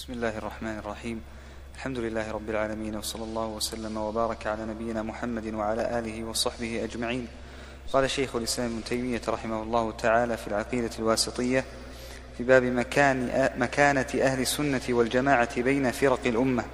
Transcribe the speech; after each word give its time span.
بسم 0.00 0.12
الله 0.12 0.38
الرحمن 0.38 0.78
الرحيم 0.78 1.22
الحمد 1.74 1.98
لله 1.98 2.30
رب 2.30 2.50
العالمين 2.50 2.96
وصلى 2.96 3.24
الله 3.24 3.46
وسلم 3.46 3.96
وبارك 3.96 4.46
على 4.46 4.64
نبينا 4.64 5.02
محمد 5.02 5.54
وعلى 5.54 5.98
اله 5.98 6.24
وصحبه 6.24 6.84
اجمعين 6.84 7.28
قال 7.92 8.10
شيخ 8.10 8.36
الاسلام 8.36 8.72
ابن 8.72 8.84
تيميه 8.84 9.20
رحمه 9.28 9.62
الله 9.62 9.92
تعالى 9.92 10.36
في 10.36 10.48
العقيده 10.48 10.90
الواسطيه 10.98 11.64
في 12.38 12.44
باب 12.44 12.62
مكان 12.62 13.48
مكانه 13.56 14.06
أهل 14.14 14.40
السنة 14.40 14.80
والجماعه 14.88 15.60
بين 15.60 15.90
فرق 15.90 16.26
الامه 16.26 16.64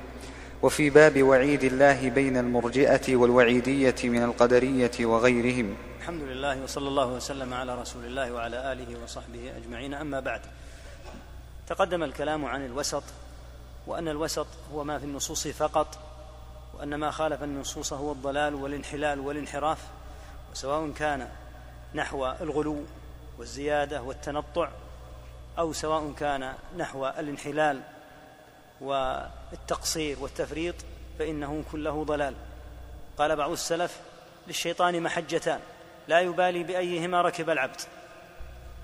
وفي 0.62 0.90
باب 0.90 1.22
وعيد 1.22 1.64
الله 1.64 2.11
بين 2.11 2.36
المرجئه 2.36 3.16
والوعيديه 3.16 3.96
من 4.04 4.22
القدريه 4.22 5.06
وغيرهم 5.06 5.77
الحمد 6.00 6.22
لله 6.22 6.62
وصلى 6.62 6.88
الله 6.88 7.06
وسلم 7.12 7.54
على 7.54 7.80
رسول 7.80 8.04
الله 8.04 8.32
وعلى 8.32 8.72
اله 8.72 9.02
وصحبه 9.02 9.56
اجمعين 9.56 9.95
اما 9.95 10.20
بعد 10.20 10.40
تقدم 11.67 12.03
الكلام 12.03 12.45
عن 12.45 12.64
الوسط 12.64 13.03
وأن 13.87 14.09
الوسط 14.09 14.46
هو 14.73 14.85
ما 14.85 14.99
في 14.99 15.04
النصوص 15.04 15.49
فقط 15.49 15.99
وأن 16.75 16.95
ما 16.95 17.11
خالف 17.11 17.43
النصوص 17.43 17.93
هو 17.93 18.13
الضلال 18.13 18.54
والانحلال 18.54 19.21
والانحراف 19.21 19.79
وسواء 20.53 20.90
كان 20.90 21.29
نحو 21.95 22.26
الغلو 22.26 22.85
والزيادة 23.39 24.03
والتنطع 24.03 24.68
أو 25.59 25.73
سواء 25.73 26.13
كان 26.13 26.54
نحو 26.76 27.07
الانحلال 27.07 27.81
والتقصير 28.81 30.21
والتفريط 30.21 30.75
فإنه 31.18 31.64
كله 31.73 32.05
ضلال. 32.05 32.34
قال 33.19 33.37
بعض 33.37 33.51
السلف 33.51 34.01
للشيطان 34.47 35.03
محجتان 35.03 35.61
لا 36.09 36.20
يبالي 36.20 36.62
بأيهما 36.62 37.23
ركب 37.23 37.51
العبد 37.51 37.81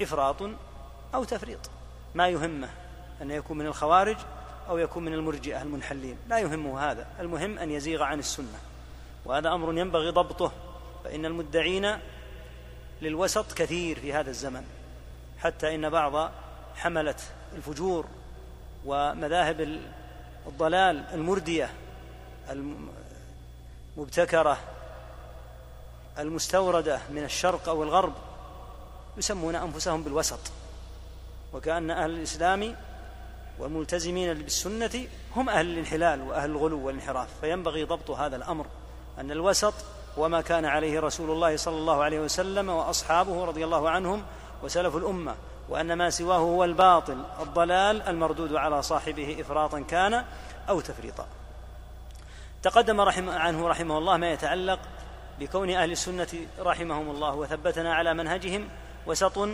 إفراط 0.03 0.37
أو 1.15 1.25
تفريط 1.25 1.71
ما 2.15 2.29
يهمه. 2.29 2.82
أن 3.23 3.31
يكون 3.31 3.59
من 3.59 3.67
الخوارج 3.67 4.17
أو 4.69 4.79
يكون 4.79 5.05
من 5.05 5.13
المرجئة 5.13 5.63
المنحلين. 5.63 6.17
لا 6.29 6.39
يهمه 6.39 6.91
هذا. 6.91 7.07
المهم 7.21 7.59
أن 7.59 7.71
يزيغ 7.71 8.03
عن 8.03 8.19
السنة. 8.19 8.59
وهذا 9.25 9.49
أمر 9.49 9.79
ينبغي 9.79 10.11
ضبطه. 10.11 10.53
فإن 11.05 11.27
المدعين 11.27 11.99
للوسط 13.03 13.53
كثير 13.53 14.01
في 14.01 14.13
هذا 14.13 14.31
الزمن. 14.31 14.65
حتى 15.39 15.75
إن 15.75 15.91
بعض 15.91 16.31
حملة 16.77 17.15
الفجور 17.57 18.07
ومذاهب 18.85 19.81
الضلال 20.47 21.05
المردية 21.13 21.71
المبتكرة 23.97 24.59
المستوردة 26.19 27.01
من 27.11 27.25
الشرق 27.25 27.69
أو 27.69 27.83
الغرب 27.83 28.13
يسمون 29.17 29.55
أنفسهم 29.55 30.03
بالوسط. 30.03 30.41
وكأن 31.53 31.91
أهل 31.91 32.11
الإسلام 32.11 32.77
والملتزمين 33.59 34.35
بالسنة 34.35 35.07
هم 35.37 35.49
أهل 35.49 35.67
الانحلال 35.67 36.23
وأهل 36.23 36.51
الغلو 36.51 36.87
والانحراف 36.87 37.29
فينبغي 37.41 37.85
ضبط 37.85 38.11
هذا 38.11 38.37
الأمر 38.37 38.67
أن 39.19 39.31
الوسط 39.31 39.75
وما 40.17 40.41
كان 40.41 40.65
عليه 40.65 41.01
رسول 41.01 41.31
الله 41.31 41.57
صلى 41.57 41.77
الله 41.77 42.03
عليه 42.03 42.21
وسلم 42.21 42.69
وأصحابه 42.69 43.45
رضي 43.45 43.65
الله 43.65 43.91
عنهم 43.91 44.23
وسلف 44.63 44.97
الأمة 44.97 45.35
وأن 45.69 45.93
ما 45.93 46.11
سواه 46.11 46.37
هو 46.37 46.65
الباطل 46.65 47.25
الضلال 47.41 48.03
المردود 48.03 48.55
على 48.55 48.83
صاحبه 48.83 49.37
افراطا 49.41 49.81
كان 49.81 50.25
أو 50.69 50.81
تفريطا. 50.81 51.27
تقدم 52.63 53.01
رحم 53.01 53.31
عنه 53.31 53.69
رحمه 53.69 53.99
الله 53.99 54.17
ما 54.17 54.33
يتعلق 54.33 54.79
بكون 55.41 55.71
أهل 55.71 55.93
السنة 55.93 56.29
رحمهم 56.59 57.11
الله 57.11 57.35
وثبتنا 57.35 57.95
على 57.95 58.15
منهجهم 58.15 58.69
وسط 59.07 59.49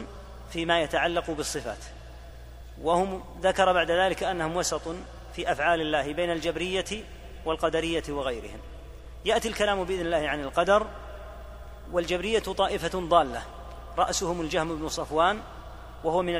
فيما 0.51 0.83
يتعلق 0.83 1.31
بالصفات. 1.31 1.79
وهم 2.83 3.25
ذكر 3.43 3.73
بعد 3.73 3.91
ذلك 3.91 4.23
أنهم 4.23 4.57
وسط 4.57 4.83
في 5.35 5.53
أفعال 5.53 5.81
الله 5.81 6.13
بين 6.13 6.31
الجبرية 6.31 7.05
والقدرية 7.45 8.03
وغيرهم. 8.09 8.59
يأتي 9.25 9.49
الكلام 9.49 9.85
بإذن 9.85 10.01
الله 10.01 10.29
عن 10.29 10.41
القدر 10.41 10.87
والجبرية 11.93 12.39
طائفة 12.39 12.99
ضالة. 12.99 13.43
رأسهم 13.99 14.41
الجهم 14.41 14.79
بن 14.79 14.89
صفوان 14.89 15.41
وهو 16.05 16.23
من 16.23 16.35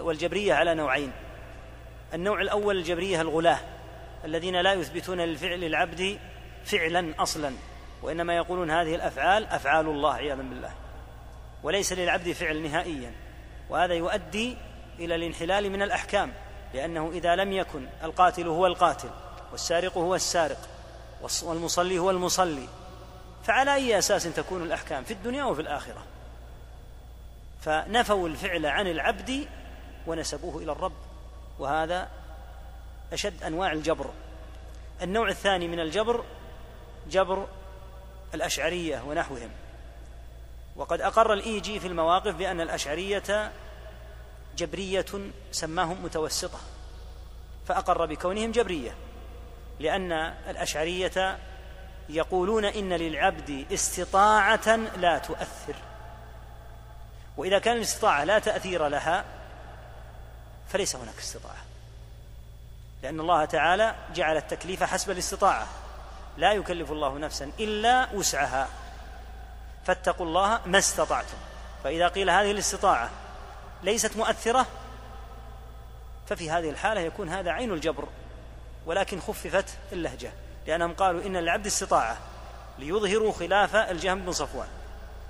والجبرية 0.00 0.54
على 0.54 0.74
نوعين. 0.74 1.12
النوع 2.14 2.40
الأول 2.40 2.76
الجبرية 2.76 3.20
الغلاه 3.20 3.58
الذين 4.24 4.60
لا 4.60 4.72
يثبتون 4.72 5.20
للفعل 5.20 5.64
العبد 5.64 6.18
فعلا 6.64 7.14
أصلا 7.18 7.52
وإنما 8.02 8.36
يقولون 8.36 8.70
هذه 8.70 8.94
الأفعال 8.94 9.46
أفعال 9.46 9.86
الله 9.86 10.14
عياذا 10.14 10.42
بالله. 10.42 10.70
وليس 11.62 11.92
للعبد 11.92 12.32
فعل 12.32 12.62
نهائيا. 12.62 13.12
وهذا 13.70 13.94
يؤدي 13.94 14.56
إلى 14.98 15.14
الانحلال 15.14 15.70
من 15.70 15.82
الأحكام 15.82 16.32
لأنه 16.74 17.10
إذا 17.14 17.36
لم 17.36 17.52
يكن 17.52 17.86
القاتل 18.02 18.46
هو 18.48 18.66
القاتل 18.66 19.10
والسارق 19.52 19.98
هو 19.98 20.14
السارق 20.14 20.68
والمصلي 21.42 21.98
هو 21.98 22.10
المصلي 22.10 22.68
فعلى 23.44 23.74
أي 23.74 23.98
أساس 23.98 24.22
تكون 24.22 24.62
الأحكام؟ 24.62 25.04
في 25.04 25.10
الدنيا 25.12 25.44
وفي 25.44 25.60
الآخرة. 25.60 26.04
فنفوا 27.62 28.28
الفعل 28.28 28.66
عن 28.66 28.86
العبد 28.86 29.48
ونسبوه 30.06 30.62
إلى 30.62 30.72
الرب 30.72 30.92
وهذا 31.58 32.08
أشد 33.12 33.42
أنواع 33.42 33.72
الجبر. 33.72 34.10
النوع 35.02 35.28
الثاني 35.28 35.68
من 35.68 35.80
الجبر 35.80 36.24
جبر 37.10 37.46
الأشعرية 38.34 39.02
ونحوهم. 39.06 39.50
وقد 40.76 41.00
أقر 41.00 41.32
الإيجي 41.32 41.80
في 41.80 41.88
المواقف 41.88 42.34
بأن 42.34 42.60
الأشعرية 42.60 43.52
جبرية 44.56 45.06
سماهم 45.52 46.04
متوسطة 46.04 46.58
فأقر 47.68 48.06
بكونهم 48.06 48.52
جبرية 48.52 48.94
لأن 49.80 50.12
الأشعرية 50.48 51.38
يقولون 52.08 52.64
إن 52.64 52.92
للعبد 52.92 53.66
استطاعة 53.72 54.76
لا 54.76 55.18
تؤثر 55.18 55.74
وإذا 57.36 57.58
كان 57.58 57.76
الاستطاعة 57.76 58.24
لا 58.24 58.38
تأثير 58.38 58.88
لها 58.88 59.24
فليس 60.68 60.96
هناك 60.96 61.18
استطاعة 61.18 61.64
لأن 63.02 63.20
الله 63.20 63.44
تعالى 63.44 63.94
جعل 64.14 64.36
التكليف 64.36 64.82
حسب 64.82 65.10
الاستطاعة 65.10 65.66
لا 66.36 66.52
يكلف 66.52 66.92
الله 66.92 67.18
نفسا 67.18 67.50
إلا 67.60 68.08
وسعها 68.14 68.68
فاتقوا 69.86 70.26
الله 70.26 70.60
ما 70.66 70.78
استطعتم 70.78 71.36
فإذا 71.84 72.08
قيل 72.08 72.30
هذه 72.30 72.50
الاستطاعة 72.50 73.10
ليست 73.82 74.16
مؤثرة 74.16 74.66
ففي 76.26 76.50
هذه 76.50 76.70
الحالة 76.70 77.00
يكون 77.00 77.28
هذا 77.28 77.50
عين 77.50 77.72
الجبر 77.72 78.04
ولكن 78.86 79.20
خففت 79.20 79.78
اللهجة 79.92 80.32
لأنهم 80.66 80.92
قالوا 80.92 81.22
إن 81.26 81.36
للعبد 81.36 81.66
استطاعة 81.66 82.18
ليظهروا 82.78 83.32
خلاف 83.32 83.76
الجهم 83.76 84.20
بن 84.20 84.32
صفوان 84.32 84.68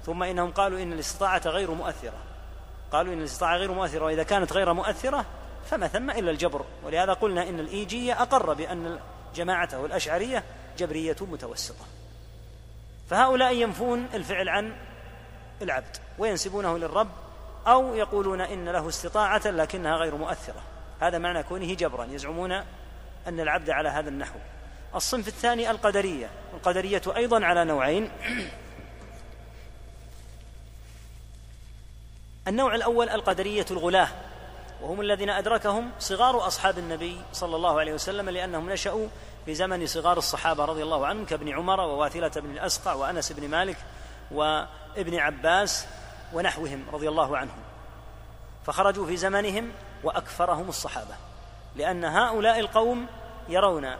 ثم 0.06 0.22
إنهم 0.22 0.52
قالوا 0.52 0.82
إن 0.82 0.92
الاستطاعة 0.92 1.42
غير 1.46 1.70
مؤثرة 1.70 2.18
قالوا 2.92 3.14
إن 3.14 3.18
الاستطاعة 3.18 3.56
غير 3.56 3.72
مؤثرة 3.72 4.04
وإذا 4.04 4.22
كانت 4.22 4.52
غير 4.52 4.72
مؤثرة 4.72 5.24
فما 5.70 5.88
ثم 5.88 6.10
إلا 6.10 6.30
الجبر 6.30 6.64
ولهذا 6.84 7.12
قلنا 7.12 7.48
إن 7.48 7.60
الإيجية 7.60 8.22
أقر 8.22 8.54
بأن 8.54 8.98
جماعته 9.34 9.84
الأشعرية 9.84 10.44
جبرية 10.78 11.16
متوسطة. 11.20 11.84
فهؤلاء 13.10 13.54
ينفون 13.54 14.06
الفعل 14.14 14.48
عن 14.48 14.72
العبد 15.62 15.96
وينسبونه 16.18 16.78
للرب 16.78 17.08
أو 17.66 17.94
يقولون 17.94 18.40
إن 18.40 18.68
له 18.68 18.88
استطاعة 18.88 19.46
لكنها 19.46 19.96
غير 19.96 20.14
مؤثرة. 20.14 20.62
هذا 21.00 21.18
معنى 21.18 21.42
كونه 21.42 21.74
جبرا. 21.74 22.04
يزعمون 22.04 22.52
أن 23.26 23.40
العبد 23.40 23.70
على 23.70 23.88
هذا 23.88 24.08
النحو. 24.08 24.38
الصنف 24.94 25.28
الثاني 25.28 25.70
القدرية. 25.70 26.30
القدرية 26.54 27.02
أيضا 27.16 27.44
على 27.44 27.64
نوعين. 27.64 28.10
النوع 32.48 32.74
الأول 32.74 33.08
القدرية 33.08 33.66
الغلاه. 33.70 34.08
وهم 34.82 35.00
الذين 35.00 35.30
أدركهم 35.30 35.90
صغار 35.98 36.46
أصحاب 36.46 36.78
النبي 36.78 37.20
صلى 37.32 37.56
الله 37.56 37.80
عليه 37.80 37.94
وسلم 37.94 38.30
لأنهم 38.30 38.70
نشأوا 38.70 39.08
في 39.44 39.54
زمن 39.54 39.86
صغار 39.86 40.18
الصحابة 40.18 40.64
رضي 40.64 40.82
الله 40.82 41.06
عنهم 41.06 41.24
كابن 41.24 41.48
عمر 41.48 41.80
وواثله 41.80 42.28
بن 42.36 42.50
الأسقع 42.50 42.92
وأنس 42.92 43.32
بن 43.32 43.48
مالك 43.48 43.76
وابن 44.30 45.14
عباس 45.14 45.86
ونحوهم 46.34 46.84
رضي 46.92 47.08
الله 47.08 47.38
عنهم. 47.38 47.58
فخرجوا 48.66 49.06
في 49.06 49.16
زمنهم 49.16 49.72
واكثرهم 50.04 50.68
الصحابة 50.68 51.14
لأن 51.76 52.04
هؤلاء 52.04 52.60
القوم 52.60 53.06
يرون 53.48 53.96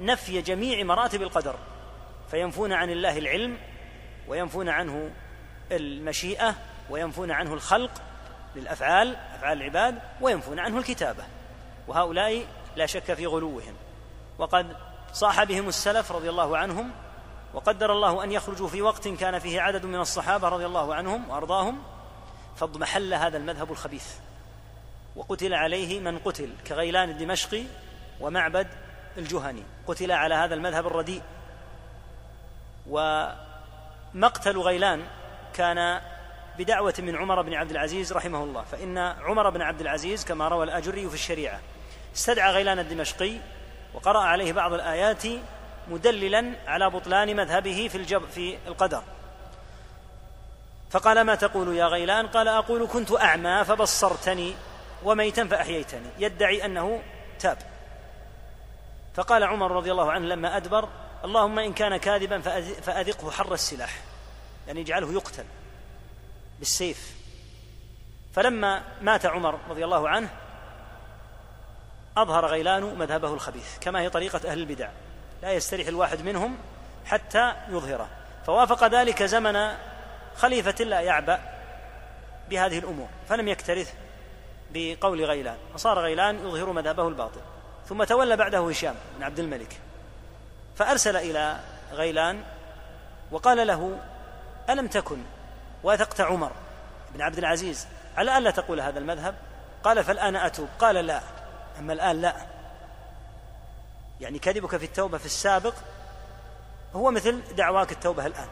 نفي 0.00 0.42
جميع 0.42 0.84
مراتب 0.84 1.22
القدر 1.22 1.54
فينفون 2.30 2.72
عن 2.72 2.90
الله 2.90 3.18
العلم 3.18 3.58
وينفون 4.28 4.68
عنه 4.68 5.10
المشيئة 5.72 6.54
وينفون 6.90 7.30
عنه 7.30 7.54
الخلق 7.54 7.90
للأفعال 8.56 9.16
أفعال 9.16 9.58
العباد 9.58 9.98
وينفون 10.20 10.58
عنه 10.58 10.78
الكتابة. 10.78 11.24
وهؤلاء 11.88 12.46
لا 12.76 12.86
شك 12.86 13.14
في 13.14 13.26
غلوهم. 13.26 13.74
وقد 14.38 14.76
صاح 15.12 15.44
بهم 15.44 15.68
السلف 15.68 16.12
رضي 16.12 16.30
الله 16.30 16.58
عنهم 16.58 16.90
وقدر 17.56 17.92
الله 17.92 18.24
أن 18.24 18.32
يخرجوا 18.32 18.68
في 18.68 18.82
وقت 18.82 19.08
كان 19.08 19.38
فيه 19.38 19.60
عدد 19.60 19.86
من 19.86 20.00
الصحابة 20.00 20.48
رضي 20.48 20.66
الله 20.66 20.94
عنهم 20.94 21.30
وأرضاهم 21.30 21.82
فاضمحل 22.56 23.14
هذا 23.14 23.38
المذهب 23.38 23.72
الخبيث. 23.72 24.06
وقتل 25.16 25.54
عليه 25.54 26.00
من 26.00 26.18
قتل 26.18 26.50
كغيلان 26.66 27.10
الدمشقي 27.10 27.62
ومعبد 28.20 28.68
الجهني. 29.18 29.62
قتل 29.86 30.12
على 30.12 30.34
هذا 30.34 30.54
المذهب 30.54 30.86
الرديء. 30.86 31.22
ومقتل 32.90 34.58
غيلان 34.58 35.02
كان 35.54 36.00
بدعوة 36.58 36.94
من 36.98 37.16
عمر 37.16 37.42
بن 37.42 37.54
عبد 37.54 37.70
العزيز 37.70 38.12
رحمه 38.12 38.44
الله. 38.44 38.62
فإن 38.62 38.98
عمر 38.98 39.50
بن 39.50 39.62
عبد 39.62 39.80
العزيز 39.80 40.24
كما 40.24 40.48
روى 40.48 40.64
الآجري 40.64 41.08
في 41.08 41.14
الشريعة 41.14 41.60
استدعى 42.14 42.52
غيلان 42.52 42.78
الدمشقي 42.78 43.36
وقرأ 43.94 44.20
عليه 44.20 44.52
بعض 44.52 44.72
الآيات 44.72 45.22
مدللا 45.88 46.52
على 46.66 46.90
بطلان 46.90 47.36
مذهبه 47.36 47.88
في 47.88 47.98
الجب 47.98 48.28
في 48.30 48.58
القدر. 48.66 49.02
فقال 50.90 51.20
ما 51.20 51.34
تقول 51.34 51.76
يا 51.76 51.86
غيلان؟ 51.86 52.26
قال 52.26 52.48
أقول 52.48 52.88
كنت 52.88 53.12
أعمى 53.12 53.64
فبصرتني 53.64 54.54
وميتا 55.04 55.46
فأحييتني. 55.46 56.08
يدعي 56.18 56.64
أنه 56.64 57.02
تاب. 57.38 57.58
فقال 59.14 59.44
عمر 59.44 59.70
رضي 59.70 59.92
الله 59.92 60.12
عنه 60.12 60.26
لما 60.26 60.56
أدبر 60.56 60.88
اللهم 61.24 61.58
إن 61.58 61.72
كان 61.72 61.96
كاذبا 61.96 62.40
فأذقه 62.82 63.30
حر 63.30 63.54
السلاح. 63.54 64.00
يعني 64.66 64.80
اجعله 64.80 65.12
يقتل 65.12 65.44
بالسيف. 66.58 67.16
فلما 68.34 68.82
مات 69.02 69.26
عمر 69.26 69.58
رضي 69.70 69.84
الله 69.84 70.08
عنه 70.08 70.28
أظهر 72.16 72.46
غيلان 72.46 72.82
مذهبه 72.82 73.34
الخبيث 73.34 73.78
كما 73.80 74.00
هي 74.00 74.10
طريقة 74.10 74.40
أهل 74.50 74.58
البدع. 74.58 74.88
لا 75.42 75.52
يستريح 75.52 75.88
الواحد 75.88 76.20
منهم 76.20 76.56
حتى 77.06 77.52
يظهره. 77.68 78.08
فوافق 78.46 78.86
ذلك 78.86 79.22
زمن 79.22 79.74
خليفة 80.36 80.84
لا 80.84 81.00
يعبأ 81.00 81.40
بهذه 82.50 82.78
الأمور 82.78 83.08
فلم 83.28 83.48
يكترث 83.48 83.94
بقول 84.74 85.24
غيلان 85.24 85.56
فصار 85.74 85.98
غيلان 85.98 86.46
يظهر 86.46 86.72
مذهبه 86.72 87.08
الباطل. 87.08 87.40
ثم 87.88 88.04
تولى 88.04 88.36
بعده 88.36 88.68
هشام 88.68 88.94
بن 89.16 89.22
عبد 89.22 89.38
الملك 89.38 89.80
فأرسل 90.76 91.16
إلى 91.16 91.60
غيلان 91.92 92.42
وقال 93.30 93.66
له 93.66 93.98
ألم 94.70 94.86
تكن 94.86 95.18
واثقت 95.82 96.20
عمر 96.20 96.52
بن 97.14 97.22
عبد 97.22 97.38
العزيز 97.38 97.86
على 98.16 98.38
ألا 98.38 98.50
تقول 98.50 98.80
هذا 98.80 98.98
المذهب؟ 98.98 99.34
قال 99.84 100.04
فالآن 100.04 100.36
أتوب. 100.36 100.68
قال 100.78 100.94
لا 100.94 101.20
أما 101.78 101.92
الآن 101.92 102.20
لا. 102.20 102.36
يعني 104.20 104.38
كذبك 104.38 104.76
في 104.76 104.84
التوبة 104.84 105.18
في 105.18 105.26
السابق 105.26 105.74
هو 106.94 107.10
مثل 107.10 107.40
دعواك 107.56 107.92
التوبة 107.92 108.26
الآن. 108.26 108.48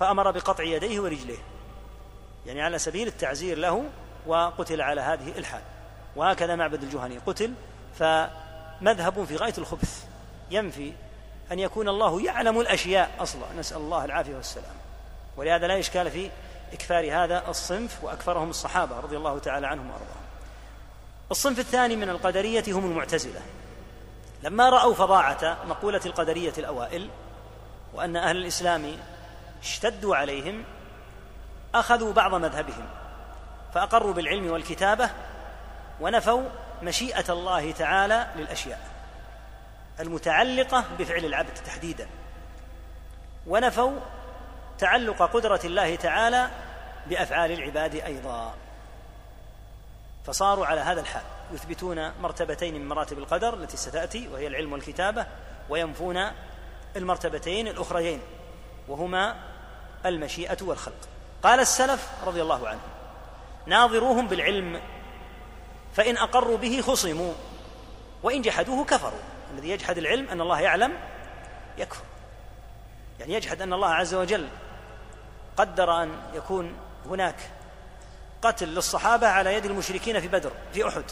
فأمر 0.00 0.30
بقطع 0.30 0.64
يديه 0.64 1.00
ورجليه. 1.00 1.38
يعني 2.46 2.62
على 2.62 2.78
سبيل 2.78 3.08
التعزير 3.08 3.58
له 3.58 3.84
وقتل 4.26 4.80
على 4.80 5.00
هذه 5.00 5.38
الحال. 5.38 5.62
وهكذا 6.16 6.56
معبد 6.56 6.82
الجهني 6.82 7.18
قتل 7.18 7.54
فمذهب 7.98 9.24
في 9.24 9.36
غاية 9.36 9.54
الخبث. 9.58 10.04
ينفي 10.50 10.92
أن 11.52 11.58
يكون 11.58 11.88
الله 11.88 12.22
يعلم 12.22 12.60
الأشياء 12.60 13.10
أصلا. 13.18 13.52
نسأل 13.58 13.76
الله 13.76 14.04
العافية 14.04 14.36
والسلام. 14.36 14.74
ولهذا 15.36 15.66
لا 15.66 15.78
إشكال 15.78 16.10
في 16.10 16.30
إكثار 16.72 17.24
هذا 17.24 17.48
الصنف 17.48 18.04
وأكثرهم 18.04 18.50
الصحابة 18.50 19.00
رضي 19.00 19.16
الله 19.16 19.38
تعالى 19.38 19.66
عنهم 19.66 19.90
وأرضاهم. 19.90 20.26
الصنف 21.30 21.58
الثاني 21.58 21.96
من 21.96 22.08
القدرية 22.08 22.64
هم 22.68 22.84
المعتزلة. 22.90 23.40
لما 24.42 24.68
رأوا 24.68 24.94
فظاعة 24.94 25.56
مقولة 25.64 26.00
القدرية 26.06 26.52
الأوائل 26.58 27.10
وأن 27.94 28.16
أهل 28.16 28.36
الإسلام 28.36 28.96
اشتدوا 29.62 30.16
عليهم 30.16 30.64
أخذوا 31.74 32.12
بعض 32.12 32.34
مذهبهم 32.34 32.86
فأقروا 33.74 34.12
بالعلم 34.12 34.50
والكتابة 34.50 35.10
ونفوا 36.00 36.42
مشيئة 36.82 37.32
الله 37.32 37.72
تعالى 37.72 38.26
للأشياء 38.36 38.80
المتعلقة 40.00 40.84
بفعل 40.98 41.24
العبد 41.24 41.54
تحديدا. 41.54 42.08
ونفوا 43.46 43.92
تعلق 44.78 45.22
قدرة 45.22 45.60
الله 45.64 45.96
تعالى 45.96 46.50
بأفعال 47.06 47.52
العباد 47.52 47.94
أيضا. 47.94 48.54
فصاروا 50.26 50.66
على 50.66 50.80
هذا 50.80 51.00
الحال. 51.00 51.22
يثبتون 51.52 52.12
مرتبتين 52.20 52.74
من 52.74 52.88
مراتب 52.88 53.18
القدر 53.18 53.54
التي 53.54 53.76
ستأتي 53.76 54.28
وهي 54.28 54.46
العلم 54.46 54.72
والكتابة 54.72 55.26
وينفون 55.68 56.30
المرتبتين 56.96 57.68
الأخريين 57.68 58.20
وهما 58.88 59.36
المشيئة 60.06 60.56
والخلق. 60.62 61.08
قال 61.42 61.60
السلف 61.60 62.08
رضي 62.26 62.42
الله 62.42 62.68
عنهم 62.68 62.88
ناظروهم 63.66 64.28
بالعلم 64.28 64.80
فإن 65.94 66.16
أقروا 66.16 66.56
به 66.56 66.80
خصموا 66.80 67.32
وإن 68.22 68.42
جحدوه 68.42 68.84
كفروا. 68.84 69.20
الذي 69.54 69.70
يجحد 69.70 69.98
العلم 69.98 70.28
أن 70.28 70.40
الله 70.40 70.60
يعلم 70.60 70.92
يكفر. 71.78 72.02
يعني 73.20 73.34
يجحد 73.34 73.62
أن 73.62 73.72
الله 73.72 73.88
عز 73.88 74.14
وجل 74.14 74.48
قدر 75.56 76.02
أن 76.02 76.20
يكون 76.34 76.76
هناك 77.06 77.36
قتل 78.46 78.68
للصحابة 78.68 79.28
على 79.28 79.54
يد 79.54 79.64
المشركين 79.64 80.20
في 80.20 80.28
بدر 80.28 80.52
في 80.72 80.88
أحد. 80.88 81.04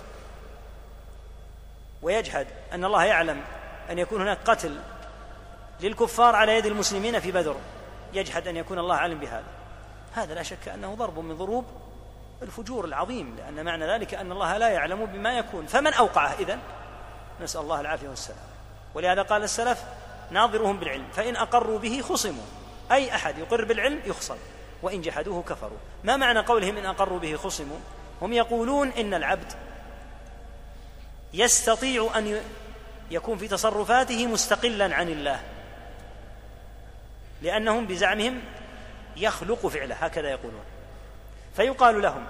ويجحد 2.02 2.46
أن 2.72 2.84
الله 2.84 3.04
يعلم 3.04 3.44
أن 3.90 3.98
يكون 3.98 4.20
هناك 4.20 4.38
قتل 4.44 4.78
للكفار 5.80 6.36
على 6.36 6.56
يد 6.56 6.66
المسلمين 6.66 7.20
في 7.20 7.32
بدر. 7.32 7.56
يجحد 8.12 8.48
أن 8.48 8.56
يكون 8.56 8.78
الله 8.78 8.94
عالم 8.94 9.18
بهذا. 9.18 9.44
هذا 10.14 10.34
لا 10.34 10.42
شك 10.42 10.68
أنه 10.68 10.94
ضرب 10.94 11.18
من 11.18 11.36
ضروب 11.36 11.64
الفجور 12.42 12.84
العظيم 12.84 13.36
لأن 13.36 13.64
معنى 13.64 13.86
ذلك 13.86 14.14
أن 14.14 14.32
الله 14.32 14.56
لا 14.56 14.68
يعلم 14.68 15.06
بما 15.06 15.38
يكون. 15.38 15.66
فمن 15.66 15.92
أوقعه؟ 15.92 16.32
إذن 16.38 16.58
نسأل 17.40 17.60
الله 17.60 17.80
العافية 17.80 18.08
والسلام. 18.08 18.38
ولهذا 18.94 19.22
قال 19.22 19.42
السلف 19.42 19.84
ناظرهم 20.30 20.78
بالعلم 20.78 21.06
فإن 21.12 21.36
أقروا 21.36 21.78
به 21.78 22.00
خصموا. 22.00 22.44
أي 22.92 23.14
أحد 23.14 23.38
يقر 23.38 23.64
بالعلم 23.64 24.00
يخصم. 24.04 24.36
وإن 24.82 25.00
جحدوه 25.00 25.42
كفروا. 25.42 25.78
ما 26.04 26.16
معنى 26.16 26.40
قولهم 26.40 26.76
إن 26.76 26.86
أقروا 26.86 27.18
به 27.18 27.36
خصموا؟ 27.36 27.78
هم 28.22 28.32
يقولون 28.32 28.88
إن 28.88 29.14
العبد 29.14 29.52
يستطيع 31.34 32.10
أن 32.16 32.42
يكون 33.10 33.38
في 33.38 33.48
تصرفاته 33.48 34.26
مستقلا 34.26 34.94
عن 34.94 35.08
الله 35.08 35.40
لأنهم 37.42 37.86
بزعمهم 37.86 38.40
يخلق 39.16 39.66
فعله 39.66 39.94
هكذا 39.94 40.30
يقولون. 40.30 40.64
فيقال 41.56 42.02
لهم 42.02 42.26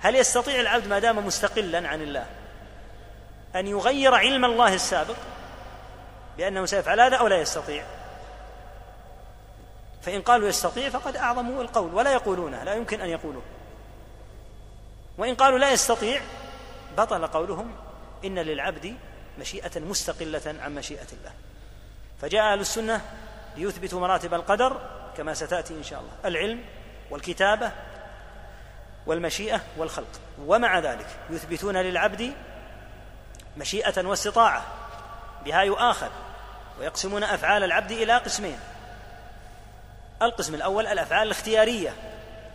هل 0.00 0.16
يستطيع 0.16 0.60
العبد 0.60 0.86
ما 0.86 0.98
دام 0.98 1.26
مستقلا 1.26 1.88
عن 1.88 2.02
الله 2.02 2.26
أن 3.56 3.66
يغير 3.66 4.14
علم 4.14 4.44
الله 4.44 4.74
السابق 4.74 5.16
بأنه 6.36 6.66
سيفعل 6.66 7.00
هذا 7.00 7.16
أو 7.16 7.26
لا 7.26 7.40
يستطيع؟ 7.40 7.84
فإن 10.02 10.22
قالوا 10.22 10.48
يستطيع 10.48 10.90
فقد 10.90 11.16
أعظموا 11.16 11.62
القول 11.62 11.94
ولا 11.94 12.12
يقولونه 12.12 12.64
لا 12.64 12.74
يمكن 12.74 13.00
أن 13.00 13.08
يقولوه. 13.08 13.42
وإن 15.18 15.34
قالوا 15.34 15.58
لا 15.58 15.70
يستطيع 15.70 16.20
بطل 16.98 17.26
قولهم 17.26 17.74
إن 18.24 18.38
للعبد 18.38 18.96
مشيئة 19.38 19.80
مستقلة 19.80 20.56
عن 20.60 20.74
مشيئة 20.74 21.06
الله. 21.12 21.32
فجاء 22.20 22.52
أهل 22.52 22.60
السنة 22.60 23.00
ليثبتوا 23.56 24.00
مراتب 24.00 24.34
القدر 24.34 24.80
كما 25.16 25.34
ستأتي 25.34 25.74
إن 25.74 25.82
شاء 25.82 26.00
الله. 26.00 26.12
العلم 26.24 26.64
والكتابة 27.10 27.72
والمشيئة 29.06 29.60
والخلق. 29.76 30.20
ومع 30.46 30.78
ذلك 30.78 31.06
يثبتون 31.30 31.76
للعبد 31.76 32.32
مشيئة 33.56 34.06
واستطاعة 34.06 34.64
بها 35.44 35.62
يؤاخذ 35.62 36.10
ويقسمون 36.80 37.24
أفعال 37.24 37.64
العبد 37.64 37.90
إلى 37.90 38.18
قسمين. 38.18 38.58
القسم 40.22 40.54
الأول 40.54 40.86
الأفعال 40.86 41.26
الاختيارية 41.26 41.94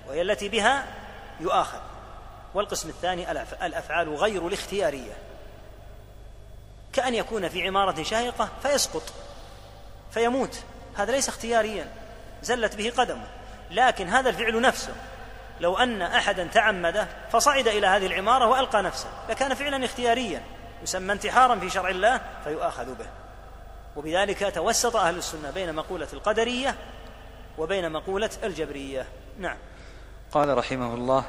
وهي 0.08 0.22
التي 0.22 0.50
بها 0.50 0.86
يؤاخذ. 1.40 1.80
والقسم 2.54 2.90
الثاني 2.90 3.32
الأفعال 3.66 4.16
غير 4.16 4.48
الاختيارية. 4.48 5.14
كأن 6.94 7.14
يكون 7.16 7.50
في 7.50 7.68
عمارة 7.68 8.04
شاهقة 8.04 8.50
فيسقط 8.64 9.14
فيموت. 10.12 10.60
هذا 10.98 11.12
ليس 11.12 11.30
اختياريا 11.30 11.88
زلت 12.42 12.76
به 12.76 12.94
قدمه. 12.98 13.28
لكن 13.72 14.10
هذا 14.10 14.30
الفعل 14.30 14.62
نفسه. 14.62 14.94
لو 15.60 15.78
أن 15.78 16.02
أحدا 16.02 16.48
تعمده 16.48 17.08
فصعد 17.32 17.68
إلى 17.68 17.88
هذه 17.88 18.06
العمارة 18.06 18.48
وألقى 18.48 18.82
نفسه. 18.82 19.10
لكان 19.30 19.54
فعلا 19.54 19.86
اختياريا 19.86 20.42
يسمى 20.84 21.14
انتحارا 21.14 21.60
في 21.60 21.70
شرع 21.70 21.90
الله 21.90 22.22
فيؤاخذ 22.44 22.96
به. 22.96 23.08
وبذلك 23.96 24.56
توسط 24.56 24.96
أهل 24.96 25.18
السنة 25.18 25.52
بين 25.52 25.76
مقولة 25.76 26.08
القدرية 26.14 26.76
وبين 27.58 27.92
مقولة 27.92 28.30
الجبرية. 28.44 29.06
نعم. 29.40 29.58
قال 30.32 30.58
رحمه 30.58 30.94
الله 30.94 31.26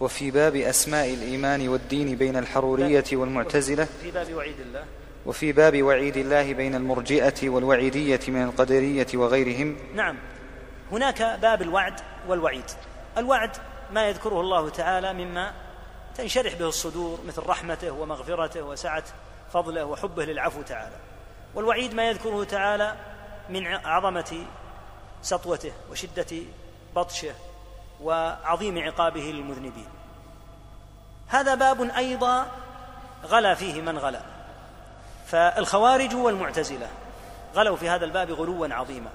وفي 0.00 0.30
باب 0.30 0.56
أسماء 0.56 1.14
الإيمان 1.14 1.68
والدين 1.68 2.16
بين 2.16 2.36
الحرورية 2.36 3.04
والمعتزلة. 3.12 3.84
في 4.02 4.10
باب 4.10 4.34
وعيد 4.34 4.60
الله. 4.60 4.84
وفي 5.26 5.52
باب 5.52 5.82
وعيد 5.82 6.16
الله 6.16 6.52
بين 6.52 6.74
المرجئة 6.74 7.48
والوعيدية 7.48 8.20
من 8.28 8.42
القدرية 8.42 9.06
وغيرهم. 9.14 9.76
نعم. 9.94 10.16
هناك 10.92 11.38
باب 11.42 11.62
الوعد 11.62 12.00
والوعيد. 12.28 12.70
الوعد 13.18 13.50
ما 13.92 14.08
يذكره 14.08 14.40
الله 14.40 14.68
تعالى 14.68 15.12
مما 15.12 15.52
تنشرح 16.16 16.54
به 16.54 16.68
الصدور 16.68 17.18
مثل 17.26 17.42
رحمته 17.46 17.90
ومغفرته 17.90 18.62
وسعة 18.62 19.04
فضله 19.52 19.84
وحبه 19.84 20.24
للعفو 20.24 20.62
تعالى. 20.62 20.96
والوعيد 21.54 21.94
ما 21.94 22.08
يذكره 22.08 22.44
تعالى 22.44 22.94
من 23.50 23.66
عظمة 23.66 24.46
سطوته 25.22 25.72
وشدة 25.90 26.36
بطشه 26.96 27.34
وعظيم 28.02 28.78
عقابه 28.78 29.20
للمذنبين. 29.20 29.88
هذا 31.28 31.54
باب 31.54 31.80
أيضا 31.80 32.46
غلا 33.24 33.54
فيه 33.54 33.80
من 33.80 33.98
غلا. 33.98 34.20
فالخوارج 35.26 36.14
والمعتزلة 36.14 36.88
غلوا 37.54 37.76
في 37.76 37.88
هذا 37.88 38.04
الباب 38.04 38.30
غلوا 38.30 38.74
عظيما. 38.74 39.10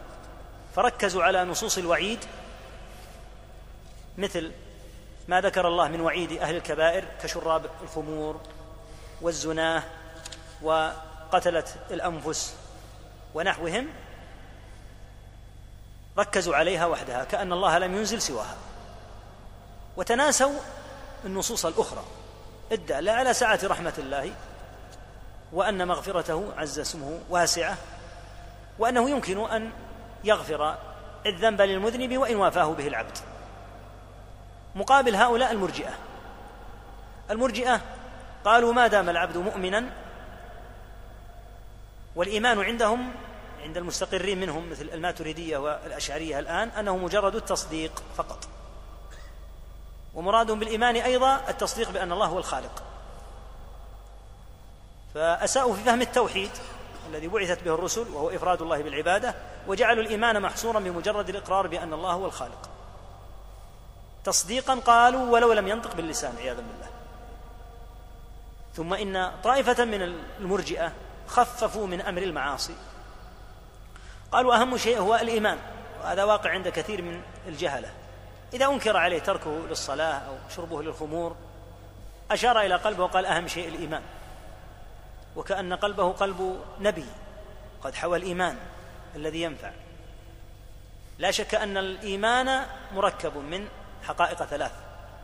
فركزوا 0.76 1.24
على 1.24 1.44
نصوص 1.44 1.78
الوعيد 1.78 2.20
مثل 4.18 4.52
ما 5.28 5.42
ذكر 5.42 5.68
الله 5.68 5.88
من 5.88 6.02
وعيد 6.02 6.32
أهل 6.32 6.56
الكبائر 6.56 7.06
كشراب 7.24 7.66
الخمور 7.84 8.42
والزناه 9.22 9.84
وقتله 10.62 11.64
الأنفس 11.92 12.56
ونحوهم 13.34 13.88
ركزوا 16.18 16.56
عليها 16.56 16.86
وحدها 16.86 17.24
كأن 17.24 17.54
الله 17.54 17.78
لم 17.78 17.96
ينزل 17.96 18.22
سواها. 18.22 18.56
وتناسوا 19.98 20.60
النصوص 21.26 21.66
الأخرى. 21.66 22.04
الداله 22.72 23.12
على 23.12 23.34
سعه 23.34 23.60
رحمة 23.64 23.94
الله 23.98 24.32
وأن 25.54 25.88
مغفرته 25.88 26.54
عز 26.58 26.80
اسمه 26.80 27.20
واسعة 27.30 27.78
وأنه 28.80 29.10
يمكن 29.10 29.50
أن 29.50 29.72
يغفر 30.24 30.78
الذنب 31.26 31.62
للمذنب 31.62 32.18
وإن 32.18 32.36
وافاه 32.36 32.74
به 32.74 32.88
العبد. 32.88 33.18
مقابل 34.76 35.16
هؤلاء 35.16 35.52
المرجئة. 35.52 35.94
المرجئة 37.32 37.82
قالوا 38.46 38.74
ما 38.74 38.88
دام 38.88 39.10
العبد 39.10 39.38
مؤمنا 39.38 39.86
والإيمان 42.16 42.60
عندهم 42.62 43.12
عند 43.62 43.78
المستقرين 43.78 44.40
منهم 44.40 44.70
مثل 44.70 44.90
الماتريدية 44.94 45.58
والأشعرية 45.58 46.40
الآن 46.40 46.70
أنه 46.70 46.98
مجرد 46.98 47.36
التصديق 47.36 48.04
فقط. 48.18 48.48
ومرادهم 50.14 50.60
بالإيمان 50.60 50.96
أيضا 50.96 51.42
التصديق 51.50 51.92
بأن 51.92 52.12
الله 52.12 52.26
هو 52.26 52.38
الخالق. 52.38 52.84
فأساءوا 55.14 55.76
في 55.76 55.84
فهم 55.84 56.02
التوحيد 56.02 56.52
الذي 57.10 57.28
بعثت 57.28 57.64
به 57.64 57.74
الرسل 57.74 58.08
وهو 58.14 58.30
إفراد 58.30 58.62
الله 58.62 58.82
بالعبادة 58.82 59.36
وجعلوا 59.68 60.04
الإيمان 60.04 60.42
محصورا 60.42 60.80
بمجرد 60.80 61.30
الإقرار 61.30 61.68
بأن 61.68 61.94
الله 61.94 62.12
هو 62.12 62.26
الخالق. 62.26 62.70
تصديقا 64.24 64.76
قالوا 64.76 65.32
ولو 65.32 65.54
لم 65.54 65.68
ينطق 65.68 65.96
باللسان 65.96 66.36
عياذا 66.38 66.62
بالله. 66.62 66.90
ثم 68.76 68.94
إن 68.94 69.32
طائفة 69.44 69.86
من 69.86 70.02
المرجئة 70.02 70.92
خففوا 71.28 71.88
من 71.88 72.02
أمر 72.02 72.22
المعاصي 72.22 72.76
قالوا 74.32 74.56
أهم 74.56 74.78
شيء 74.78 75.00
هو 75.00 75.16
الإيمان 75.16 75.58
وهذا 76.04 76.24
واقع 76.24 76.50
عند 76.50 76.68
كثير 76.68 77.02
من 77.02 77.22
الجهلة. 77.48 77.90
إذا 78.54 78.66
أنكر 78.66 78.98
عليه 78.98 79.20
تركه 79.20 79.60
للصلاة 79.70 80.14
أو 80.14 80.36
شربه 80.56 80.84
للخمور 80.84 81.36
أشار 82.32 82.62
إلى 82.62 82.76
قلبه 82.76 83.04
وقال 83.04 83.26
أهم 83.26 83.48
شيء 83.48 83.68
الإيمان. 83.68 84.02
وكأن 85.36 85.74
قلبه 85.74 86.12
قلب 86.12 86.60
نبي 86.80 87.06
قد 87.84 87.96
حوى 87.96 88.18
الإيمان 88.18 88.58
الذي 89.16 89.42
ينفع. 89.42 89.72
لا 91.20 91.32
شك 91.32 91.56
أن 91.56 91.78
الإيمان 91.78 92.66
مركب 92.94 93.38
من 93.38 93.68
حقائق 94.04 94.44
ثلاث 94.44 94.72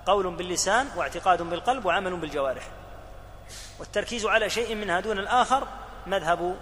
قول 0.05 0.35
باللسان 0.35 0.89
واعتقاد 0.95 1.41
بالقلب 1.41 1.85
وعمل 1.85 2.15
بالجوارح. 2.15 2.63
والتركيز 3.79 4.25
على 4.25 4.49
شيء 4.49 4.75
منها 4.75 4.99
دون 4.99 5.19
الآخر 5.19 5.67
مذهب 6.07 6.55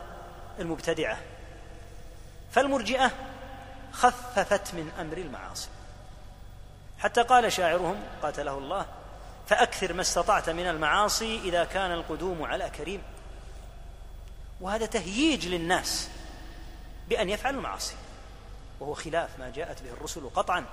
المبتدعة. 0.59 1.17
فالمرجئة 2.55 3.11
خففت 3.91 4.73
من 4.73 4.91
أمر 4.99 5.17
المعاصي. 5.17 5.67
حتى 6.99 7.21
قال 7.21 7.51
شاعرهم 7.51 8.03
قاتله 8.21 8.57
الله 8.57 8.85
فأكثر 9.47 9.93
ما 9.93 10.01
استطعت 10.01 10.49
من 10.49 10.67
المعاصي 10.67 11.39
إذا 11.39 11.63
كان 11.63 11.91
القدوم 11.91 12.43
على 12.43 12.69
كريم. 12.69 13.03
وهذا 14.61 14.85
تهييج 14.85 15.47
للناس 15.47 16.09
بأن 17.09 17.29
يفعلوا 17.29 17.59
المعاصي. 17.59 17.95
وهو 18.79 18.93
خلاف 18.93 19.29
ما 19.39 19.49
جاءت 19.49 19.81
به 19.81 19.89
الرسل 19.89 20.29
قطعا. 20.35 20.65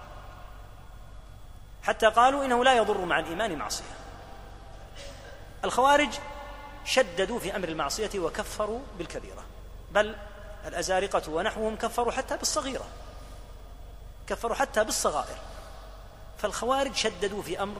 حتى 1.82 2.06
قالوا 2.06 2.44
إنه 2.44 2.64
لا 2.64 2.74
يضر 2.74 3.04
مع 3.04 3.18
الإيمان 3.18 3.58
معصية. 3.58 3.84
الخوارج 5.64 6.18
شددوا 6.84 7.38
في 7.38 7.56
أمر 7.56 7.68
المعصية 7.68 8.18
وكفروا 8.18 8.80
بالكبيرة. 8.98 9.44
بل 9.92 10.16
الأزارقة 10.66 11.30
ونحوهم 11.30 11.76
كفروا 11.76 12.12
حتى 12.12 12.36
بالصغيرة. 12.36 12.86
كفروا 14.26 14.56
حتى 14.56 14.84
بالصغائر. 14.84 15.36
فالخوارج 16.38 16.94
شددوا 16.94 17.42
في 17.42 17.62
أمر 17.62 17.76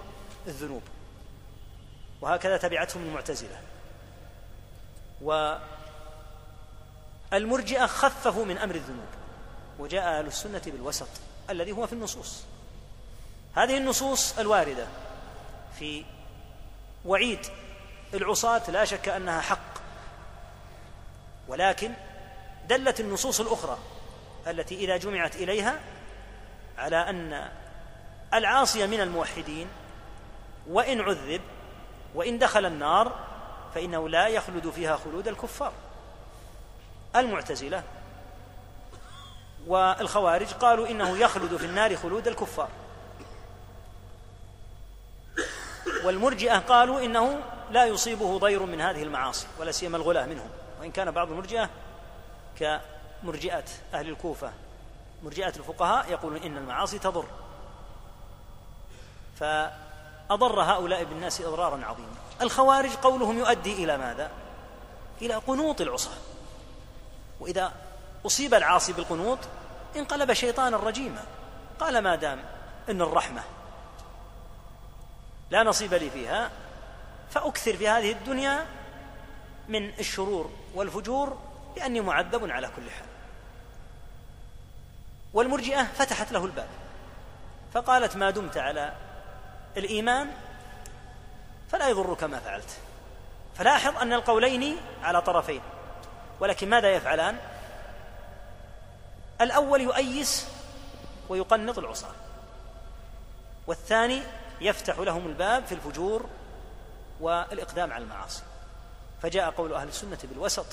الذنوب. 0.47 0.83
وهكذا 2.21 2.57
تبعتهم 2.57 3.03
المعتزلة. 3.03 3.61
والمرجئة 7.33 7.87
خففوا 7.87 8.45
من 8.45 8.59
أمر 8.59 8.75
الذنوب. 8.75 9.09
وجاء 9.79 10.19
أهل 10.19 10.27
السنة 10.27 10.63
بالوسط 10.67 11.09
الذي 11.51 11.73
هو 11.73 11.87
في 11.87 11.93
النصوص. 11.93 12.43
هذه 13.57 13.77
النصوص 13.77 14.39
الواردة 14.39 14.87
في 15.79 16.05
وعيد 17.05 17.47
العصاة 18.15 18.71
لا 18.71 18.85
شك 18.85 19.09
أنها 19.09 19.41
حق. 19.41 19.73
ولكن 21.49 21.93
دلت 22.69 23.01
النصوص 23.01 23.41
الأخرى 23.41 23.79
التي 24.47 24.75
إذا 24.75 24.97
جمعت 24.97 25.37
إليها 25.37 25.81
على 26.79 26.97
أن 26.97 27.49
العاصي 28.35 28.87
من 28.87 29.01
الموحدين 29.01 29.69
وإن 30.69 31.01
عذب 31.01 31.41
وإن 32.15 32.39
دخل 32.39 32.67
النار 32.67 33.13
فإنه 33.75 34.09
لا 34.09 34.27
يخلد 34.27 34.71
فيها 34.71 34.97
خلود 34.97 35.29
الكفار. 35.29 35.73
المعتزلة 37.17 37.83
والخوارج 39.67 40.53
قالوا 40.53 40.89
إنه 40.89 41.19
يخلد 41.19 41.57
في 41.57 41.67
النار 41.67 41.97
خلود 41.97 42.29
الكفار. 42.29 42.69
والمرجئة 46.05 46.59
قالوا 46.59 47.01
إنه 47.01 47.41
لا 47.71 47.85
يصيبه 47.85 48.39
ضير 48.39 48.63
من 48.63 48.81
هذه 48.81 49.03
المعاصي 49.03 49.47
ولا 49.59 49.73
سيما 49.73 49.97
الغلاة 49.97 50.27
منهم. 50.27 50.51
وإن 50.81 50.91
كان 50.91 51.11
بعض 51.11 51.31
المرجئة 51.31 51.71
كمرجئه 52.63 53.65
أهل 53.95 54.09
الكوفة 54.09 54.53
مرجئة 55.23 55.49
الفقهاء 55.57 56.11
يقولون 56.11 56.43
إن 56.43 56.57
المعاصي 56.57 56.99
تضر. 56.99 57.25
فأضر 59.37 60.63
هؤلاء 60.63 61.05
بالناس 61.05 61.41
أضرارا 61.41 61.85
عظيما 61.85 62.15
الخوارج 62.41 62.91
قولهم 62.91 63.39
يؤدي 63.39 63.85
إلى 63.85 63.99
ماذا؟ 63.99 64.31
إلى 65.23 65.35
قنوط 65.35 65.81
العصاة. 65.81 66.17
وإذا 67.41 67.73
أصيب 68.27 68.55
العاصي 68.55 68.93
بالقنوط 68.93 69.39
انقلب 69.97 70.33
شيطانا 70.33 70.77
رجيما. 70.77 71.25
قال 71.81 71.99
ما 71.99 72.15
دام 72.15 72.45
إن 72.91 73.03
الرحمة 73.03 73.43
لا 75.51 75.63
نصيب 75.63 75.95
لي 75.95 76.11
فيها 76.11 76.51
فأكثر 77.31 77.77
في 77.77 77.89
هذه 77.89 78.13
الدنيا 78.13 78.67
من 79.69 79.89
الشرور 79.99 80.51
والفجور 80.75 81.39
لأني 81.77 82.01
معذب 82.01 82.51
على 82.51 82.67
كل 82.67 82.91
حال. 82.91 83.07
والمرجئة 85.35 85.85
فتحت 85.85 86.33
له 86.33 86.45
الباب 86.45 86.69
فقالت 87.75 88.17
ما 88.17 88.31
دمت 88.31 88.57
على 88.57 88.93
الإيمان 89.77 90.31
فلا 91.71 91.89
يضرك 91.89 92.25
ما 92.25 92.39
فعلت. 92.39 92.79
فلاحظ 93.55 93.97
أن 93.97 94.13
القولين 94.13 94.77
على 95.03 95.23
طرفين 95.23 95.61
ولكن 96.41 96.71
ماذا 96.71 96.91
يفعلان؟ 96.91 97.37
الأول 99.41 99.81
يؤيس 99.81 100.49
ويقنط 101.29 101.79
العصاة 101.79 102.15
والثاني 103.67 104.23
يفتح 104.61 104.99
لهم 104.99 105.27
الباب 105.27 105.67
في 105.67 105.73
الفجور 105.73 106.27
والإقدام 107.21 107.93
على 107.93 108.05
المعاصي. 108.05 108.43
فجاء 109.23 109.51
قول 109.51 109.75
أهل 109.75 109.89
السنة 109.89 110.19
بالوسط 110.25 110.67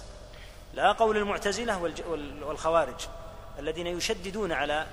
لا 0.73 0.91
قول 0.91 1.17
المعتزلة 1.17 1.93
والخوارج 2.41 3.07
الذين 3.59 3.87
يشددون 3.87 4.51
على 4.51 4.87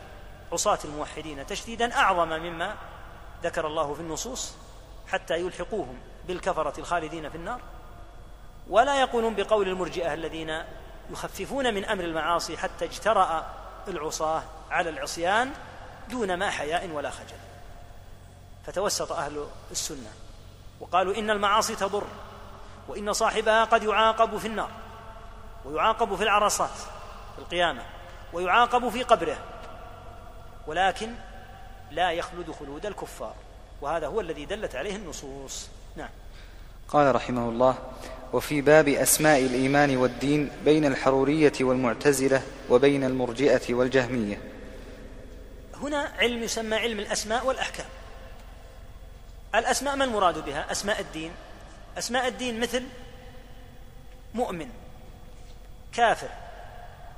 عصاة 0.52 0.78
الموحدين 0.84 1.46
تشديدا 1.46 1.94
أعظم 1.94 2.28
مما 2.28 2.76
ذكر 3.42 3.66
الله 3.66 3.94
في 3.94 4.00
النصوص 4.00 4.54
حتى 5.08 5.40
يلحقوهم 5.40 5.98
بالكفرة 6.28 6.80
الخالدين 6.80 7.30
في 7.30 7.36
النار. 7.36 7.60
ولا 8.68 9.00
يقولون 9.00 9.34
بقول 9.34 9.68
المرجئة 9.68 10.14
الذين 10.14 10.62
يخففون 11.10 11.74
من 11.74 11.84
أمر 11.84 12.04
المعاصي 12.04 12.56
حتى 12.56 12.84
اجترأ 12.84 13.54
العصاة 13.88 14.42
على 14.70 14.90
العصيان 14.90 15.50
دون 16.10 16.34
ما 16.34 16.50
حياء 16.50 16.88
ولا 16.88 17.10
خجل. 17.10 17.36
فتوسط 18.66 19.12
أهل 19.12 19.46
السنة 19.70 20.12
وقالوا 20.80 21.14
إن 21.14 21.30
المعاصي 21.30 21.76
تضر 21.76 22.06
وإن 22.88 23.12
صاحبها 23.12 23.64
قد 23.64 23.82
يعاقب 23.82 24.38
في 24.38 24.46
النار. 24.46 24.70
ويعاقب 25.66 26.14
في 26.14 26.22
العرصات 26.22 26.76
في 27.34 27.38
القيامة 27.38 27.82
ويعاقب 28.32 28.88
في 28.88 29.02
قبره 29.02 29.36
ولكن 30.66 31.10
لا 31.90 32.12
يخلد 32.12 32.50
خلود 32.50 32.86
الكفار 32.86 33.34
وهذا 33.80 34.06
هو 34.06 34.20
الذي 34.20 34.44
دلت 34.44 34.74
عليه 34.74 34.96
النصوص. 34.96 35.68
نعم. 35.96 36.08
قال 36.88 37.14
رحمه 37.14 37.48
الله 37.48 37.78
وفي 38.32 38.60
باب 38.60 38.88
أسماء 38.88 39.40
الإيمان 39.40 39.96
والدين 39.96 40.50
بين 40.64 40.84
الحرورية 40.84 41.52
والمعتزلة 41.60 42.42
وبين 42.70 43.04
المرجئة 43.04 43.74
والجهمية. 43.74 44.40
هنا 45.74 46.12
علم 46.18 46.42
يسمى 46.42 46.76
علم 46.76 46.98
الأسماء 46.98 47.46
والأحكام. 47.46 47.86
الأسماء 49.54 49.96
ما 49.96 50.04
المراد 50.04 50.44
بها؟ 50.44 50.72
أسماء 50.72 51.00
الدين. 51.00 51.32
أسماء 51.98 52.28
الدين 52.28 52.60
مثل 52.60 52.82
مؤمن 54.34 54.68
كافر 55.96 56.28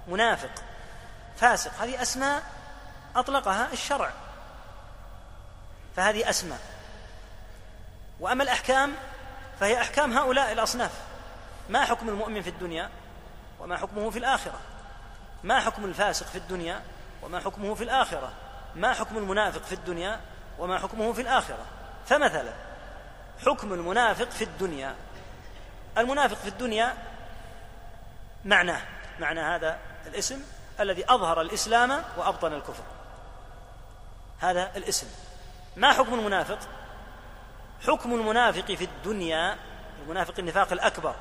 منافق 0.09 0.51
فاسق 1.37 1.71
هذه 1.83 2.03
أسماء 2.03 2.43
أطلقها 3.17 3.73
الشرع. 3.73 4.11
فهذه 5.97 6.31
أسماء. 6.31 6.61
وأما 8.21 8.43
الأحكام 8.43 8.93
فهي 9.61 9.81
أحكام 9.81 10.13
هؤلاء 10.13 10.53
الأصناف. 10.53 10.91
ما 11.69 11.85
حكم 11.85 12.09
المؤمن 12.09 12.43
في 12.43 12.51
الدنيا 12.51 12.91
وما 13.61 13.77
حكمه 13.77 14.11
في 14.11 14.19
الآخرة؟ 14.19 14.61
ما 15.45 15.61
حكم 15.61 15.85
الفاسق 15.85 16.27
في 16.27 16.39
الدنيا 16.39 16.83
وما 17.23 17.41
حكمه 17.41 17.75
في 17.75 17.85
الآخرة؟ 17.85 18.33
ما 18.77 18.95
حكم 18.95 19.17
المنافق 19.19 19.63
في 19.63 19.75
الدنيا 19.75 20.21
وما 20.59 20.79
حكمه 20.79 21.13
في 21.13 21.23
الآخرة؟ 21.23 21.67
فمثلا 22.07 22.53
حكم 23.47 23.73
المنافق 23.73 24.31
في 24.31 24.45
الدنيا. 24.45 24.95
المنافق 25.99 26.37
في 26.37 26.49
الدنيا 26.49 26.95
معناه 28.49 28.83
معنى 29.21 29.41
هذا 29.41 29.79
الاسم 30.07 30.43
الذي 30.81 31.05
أظهر 31.09 31.41
الإسلام 31.41 32.05
وأبطن 32.17 32.53
الكفر. 32.53 32.83
هذا 34.39 34.77
الاسم. 34.77 35.07
ما 35.77 35.93
حكم 35.93 36.15
المنافق؟ 36.15 36.59
حكم 37.87 38.15
المنافق 38.15 38.73
في 38.73 38.85
الدنيا 38.85 39.57
المنافق 40.03 40.35
النفاق 40.39 40.73
الأكبر 40.73 41.15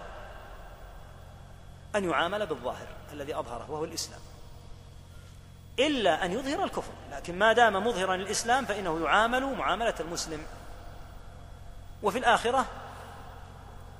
أن 1.95 2.09
يعامل 2.09 2.45
بالظاهر 2.45 2.87
الذي 3.13 3.35
أظهره 3.35 3.71
وهو 3.71 3.83
الإسلام. 3.83 4.19
إلا 5.79 6.25
أن 6.25 6.31
يظهر 6.31 6.63
الكفر. 6.63 6.91
لكن 7.11 7.39
ما 7.39 7.53
دام 7.53 7.87
مظهرا 7.87 8.15
الاسلام 8.15 8.65
فإنه 8.65 9.05
يعامل 9.05 9.55
معاملة 9.55 9.95
المسلم. 9.99 10.45
وفي 12.03 12.17
الآخرة 12.17 12.65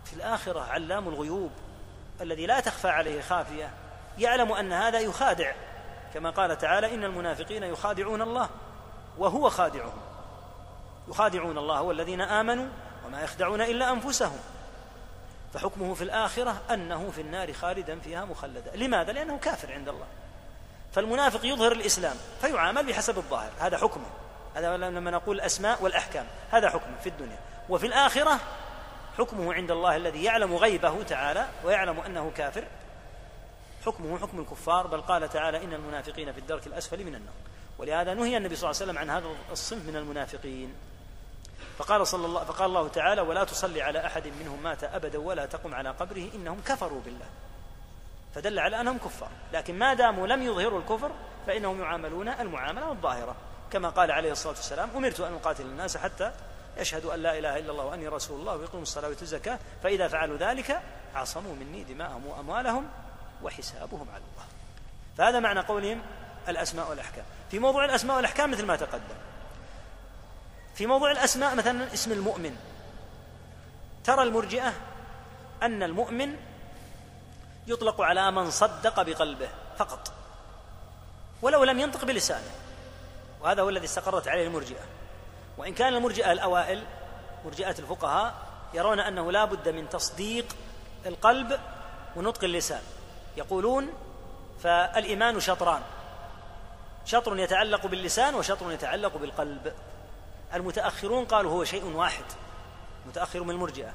في 0.05 0.13
الآخرة 0.13 0.59
علام 0.59 1.07
الغيوب. 1.07 1.51
الذي 2.21 2.45
لا 2.45 2.59
تخفى 2.59 2.87
عليه 2.87 3.21
خافية 3.21 3.69
يعلم 4.17 4.51
أن 4.51 4.73
هذا 4.73 4.99
يخادع. 4.99 5.53
كما 6.13 6.29
قال 6.29 6.57
تعالى 6.57 6.93
إن 6.95 7.03
المنافقين 7.03 7.63
يخادعون 7.63 8.21
الله 8.21 8.49
وهو 9.17 9.49
خادعهم. 9.49 10.01
يخادعون 11.07 11.57
الله 11.57 11.81
والذين 11.81 12.21
آمنوا 12.21 12.67
وما 13.05 13.21
يخدعون 13.21 13.61
إلا 13.61 13.91
أنفسهم. 13.91 14.39
فحكمه 15.53 15.93
في 15.93 16.03
الآخرة 16.03 16.61
أنه 16.71 17.11
في 17.11 17.21
النار 17.21 17.53
خالدا 17.53 17.99
فيها 17.99 18.25
مخلدا. 18.25 18.75
لماذا؟ 18.75 19.11
لأنه 19.11 19.37
كافر 19.37 19.73
عند 19.73 19.89
الله. 19.89 20.05
فالمنافق 20.93 21.45
يظهر 21.45 21.71
الإسلام 21.71 22.15
فيعامل 22.41 22.85
بحسب 22.85 23.17
الظاهر. 23.17 23.51
هذا 23.59 23.77
حكمه. 23.77 24.09
هذا 24.55 24.77
لما 24.77 25.11
نقول 25.11 25.35
الأسماء 25.35 25.83
والأحكام 25.83 26.25
هذا 26.51 26.69
حكمه 26.69 26.97
في 27.03 27.09
الدنيا. 27.09 27.39
وفي 27.69 27.87
الآخرة 27.87 28.39
حكمه 29.17 29.53
عند 29.53 29.71
الله 29.71 29.95
الذي 29.95 30.23
يعلم 30.23 30.55
غيبه 30.55 31.03
تعالى 31.03 31.47
ويعلم 31.63 31.99
أنه 31.99 32.31
كافر. 32.35 32.63
حكمه 33.85 34.19
حكم 34.19 34.39
الكفار 34.39 34.87
بل 34.87 35.01
قال 35.01 35.29
تعالى 35.29 35.63
إن 35.63 35.73
المنافقين 35.73 36.31
في 36.31 36.39
الدرك 36.39 36.67
الأسفل 36.67 37.03
من 37.03 37.15
النار. 37.15 37.33
ولهذا 37.77 38.13
نهي 38.13 38.37
النبي 38.37 38.55
صلى 38.55 38.69
الله 38.69 38.81
عليه 38.81 38.91
وسلم 38.91 38.97
عن 38.97 39.09
هذا 39.09 39.27
الصنف 39.51 39.85
من 39.85 39.95
المنافقين. 39.95 40.73
فقال 41.77 42.07
صلى 42.07 42.25
الله 42.25 42.43
فقال 42.43 42.65
الله 42.65 42.87
تعالى 42.87 43.21
ولا 43.21 43.43
تصلي 43.43 43.81
على 43.81 44.05
أحد 44.05 44.27
منهم 44.27 44.63
مات 44.63 44.83
أبدا 44.83 45.19
ولا 45.19 45.45
تقم 45.45 45.75
على 45.75 45.89
قبره 45.89 46.29
إنهم 46.35 46.61
كفروا 46.65 47.01
بالله. 47.05 47.25
فدل 48.35 48.59
على 48.59 48.81
أنهم 48.81 48.97
كفار. 48.97 49.29
لكن 49.53 49.79
ما 49.79 49.93
داموا 49.93 50.27
لم 50.27 50.43
يظهروا 50.43 50.79
الكفر 50.79 51.11
فإنهم 51.47 51.81
يعاملون 51.81 52.27
المعاملة 52.29 52.91
الظاهرة. 52.91 53.35
كما 53.71 53.89
قال 53.89 54.11
عليه 54.11 54.31
الصلاة 54.31 54.55
والسلام 54.55 54.89
أمرت 54.95 55.19
أن 55.19 55.33
أقاتل 55.33 55.65
الناس 55.65 55.97
حتى 55.97 56.31
يشهدوا 56.79 57.13
أن 57.13 57.19
لا 57.19 57.37
إله 57.37 57.57
إلا 57.57 57.71
الله 57.71 57.85
وأني 57.85 58.07
رسول 58.07 58.39
الله 58.39 58.55
ويقيموا 58.55 58.81
الصلاة 58.81 59.07
ويؤتوا 59.07 59.23
الزكاة 59.23 59.59
فإذا 59.83 60.07
فعلوا 60.07 60.37
ذلك 60.37 60.81
عصموا 61.15 61.55
مني 61.55 61.83
دماءهم 61.83 62.25
وأموالهم 62.25 62.89
وحسابهم 63.43 64.07
على 64.13 64.23
الله. 64.31 64.45
فهذا 65.17 65.39
معنى 65.39 65.59
قولهم 65.59 66.01
الأسماء 66.47 66.89
والأحكام. 66.89 67.25
في 67.51 67.59
موضوع 67.59 67.85
الأسماء 67.85 68.17
والأحكام 68.17 68.51
مثل 68.51 68.65
ما 68.65 68.75
تقدم. 68.75 69.15
في 70.75 70.87
موضوع 70.87 71.11
الأسماء 71.11 71.55
مثلا 71.55 71.93
اسم 71.93 72.11
المؤمن. 72.11 72.57
ترى 74.03 74.23
المرجئة 74.23 74.73
أن 75.63 75.83
المؤمن 75.83 76.35
يطلق 77.67 78.01
على 78.01 78.31
من 78.31 78.51
صدق 78.51 79.01
بقلبه 79.01 79.49
فقط 79.77 80.13
ولو 81.41 81.63
لم 81.63 81.79
ينطق 81.79 82.05
بلسانه 82.05 82.51
وهذا 83.41 83.61
هو 83.61 83.69
الذي 83.69 83.85
استقرت 83.85 84.27
عليه 84.27 84.47
المرجئة. 84.47 84.96
وإن 85.57 85.73
كان 85.73 85.93
المرجئة 85.93 86.31
الأوائل 86.31 86.83
مرجئة 87.45 87.75
الفقهاء 87.79 88.33
يرون 88.73 88.99
أنه 88.99 89.31
لا 89.31 89.45
بد 89.45 89.69
من 89.69 89.89
تصديق 89.89 90.45
القلب 91.05 91.59
ونطق 92.15 92.43
اللسان. 92.43 92.81
يقولون 93.37 93.89
فالإيمان 94.63 95.39
شطران. 95.39 95.81
شطر 97.05 97.39
يتعلق 97.39 97.87
باللسان 97.87 98.35
وشطر 98.35 98.71
يتعلق 98.71 99.17
بالقلب. 99.17 99.73
المتأخرون 100.53 101.25
قالوا 101.25 101.51
هو 101.51 101.63
شيء 101.63 101.85
واحد 101.85 102.25
متأخر 103.07 103.43
من 103.43 103.49
المرجئة. 103.49 103.93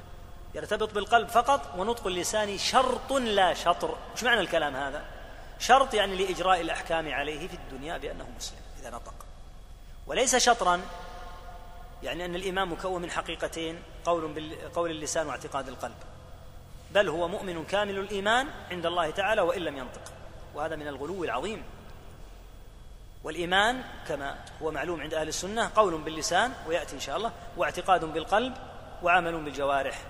يرتبط 0.55 0.93
بالقلب 0.93 1.27
فقط 1.27 1.61
ونطق 1.77 2.07
اللسان 2.07 2.57
شرط 2.57 3.11
لا 3.11 3.53
شطر. 3.53 3.95
وش 4.13 4.23
معنى 4.23 4.39
الكلام 4.39 4.75
هذا؟ 4.75 5.05
شرط 5.59 5.93
يعني 5.93 6.15
لإجراء 6.15 6.61
الأحكام 6.61 7.11
عليه 7.13 7.47
في 7.47 7.53
الدنيا 7.53 7.97
بأنه 7.97 8.29
مسلم 8.37 8.59
إذا 8.79 8.89
نطق. 8.89 9.13
وليس 10.07 10.35
شطرا 10.35 10.81
يعني 12.03 12.25
أن 12.25 12.35
الإيمان 12.35 12.67
مكون 12.67 13.01
من 13.01 13.11
حقيقتين 13.11 13.79
قول, 14.05 14.55
قول 14.75 14.91
اللسان 14.91 15.27
واعتقاد 15.27 15.67
القلب. 15.67 15.95
بل 16.91 17.09
هو 17.09 17.27
مؤمن 17.27 17.65
كامل 17.65 17.99
الإيمان 17.99 18.47
عند 18.71 18.85
الله 18.85 19.09
تعالى 19.09 19.41
وإن 19.41 19.61
لم 19.61 19.77
ينطق. 19.77 20.01
وهذا 20.55 20.75
من 20.75 20.87
الغلو 20.87 21.23
العظيم. 21.23 21.63
والإيمان 23.23 23.83
كما 24.07 24.35
هو 24.61 24.71
معلوم 24.71 25.01
عند 25.01 25.13
أهل 25.13 25.27
السنة 25.27 25.71
قول 25.75 25.97
باللسان 25.97 26.53
ويأتي 26.67 26.95
إن 26.95 26.99
شاء 26.99 27.17
الله 27.17 27.31
واعتقاد 27.57 28.05
بالقلب 28.05 28.53
وعمل 29.03 29.43
بالجوارح. 29.43 30.01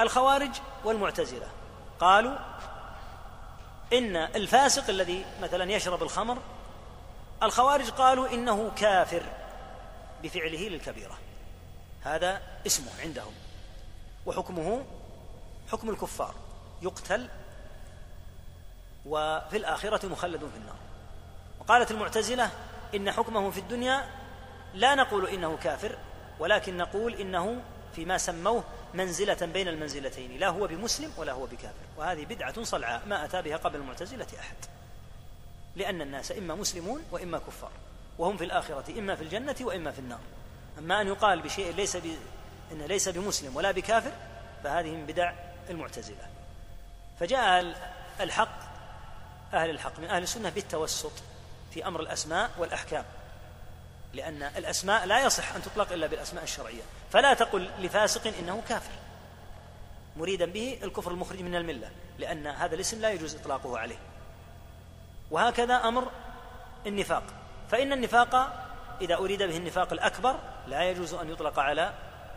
الخوارج 0.00 0.50
والمعتزلة 0.84 1.46
قالوا 2.00 2.36
إن 3.92 4.16
الفاسق 4.16 4.88
الذي 4.88 5.24
مثلا 5.42 5.72
يشرب 5.72 6.02
الخمر 6.02 6.38
الخوارج 7.42 7.90
قالوا 7.90 8.28
إنه 8.28 8.70
كافر. 8.76 9.22
بفعله 10.22 10.68
للكبيرة. 10.68 11.18
هذا 12.02 12.42
اسمه 12.66 12.90
عندهم. 13.00 13.32
وحكمه 14.26 14.84
حكم 15.72 15.90
الكفار. 15.90 16.34
يقتل 16.82 17.28
وفي 19.06 19.56
الآخرة 19.56 20.06
مخلد 20.06 20.40
في 20.40 20.56
النار. 20.56 20.76
وقالت 21.60 21.90
المعتزلة 21.90 22.50
إن 22.94 23.12
حكمه 23.12 23.50
في 23.50 23.60
الدنيا 23.60 24.10
لا 24.74 24.94
نقول 24.94 25.28
إنه 25.28 25.56
كافر 25.56 25.98
ولكن 26.38 26.76
نقول 26.76 27.14
إنه 27.14 27.62
فيما 27.94 28.18
سموه 28.18 28.64
منزلة 28.94 29.46
بين 29.46 29.68
المنزلتين 29.68 30.38
لا 30.38 30.48
هو 30.48 30.66
بمسلم 30.66 31.12
ولا 31.16 31.32
هو 31.32 31.46
بكافر. 31.46 31.86
وهذه 31.96 32.24
بدعة 32.24 32.64
صلعاء 32.64 33.02
ما 33.06 33.24
أتى 33.24 33.42
بها 33.42 33.56
قبل 33.56 33.76
المعتزلة 33.76 34.26
أحد. 34.40 34.56
لأن 35.76 36.02
الناس 36.02 36.32
إما 36.32 36.54
مسلمون 36.54 37.02
وإما 37.12 37.38
كفار. 37.38 37.70
وهم 38.18 38.36
في 38.36 38.44
الآخرة 38.44 38.98
إما 38.98 39.14
في 39.14 39.22
الجنة 39.22 39.56
وإما 39.60 39.90
في 39.90 39.98
النار. 39.98 40.20
أما 40.78 41.00
أن 41.00 41.06
يقال 41.06 41.42
بشيء 41.42 41.74
ليس 41.74 41.96
ب... 41.96 42.16
إن 42.72 42.82
ليس 42.82 43.08
بمسلم 43.08 43.56
ولا 43.56 43.70
بكافر 43.70 44.12
فهذه 44.64 44.90
من 44.90 45.06
بدع 45.06 45.32
المعتزلة. 45.70 46.28
فجاء 47.20 47.74
الحق 48.20 48.58
أهل 49.52 49.70
الحق 49.70 49.98
من 49.98 50.04
أهل 50.04 50.22
السنة 50.22 50.50
بالتوسط 50.50 51.12
في 51.74 51.86
أمر 51.86 52.00
الأسماء 52.00 52.50
والأحكام. 52.58 53.04
لأن 54.12 54.42
الأسماء 54.42 55.06
لا 55.06 55.24
يصح 55.24 55.54
أن 55.54 55.62
تطلق 55.62 55.92
إلا 55.92 56.06
بالأسماء 56.06 56.44
الشرعية. 56.44 56.82
فلا 57.12 57.34
تقل 57.34 57.70
لفاسق 57.78 58.32
إنه 58.38 58.62
كافر. 58.68 58.92
مريدا 60.16 60.46
به 60.46 60.78
الكفر 60.82 61.10
المخرج 61.10 61.40
من 61.40 61.54
الملة 61.54 61.90
لأن 62.18 62.46
هذا 62.46 62.74
الاسم 62.74 63.00
لا 63.00 63.10
يجوز 63.10 63.34
إطلاقه 63.34 63.78
عليه. 63.78 63.98
وهكذا 65.30 65.74
أمر 65.74 66.10
النفاق. 66.86 67.22
فإن 67.72 67.92
النفاق 67.92 68.52
إذا 69.00 69.14
أريد 69.14 69.42
به 69.42 69.56
النفاق 69.56 69.92
الأكبر 69.92 70.38
لا 70.66 70.90
يجوز 70.90 71.14
أن 71.14 71.30
يطلق 71.30 71.58
على 71.58 71.92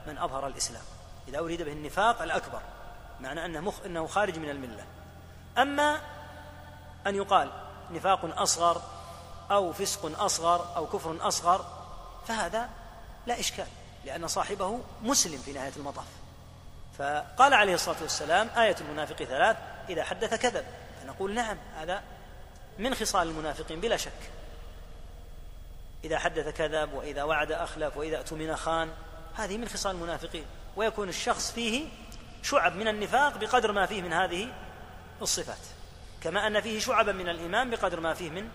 من 0.08 0.18
أظهر 0.18 0.48
الإسلام. 0.48 0.82
إذا 1.28 1.40
أريد 1.40 1.62
به 1.62 1.72
النفاق 1.72 2.22
الأكبر 2.22 2.62
معنى 3.20 3.46
أنه, 3.46 3.60
مخ 3.60 3.74
أنه 3.86 4.08
خارج 4.08 4.40
من 4.40 4.50
الملة. 4.50 4.86
أما 5.58 6.02
أن 7.08 7.16
يقال 7.16 7.52
نفاق 7.92 8.40
أصغر 8.40 8.82
أو 9.52 9.74
فسق 9.74 10.20
أصغر 10.22 10.76
أو 10.76 10.88
كفر 10.88 11.28
أصغر 11.28 11.66
فهذا 12.28 12.70
لا 13.26 13.40
إشكال 13.40 13.68
لأن 14.06 14.28
صاحبه 14.28 14.80
مسلم 15.04 15.38
في 15.38 15.54
نهاية 15.54 15.74
المطاف. 15.78 16.08
فقال 16.98 17.54
عليه 17.54 17.74
الصلاة 17.74 18.02
والسلام 18.02 18.50
آية 18.58 18.76
المنافق 18.82 19.24
ثلاث 19.24 19.58
إذا 19.90 20.04
حدث 20.04 20.34
كذب 20.34 20.66
فنقول 21.02 21.34
نعم 21.34 21.58
هذا 21.76 22.04
من 22.80 22.96
خصال 22.96 23.28
المنافقين 23.28 23.82
بلا 23.82 23.98
شك. 23.98 24.35
إذا 26.06 26.20
حدث 26.20 26.48
كذب 26.48 26.94
وإذا 26.94 27.24
وعد 27.24 27.52
أخلف 27.52 27.98
وإذا 27.98 28.18
اؤتمن 28.18 28.56
خان 28.56 28.90
هذه 29.36 29.58
من 29.58 29.68
خصال 29.68 29.96
المنافقين. 29.96 30.46
ويكون 30.76 31.10
الشخص 31.10 31.52
فيه 31.52 31.88
شعب 32.44 32.76
من 32.76 32.88
النفاق 32.88 33.38
بقدر 33.38 33.72
ما 33.72 33.86
فيه 33.86 34.02
من 34.02 34.14
هذه 34.14 34.48
الصفات. 35.22 35.58
كما 36.22 36.48
أن 36.48 36.62
فيه 36.62 36.80
شعبا 36.80 37.12
من 37.12 37.30
الإيمان 37.30 37.70
بقدر 37.70 38.00
ما 38.00 38.14
فيه 38.14 38.30
من 38.30 38.50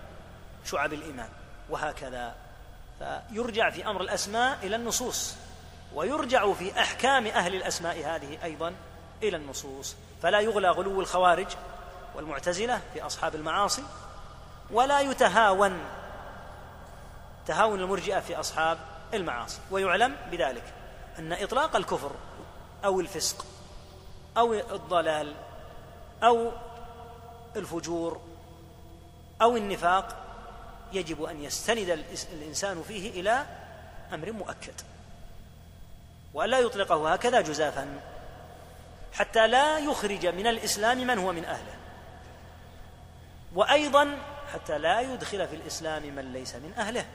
شعب 0.65 0.93
الإيمان. 0.93 1.29
وهكذا 1.69 2.35
فيرجع 2.99 3.69
في 3.69 3.87
أمر 3.87 4.01
الأسماء 4.01 4.57
إلى 4.63 4.75
النصوص. 4.75 5.35
ويرجع 5.93 6.53
في 6.53 6.79
أحكام 6.79 7.27
أهل 7.27 7.55
الأسماء 7.55 7.97
هذه 8.05 8.43
أيضا 8.43 8.73
إلى 9.23 9.37
النصوص. 9.37 9.95
فلا 10.21 10.39
يغلى 10.39 10.69
غلو 10.69 11.01
الخوارج 11.01 11.47
والمعتزلة 12.15 12.81
في 12.93 13.05
أصحاب 13.05 13.35
المعاصي 13.35 13.83
ولا 14.71 15.01
يتهاون 15.01 15.79
تهاون 17.47 17.81
المرجئة 17.81 18.19
في 18.19 18.39
أصحاب 18.39 18.77
المعاصي 19.13 19.59
ويعلم 19.71 20.15
بذلك 20.31 20.63
أن 21.19 21.33
إطلاق 21.33 21.75
الكفر 21.75 22.11
أو 22.85 22.99
الفسق 22.99 23.45
أو 24.37 24.53
الضلال 24.53 25.33
أو 26.23 26.51
الفجور 27.55 28.21
أو 29.41 29.57
النفاق 29.57 30.15
يجب 30.93 31.23
أن 31.23 31.43
يستند 31.43 32.03
الإنسان 32.33 32.83
فيه 32.87 33.21
إلى 33.21 33.45
أمر 34.13 34.31
مؤكد. 34.31 34.81
وألا 36.33 36.59
يطلقه 36.59 37.13
هكذا 37.13 37.41
جزافا 37.41 37.99
حتى 39.13 39.47
لا 39.47 39.79
يخرج 39.79 40.25
من 40.25 40.47
الإسلام 40.47 41.07
من 41.07 41.17
هو 41.17 41.31
من 41.31 41.45
أهله. 41.45 41.73
وأيضا 43.55 44.17
حتى 44.53 44.77
لا 44.77 45.01
يدخل 45.01 45.47
في 45.47 45.55
الإسلام 45.55 46.15
من 46.15 46.33
ليس 46.33 46.55
من 46.55 46.73
أهله. 46.77 47.05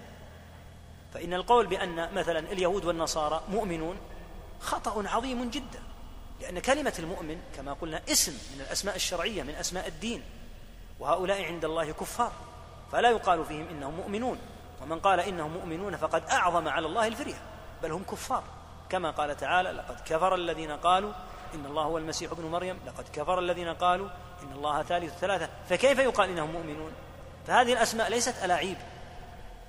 فإن 1.16 1.34
القول 1.34 1.66
بأن 1.66 2.14
مثلا 2.14 2.38
اليهود 2.38 2.84
والنصارى 2.84 3.42
مؤمنون 3.48 3.96
خطأ 4.60 5.08
عظيم 5.08 5.50
جدا 5.50 5.82
لأن 6.40 6.58
كلمة 6.58 6.92
المؤمن 6.98 7.40
كما 7.56 7.72
قلنا 7.72 8.02
اسم 8.08 8.32
من 8.32 8.60
الأسماء 8.60 8.96
الشرعية 8.96 9.42
من 9.42 9.54
أسماء 9.54 9.88
الدين 9.88 10.22
وهؤلاء 11.00 11.44
عند 11.44 11.64
الله 11.64 11.92
كفار 11.92 12.32
فلا 12.92 13.10
يقال 13.10 13.44
فيهم 13.44 13.68
إنهم 13.68 13.94
مؤمنون. 13.94 14.38
ومن 14.82 15.00
قال 15.00 15.20
إنهم 15.20 15.50
مؤمنون 15.50 15.96
فقد 15.96 16.22
أعظم 16.30 16.68
على 16.68 16.86
الله 16.86 17.06
الفرية 17.06 17.42
بل 17.82 17.92
هم 17.92 18.04
كفار. 18.04 18.42
كما 18.88 19.10
قال 19.10 19.36
تعالى 19.36 19.70
لقد 19.70 20.00
كفر 20.00 20.34
الذين 20.34 20.70
قالوا 20.70 21.12
إن 21.54 21.66
الله 21.66 21.82
هو 21.82 21.98
المسيح 21.98 22.32
ابن 22.32 22.44
مريم 22.44 22.78
لقد 22.86 23.04
كفر 23.12 23.38
الذين 23.38 23.68
قالوا 23.68 24.08
إن 24.42 24.52
الله 24.52 24.82
ثالث 24.82 25.18
ثلاثة 25.18 25.48
فكيف 25.68 25.98
يقال 25.98 26.30
إنهم 26.30 26.50
مؤمنون؟ 26.50 26.92
فهذه 27.46 27.72
الأسماء 27.72 28.10
ليست 28.10 28.44
ألاعيب. 28.44 28.76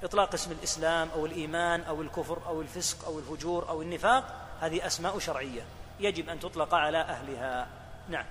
إطلاق 0.03 0.33
اسم 0.33 0.51
الإسلام 0.51 1.09
أو 1.15 1.25
الإيمان 1.25 1.81
أو 1.81 2.01
الكفر 2.01 2.39
أو 2.47 2.61
الفسق 2.61 3.05
أو 3.05 3.19
الفجور 3.19 3.69
أو 3.69 3.81
النفاق 3.81 4.23
هذه 4.61 4.87
أسماء 4.87 5.19
شرعية. 5.19 5.61
يجب 5.99 6.29
أن 6.29 6.39
تطلق 6.39 6.73
على 6.73 6.97
أهلها. 6.97 7.67
نعم. 8.09 8.25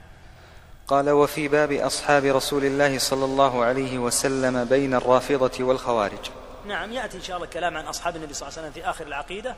قال 0.88 1.10
وفي 1.10 1.48
باب 1.48 1.72
أصحاب 1.72 2.24
رسول 2.24 2.64
الله 2.64 2.98
صلى 2.98 3.24
الله 3.24 3.64
عليه 3.64 3.98
وسلم 3.98 4.64
بين 4.64 4.94
الرافضة 4.94 5.64
والخوارج. 5.64 6.30
نعم 6.66 6.92
يأتي 6.92 7.16
إن 7.16 7.22
شاء 7.22 7.36
الله 7.36 7.46
الكلام 7.48 7.76
عن 7.76 7.84
أصحاب 7.84 8.16
النبي 8.16 8.34
صلى 8.34 8.48
الله 8.48 8.58
عليه 8.58 8.68
وسلم 8.68 8.82
في 8.82 8.90
آخر 8.90 9.06
العقيدة. 9.06 9.54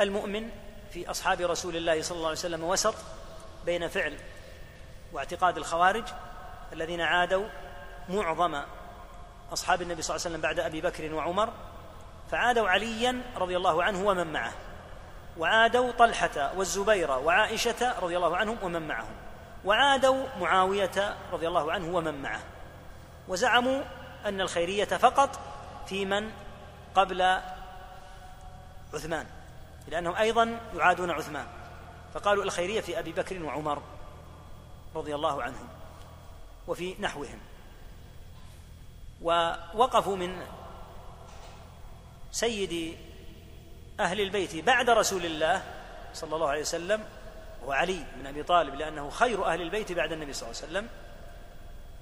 المؤمن 0.00 0.48
في 0.92 1.10
أصحاب 1.10 1.40
رسول 1.40 1.76
الله 1.76 2.02
صلى 2.02 2.16
الله 2.16 2.28
عليه 2.28 2.38
وسلم 2.38 2.64
وسط 2.64 2.94
بين 3.66 3.88
فعل 3.88 4.18
واعتقاد 5.12 5.56
الخوارج 5.56 6.04
الذين 6.72 7.00
عادوا 7.00 7.46
معظم 8.08 8.60
أصحاب 9.54 9.82
النبي 9.82 10.02
صلى 10.02 10.16
الله 10.16 10.26
عليه 10.26 10.36
وسلم 10.36 10.42
بعد 10.42 10.60
أبي 10.60 10.80
بكر 10.80 11.14
وعمر 11.14 11.52
فعادوا 12.30 12.68
عليا 12.68 13.22
رضي 13.36 13.56
الله 13.56 13.82
عنه 13.82 14.06
ومن 14.06 14.32
معه 14.32 14.52
وعادوا 15.38 15.92
طلحة 15.92 16.52
والزبير 16.56 17.10
وعائشة 17.10 17.98
رضي 18.00 18.16
الله 18.16 18.36
عنهم 18.36 18.56
ومن 18.62 18.88
معهم 18.88 19.14
وعادوا 19.64 20.26
معاوية 20.40 21.16
رضي 21.32 21.48
الله 21.48 21.72
عنه 21.72 21.96
ومن 21.96 22.22
معه 22.22 22.40
وزعموا 23.28 23.82
أن 24.24 24.40
الخيرية 24.40 24.84
فقط 24.84 25.38
في 25.86 26.04
من 26.04 26.30
قبل 26.94 27.40
عثمان 28.94 29.26
لأنهم 29.88 30.16
أيضا 30.16 30.58
يعادون 30.76 31.10
عثمان 31.10 31.46
فقالوا 32.14 32.44
الخيرية 32.44 32.80
في 32.80 32.98
أبي 32.98 33.12
بكر 33.12 33.42
وعمر 33.42 33.82
رضي 34.94 35.14
الله 35.14 35.42
عنهم 35.42 35.68
وفي 36.68 36.94
نحوهم. 37.00 37.38
ووقفوا 39.24 40.16
من 40.16 40.46
سيد 42.32 42.98
أهل 44.00 44.20
البيت 44.20 44.56
بعد 44.56 44.90
رسول 44.90 45.26
الله 45.26 45.62
صلى 46.14 46.34
الله 46.34 46.48
عليه 46.48 46.60
وسلم 46.60 47.04
هو 47.64 47.72
علي 47.72 48.04
بن 48.16 48.26
أبي 48.26 48.42
طالب 48.42 48.74
لأنه 48.74 49.10
خير 49.10 49.46
أهل 49.46 49.62
البيت 49.62 49.92
بعد 49.92 50.12
النبي 50.12 50.32
صلى 50.32 50.50
الله 50.50 50.60
عليه 50.60 50.70
وسلم 50.70 50.88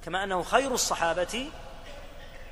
كما 0.04 0.24
أنه 0.24 0.42
خير 0.42 0.74
الصحابة 0.74 1.50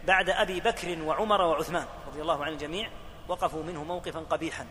بعد 0.06 0.30
أبي 0.30 0.60
بكر 0.60 1.02
وعمر 1.02 1.40
وعثمان 1.42 1.86
رضي 2.06 2.22
الله 2.22 2.44
عن 2.44 2.52
الجميع 2.52 2.90
وقفوا 3.28 3.62
منه 3.62 3.84
موقفا 3.84 4.20
قبيحا. 4.20 4.66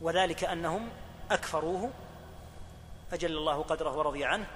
وذلك 0.00 0.44
أنهم 0.44 0.88
أكفروه 1.30 1.90
أجل 3.12 3.36
الله 3.36 3.62
قدره 3.62 3.96
ورضي 3.96 4.24
عنه 4.24 4.46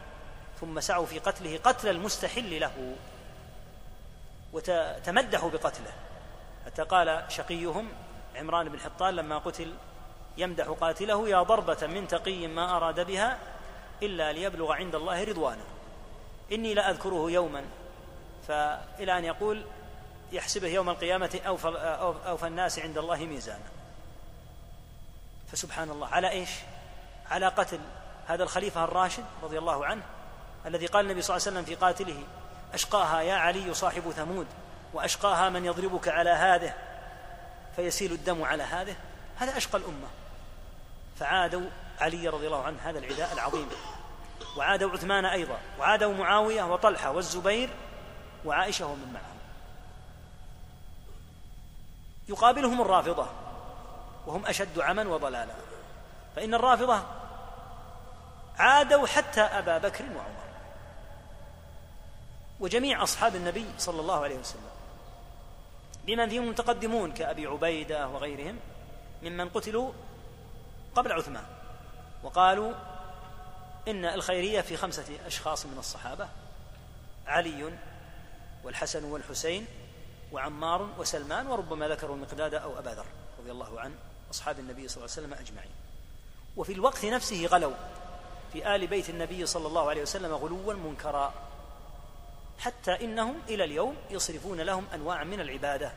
ثم 0.60 0.80
سعوا 0.80 1.06
في 1.06 1.18
قتله 1.18 1.58
قتل 1.64 1.88
المستحل 1.88 2.60
له. 2.60 2.96
وتمدحوا 4.56 5.50
بقتله. 5.50 5.92
حتى 6.66 6.82
قال 6.82 7.24
شقيهم 7.28 7.88
عمران 8.36 8.68
بن 8.68 8.80
حطان 8.80 9.14
لما 9.14 9.38
قتل 9.38 9.74
يمدح 10.36 10.66
قاتله 10.66 11.28
يا 11.28 11.42
ضربة 11.42 11.86
من 11.86 12.08
تقي 12.08 12.46
ما 12.46 12.76
أراد 12.76 13.06
بها 13.06 13.38
إلا 14.02 14.32
ليبلغ 14.32 14.72
عند 14.72 14.94
الله 14.94 15.24
رضوانا 15.24 15.64
إني 16.52 16.74
لأذكره 16.74 17.30
يوما. 17.30 17.64
فإلى 18.48 19.18
أن 19.18 19.24
يقول 19.24 19.64
يحسبه 20.32 20.68
يوم 20.68 20.90
القيامة 20.90 21.40
أوفى, 21.46 21.68
أوفى 22.26 22.46
الناس 22.46 22.78
عند 22.78 22.98
الله 22.98 23.16
ميزانا 23.16 23.68
فسبحان 25.52 25.90
الله 25.90 26.06
على 26.06 26.30
إيش؟ 26.30 26.50
على 27.30 27.48
قتل 27.48 27.80
هذا 28.26 28.42
الخليفة 28.42 28.84
الراشد 28.84 29.24
رضي 29.42 29.58
الله 29.58 29.86
عنه 29.86 30.02
الذي 30.66 30.86
قال 30.86 31.04
النبي 31.04 31.22
صلى 31.22 31.36
الله 31.36 31.46
عليه 31.46 31.56
وسلم 31.58 31.74
في 31.74 31.80
قاتله 31.84 32.22
أشقاها 32.76 33.20
يا 33.20 33.34
علي 33.34 33.74
صاحب 33.74 34.10
ثمود 34.10 34.46
وأشقاها 34.92 35.48
من 35.48 35.64
يضربك 35.64 36.08
على 36.08 36.30
هذه 36.30 36.74
فيسيل 37.76 38.12
الدم 38.12 38.44
على 38.44 38.62
هذه. 38.62 38.96
هذا 39.36 39.56
أشقى 39.56 39.78
الأمة. 39.78 40.08
فعادوا 41.18 41.70
علي 42.00 42.28
رضي 42.28 42.46
الله 42.46 42.62
عنه 42.62 42.78
هذا 42.82 42.98
العداء 42.98 43.32
العظيم. 43.32 43.68
وعادوا 44.56 44.90
عثمان 44.90 45.24
أيضا 45.24 45.58
وعادوا 45.78 46.14
معاوية 46.14 46.62
وطلحة 46.62 47.10
والزبير 47.10 47.70
وعائشة 48.44 48.86
ومن 48.86 49.12
معهم. 49.12 49.36
يقابلهم 52.28 52.80
الرافضة 52.80 53.26
وهم 54.26 54.46
أشد 54.46 54.78
عما 54.78 55.08
وضلالا. 55.08 55.54
فإن 56.36 56.54
الرافضة 56.54 57.02
عادوا 58.58 59.06
حتى 59.06 59.40
أبا 59.40 59.78
بكر 59.78 60.04
وعمر. 60.04 60.45
وجميع 62.60 63.02
أصحاب 63.02 63.36
النبي 63.36 63.66
صلى 63.78 64.00
الله 64.00 64.24
عليه 64.24 64.38
وسلم. 64.38 64.70
بمن 66.06 66.28
فيهم 66.28 66.42
المتقدمون 66.42 67.12
كأبي 67.12 67.46
عبيدة 67.46 68.08
وغيرهم 68.08 68.58
ممن 69.22 69.48
قتلوا 69.48 69.92
قبل 70.94 71.12
عثمان 71.12 71.44
وقالوا 72.22 72.72
إن 73.88 74.04
الخيرية 74.04 74.60
في 74.60 74.76
خمسة 74.76 75.04
أشخاص 75.26 75.66
من 75.66 75.78
الصحابة 75.78 76.28
علي 77.26 77.78
والحسن 78.64 79.04
والحسين 79.04 79.66
وعمار 80.32 80.88
وسلمان 80.98 81.46
وربما 81.46 81.88
ذكروا 81.88 82.16
المقداد 82.16 82.54
أو 82.54 82.78
أبا 82.78 82.90
ذر 82.90 83.06
رضي 83.40 83.50
الله 83.50 83.80
عنه 83.80 83.94
أصحاب 84.30 84.58
النبي 84.58 84.88
صلى 84.88 84.96
الله 85.04 85.16
عليه 85.16 85.26
وسلم 85.26 85.34
أجمعين. 85.34 85.70
وفي 86.56 86.72
الوقت 86.72 87.04
نفسه 87.04 87.46
غلوا 87.46 87.74
في 88.52 88.74
آل 88.74 88.86
بيت 88.86 89.10
النبي 89.10 89.46
صلى 89.46 89.66
الله 89.66 89.88
عليه 89.88 90.02
وسلم 90.02 90.32
غلوا 90.32 90.74
منكرا. 90.74 91.34
حتى 92.58 93.04
إنهم 93.04 93.34
إلى 93.48 93.64
اليوم 93.64 93.96
يصرفون 94.10 94.60
لهم 94.60 94.84
أنواع 94.94 95.24
من 95.24 95.40
العبادة 95.40 95.92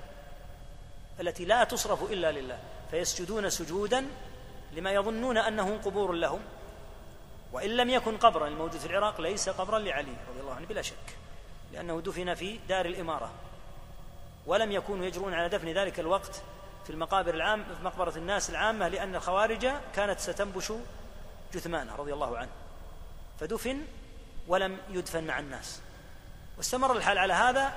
التي 1.19 1.45
لا 1.45 1.63
تصرف 1.63 2.11
إلا 2.11 2.31
لله 2.31 2.59
فيسجدون 2.91 3.49
سجودا 3.49 4.07
لما 4.73 4.91
يظنون 4.91 5.37
أنه 5.37 5.79
قبور 5.85 6.11
لهم 6.11 6.39
وإن 7.53 7.69
لم 7.69 7.89
يكن 7.89 8.17
قبرا 8.17 8.47
الموجود 8.47 8.79
في 8.79 8.85
العراق 8.85 9.21
ليس 9.21 9.49
قبرا 9.49 9.79
لعلي 9.79 10.15
رضي 10.29 10.39
الله 10.39 10.53
عنه 10.53 10.67
بلا 10.67 10.81
شك 10.81 11.17
لأنه 11.73 12.01
دفن 12.01 12.33
في 12.33 12.59
دار 12.69 12.85
الإمارة 12.85 13.31
ولم 14.45 14.71
يكونوا 14.71 15.05
يجرون 15.05 15.33
على 15.33 15.49
دفن 15.49 15.67
ذلك 15.67 15.99
الوقت 15.99 16.41
في 16.83 16.89
المقابر 16.89 17.33
العام 17.33 17.63
في 17.63 17.83
مقبرة 17.83 18.17
الناس 18.17 18.49
العامة 18.49 18.87
لأن 18.87 19.15
الخوارج 19.15 19.67
كانت 19.95 20.19
ستنبش 20.19 20.73
جثمانه 21.53 21.95
رضي 21.95 22.13
الله 22.13 22.37
عنه 22.37 22.49
فدفن 23.39 23.81
ولم 24.47 24.77
يدفن 24.89 25.23
مع 25.23 25.39
الناس. 25.39 25.81
واستمر 26.59 26.97
الحال 26.97 27.17
على 27.17 27.33
هذا 27.33 27.73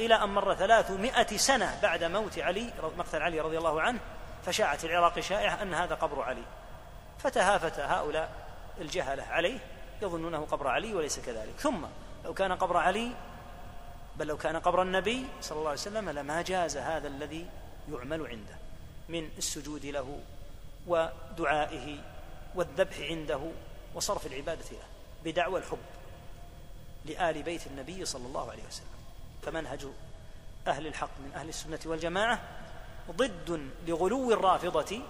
إلى 0.00 0.14
أن 0.14 0.28
مر 0.28 0.54
ثلاثمائة 0.54 1.36
سنة 1.36 1.78
بعد 1.82 2.04
موت 2.04 2.38
علي 2.38 2.72
مقتل 2.98 3.22
علي 3.22 3.40
رضي 3.40 3.58
الله 3.58 3.80
عنه 3.80 3.98
فشاعت 4.46 4.84
العراق 4.84 5.20
شائعة 5.20 5.62
أن 5.62 5.74
هذا 5.74 5.94
قبر 5.94 6.22
علي. 6.22 6.42
فتهافت 7.18 7.80
هؤلاء 7.80 8.30
الجهلة 8.80 9.22
عليه 9.22 9.58
يظنونه 10.02 10.46
قبر 10.50 10.68
علي 10.68 10.94
وليس 10.94 11.20
كذلك. 11.20 11.54
ثم 11.58 11.86
لو 12.24 12.34
كان 12.34 12.52
قبر 12.52 12.76
علي 12.76 13.12
بل 14.16 14.26
لو 14.26 14.36
كان 14.36 14.56
قبر 14.56 14.82
النبي 14.82 15.26
صلى 15.40 15.58
الله 15.58 15.70
عليه 15.70 15.80
وسلم 15.80 16.10
لما 16.10 16.42
جاز 16.42 16.76
هذا 16.76 17.08
الذي 17.08 17.46
يعمل 17.92 18.26
عنده 18.26 18.56
من 19.08 19.30
السجود 19.38 19.86
له 19.86 20.20
ودعائه 20.86 21.98
والذبح 22.54 23.00
عنده 23.00 23.40
وصرف 23.94 24.26
العبادة 24.26 24.70
له 24.70 24.86
بدعوى 25.24 25.60
الحب. 25.60 25.97
لآل 27.04 27.42
بيت 27.42 27.66
النبي 27.66 28.04
صلى 28.04 28.26
الله 28.26 28.50
عليه 28.50 28.62
وسلم. 28.68 28.86
فمنهج 29.42 29.86
أهل 30.66 30.86
الحق 30.86 31.10
من 31.18 31.32
أهل 31.34 31.48
السنة 31.48 31.78
والجماعة 31.86 32.40
ضد 33.10 33.70
لغلو 33.86 34.32
الرافضة 34.32 35.00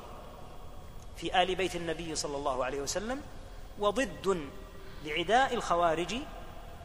في 1.16 1.42
آل 1.42 1.54
بيت 1.54 1.76
النبي 1.76 2.14
صلى 2.14 2.36
الله 2.36 2.64
عليه 2.64 2.80
وسلم 2.80 3.22
وضد 3.78 4.48
لعداء 5.04 5.54
الخوارج 5.54 6.14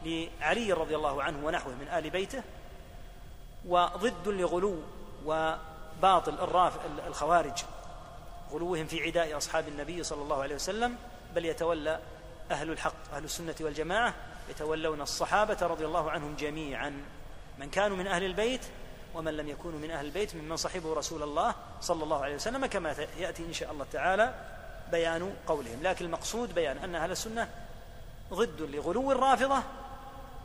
لعلي 0.04 0.72
رضي 0.72 0.96
الله 0.96 1.22
عنه 1.22 1.46
ونحوه 1.46 1.72
من 1.74 1.88
آل 1.88 2.10
بيته 2.10 2.42
وضد 3.68 4.28
لغلو 4.28 4.82
وباطل 5.26 6.34
الخوارج 7.06 7.64
غلوهم 8.52 8.86
في 8.86 9.02
عداء 9.02 9.36
أصحاب 9.36 9.68
النبي 9.68 10.02
صلى 10.02 10.22
الله 10.22 10.42
عليه 10.42 10.54
وسلم 10.54 10.96
بل 11.34 11.44
يتولى 11.44 12.00
أهل 12.50 12.70
الحق 12.70 13.14
أهل 13.14 13.24
السنة 13.24 13.54
والجماعة 13.60 14.14
يتولون 14.50 15.00
الصحابة 15.00 15.56
رضي 15.62 15.84
الله 15.84 16.10
عنهم 16.10 16.34
جميعا 16.34 17.02
من 17.58 17.70
كانوا 17.70 17.96
من 17.96 18.06
أهل 18.06 18.24
البيت 18.24 18.60
ومن 19.14 19.36
لم 19.36 19.48
يكونوا 19.48 19.78
من 19.78 19.90
أهل 19.90 20.06
البيت 20.06 20.36
ممن 20.36 20.56
صحبوا 20.56 20.94
رسول 20.94 21.22
الله 21.22 21.54
صلى 21.80 22.04
الله 22.04 22.24
عليه 22.24 22.34
وسلم 22.34 22.66
كما 22.66 22.96
يأتي 23.18 23.44
إن 23.44 23.52
شاء 23.52 23.72
الله 23.72 23.86
تعالى 23.92 24.34
بيان 24.90 25.34
قولهم. 25.46 25.82
لكن 25.82 26.04
المقصود 26.04 26.54
بيان 26.54 26.78
أن 26.78 26.94
أهل 26.94 27.10
السنة 27.10 27.48
ضد 28.32 28.60
لغلو 28.60 29.12
الرافضة 29.12 29.62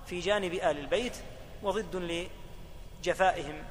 في 0.05 0.19
جانب 0.19 0.53
آل 0.53 0.79
البيت 0.79 1.13
وضد 1.63 2.27
لجفائهم 3.05 3.63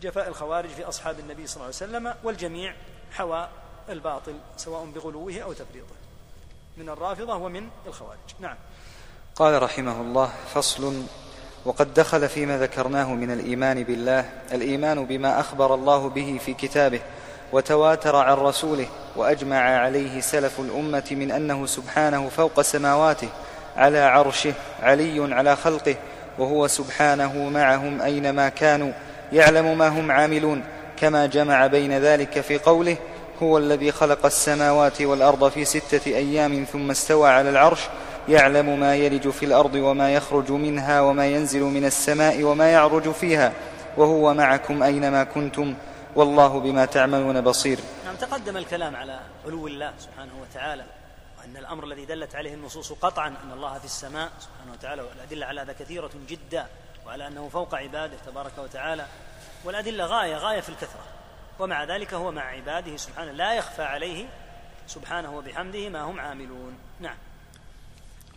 جفاء 0.00 0.28
الخوارج 0.28 0.68
في 0.68 0.84
أصحاب 0.84 1.18
النبي 1.18 1.46
صلى 1.46 1.56
الله 1.56 1.66
عليه 1.66 1.76
وسلم 1.76 2.14
والجميع 2.24 2.74
حوى 3.12 3.48
الباطل 3.88 4.38
سواء 4.56 4.84
بغلوه 4.84 5.40
أو 5.40 5.52
تفريطه 5.52 5.94
من 6.76 6.88
الرافضة 6.88 7.34
ومن 7.34 7.70
الخوارج. 7.86 8.18
نعم. 8.40 8.56
قال 9.36 9.62
رحمه 9.62 10.00
الله 10.00 10.30
فصل 10.54 11.02
وقد 11.64 11.94
دخل 11.94 12.28
فيما 12.28 12.58
ذكرناه 12.58 13.14
من 13.14 13.30
الإيمان 13.30 13.82
بالله 13.82 14.24
الإيمان 14.52 15.04
بما 15.04 15.40
أخبر 15.40 15.74
الله 15.74 16.08
به 16.08 16.38
في 16.44 16.54
كتابه 16.54 17.00
وتواتر 17.52 18.16
عن 18.16 18.36
رسوله 18.36 18.86
وأجمع 19.16 19.56
عليه 19.56 20.20
سلف 20.20 20.60
الأمة 20.60 21.04
من 21.10 21.30
أنه 21.30 21.66
سبحانه 21.66 22.28
فوق 22.28 22.60
سماواته 22.60 23.28
على 23.76 23.98
عرشه 23.98 24.52
علي 24.82 25.34
على 25.34 25.56
خلقه 25.56 25.96
وهو 26.38 26.66
سبحانه 26.66 27.48
معهم 27.48 28.02
أينما 28.02 28.48
كانوا 28.48 28.92
يعلم 29.32 29.78
ما 29.78 29.88
هم 29.88 30.10
عاملون 30.10 30.64
كما 30.96 31.26
جمع 31.26 31.66
بين 31.66 31.98
ذلك 31.98 32.40
في 32.40 32.58
قوله 32.58 32.96
هو 33.42 33.58
الذي 33.58 33.92
خلق 33.92 34.26
السماوات 34.26 35.02
والأرض 35.02 35.48
في 35.48 35.64
ستة 35.64 36.06
أيام 36.06 36.64
ثم 36.72 36.90
استوى 36.90 37.28
على 37.28 37.50
العرش 37.50 37.80
يعلم 38.28 38.80
ما 38.80 38.96
يلج 38.96 39.28
في 39.28 39.44
الأرض 39.44 39.74
وما 39.74 40.14
يخرج 40.14 40.50
منها 40.50 41.00
وما 41.00 41.26
ينزل 41.26 41.60
من 41.60 41.84
السماء 41.84 42.42
وما 42.42 42.72
يعرج 42.72 43.10
فيها. 43.10 43.52
وهو 43.96 44.34
معكم 44.34 44.82
أينما 44.82 45.24
كنتم. 45.24 45.74
والله 46.16 46.60
بما 46.60 46.84
تعملون 46.84 47.40
بصير. 47.40 47.78
نعم 48.04 48.14
تقدم 48.14 48.56
الكلام 48.56 48.96
على 48.96 49.20
علو 49.46 49.66
الله 49.66 49.92
سبحانه 49.98 50.32
وتعالى 50.42 50.84
وأن 51.38 51.56
الأمر 51.56 51.84
الذي 51.84 52.04
دلت 52.04 52.34
عليه 52.34 52.54
النصوص 52.54 52.92
قطعا 52.92 53.28
أن 53.28 53.52
الله 53.52 53.78
في 53.78 53.84
السماء 53.84 54.30
سبحانه 54.40 54.72
وتعالى 54.72 55.02
والأدلة 55.02 55.46
على 55.46 55.60
هذا 55.60 55.72
كثيرة 55.72 56.10
جدا 56.28 56.66
وعلى 57.06 57.26
أنه 57.26 57.48
فوق 57.48 57.74
عباده 57.74 58.16
تبارك 58.26 58.52
وتعالى. 58.58 59.06
والأدلة 59.64 60.06
غاية 60.06 60.36
غاية 60.36 60.60
في 60.60 60.68
الكثرة. 60.68 61.04
ومع 61.58 61.84
ذلك 61.84 62.14
هو 62.14 62.30
مع 62.30 62.42
عباده 62.42 62.96
سبحانه 62.96 63.32
لا 63.32 63.54
يخفى 63.54 63.82
عليه 63.82 64.26
سبحانه 64.86 65.36
وبحمده 65.36 65.88
ما 65.88 66.00
هم 66.00 66.20
عاملون. 66.20 66.74
نعم. 67.00 67.16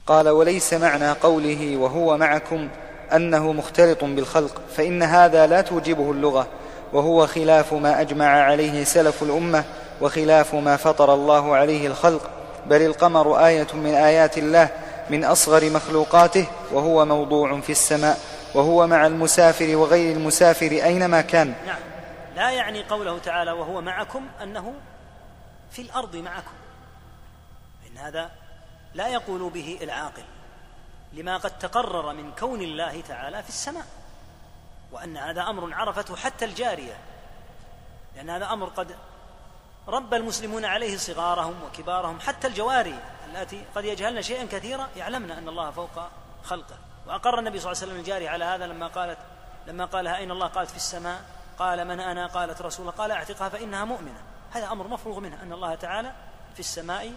قال 0.07 0.29
وليس 0.29 0.73
معنى 0.73 1.11
قوله 1.11 1.77
وهو 1.77 2.17
معكم 2.17 2.69
أنه 3.13 3.53
مختلط 3.53 4.03
بالخلق 4.03 4.61
فإن 4.75 5.03
هذا 5.03 5.47
لا 5.47 5.61
توجبه 5.61 6.11
اللغة 6.11 6.47
وهو 6.93 7.27
خلاف 7.27 7.73
ما 7.73 8.01
أجمع 8.01 8.25
عليه 8.25 8.83
سلف 8.83 9.23
الأمة 9.23 9.63
وخلاف 10.01 10.55
ما 10.55 10.77
فطر 10.77 11.13
الله 11.13 11.55
عليه 11.55 11.87
الخلق 11.87 12.29
بل 12.65 12.81
القمر 12.81 13.45
آية 13.45 13.67
من 13.73 13.95
آيات 13.95 14.37
الله 14.37 14.69
من 15.09 15.23
أصغر 15.23 15.69
مخلوقاته 15.69 16.47
وهو 16.71 17.05
موضوع 17.05 17.61
في 17.61 17.71
السماء 17.71 18.19
وهو 18.55 18.87
مع 18.87 19.07
المسافر 19.07 19.75
وغير 19.75 20.15
المسافر 20.15 20.71
أينما 20.71 21.21
كان. 21.21 21.53
نعم. 21.65 21.79
لا 22.35 22.51
يعني 22.51 22.83
قوله 22.83 23.19
تعالى 23.19 23.51
وهو 23.51 23.81
معكم 23.81 24.21
أنه 24.43 24.73
في 25.71 25.81
الأرض 25.81 26.15
معكم. 26.15 26.51
إن 27.91 27.97
هذا 27.97 28.29
لا 28.95 29.07
يقول 29.07 29.49
به 29.49 29.79
العاقل 29.81 30.23
لما 31.13 31.37
قد 31.37 31.59
تقرر 31.59 32.13
من 32.13 32.31
كون 32.31 32.61
الله 32.61 33.01
تعالى 33.01 33.43
في 33.43 33.49
السماء 33.49 33.85
وأن 34.91 35.17
هذا 35.17 35.41
أمر 35.41 35.73
عرفته 35.73 36.15
حتى 36.15 36.45
الجارية 36.45 36.97
لأن 38.15 38.29
هذا 38.29 38.53
أمر 38.53 38.69
قد 38.69 38.95
ربى 39.87 40.15
المسلمون 40.15 40.65
عليه 40.65 40.97
صغارهم 40.97 41.63
وكبارهم 41.63 42.19
حتى 42.19 42.47
الجواري 42.47 42.99
التي 43.27 43.63
قد 43.75 43.85
يجهلن 43.85 44.21
شيئا 44.21 44.45
كثيرا 44.45 44.89
يعلمن 44.97 45.31
أن 45.31 45.49
الله 45.49 45.71
فوق 45.71 46.09
خلقه. 46.43 46.77
وأقر 47.07 47.39
النبي 47.39 47.59
صلى 47.59 47.71
الله 47.71 47.81
عليه 47.81 47.91
وسلم 47.91 47.99
الجارية 48.01 48.29
على 48.29 48.45
هذا 48.45 48.67
لما 48.67 48.87
قالت 48.87 49.17
لما 49.67 49.85
قالها 49.85 50.17
أين 50.17 50.31
الله؟ 50.31 50.47
قالت 50.47 50.69
في 50.69 50.75
السماء. 50.75 51.21
قال 51.59 51.87
من 51.87 51.99
أنا؟ 51.99 52.27
قالت 52.27 52.61
رسول 52.61 52.87
الله. 52.87 52.97
قال 52.97 53.11
أعتقها 53.11 53.49
فإنها 53.49 53.85
مؤمنة. 53.85 54.21
هذا 54.51 54.71
أمر 54.71 54.87
مفروغ 54.87 55.19
منه 55.19 55.43
أن 55.43 55.53
الله 55.53 55.75
تعالى 55.75 56.11
في 56.53 56.59
السماء 56.59 57.13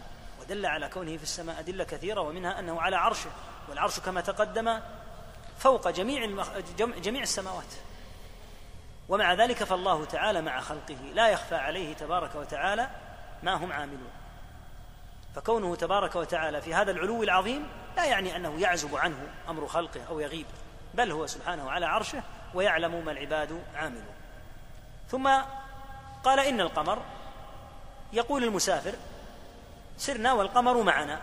ودل 0.49 0.67
على 0.67 0.89
كونه 0.89 1.17
في 1.17 1.23
السماء 1.23 1.59
أدلة 1.59 1.85
كثيرة 1.85 2.21
ومنها 2.21 2.59
أنه 2.59 2.81
على 2.81 2.97
عرشه 2.97 3.31
والعرش 3.69 4.01
كما 4.01 4.21
تقدم 4.21 4.81
فوق 5.59 5.89
جميع 5.89 6.25
المخ... 6.25 6.49
جميع 6.79 7.23
السماوات. 7.23 7.75
ومع 9.09 9.35
ذلك 9.35 9.65
فالله 9.65 10.05
تعالى 10.05 10.41
مع 10.41 10.61
خلقه 10.61 10.97
لا 11.15 11.29
يخفى 11.29 11.55
عليه 11.55 11.95
تبارك 11.95 12.35
وتعالى 12.35 12.91
ما 13.43 13.55
هم 13.55 13.73
عاملون. 13.73 14.11
فكونه 15.35 15.77
تبارك 15.77 16.17
وتعالى 16.17 16.63
في 16.63 16.75
هذا 16.75 16.91
العلو 16.91 17.23
العظيم 17.23 17.69
لا 17.97 18.05
يعني 18.05 18.37
أنه 18.37 18.61
يعزب 18.61 18.97
عنه 18.97 19.27
أمر 19.49 19.67
خلقه 19.67 20.01
أو 20.09 20.21
يغيب 20.21 20.47
بل 20.95 21.13
هو 21.13 21.27
سبحانه 21.27 21.71
على 21.71 21.87
عرشه 21.87 22.23
ويعلم 22.55 23.05
ما 23.05 23.13
العباد 23.13 23.63
عاملون. 23.75 24.15
ثم 25.09 25.31
قال 26.25 26.41
إن 26.41 26.61
القمر 26.61 27.03
يقول 28.13 28.45
المسافر 28.45 28.95
سرنا 29.99 30.33
والقمر 30.33 30.83
معنا. 30.83 31.21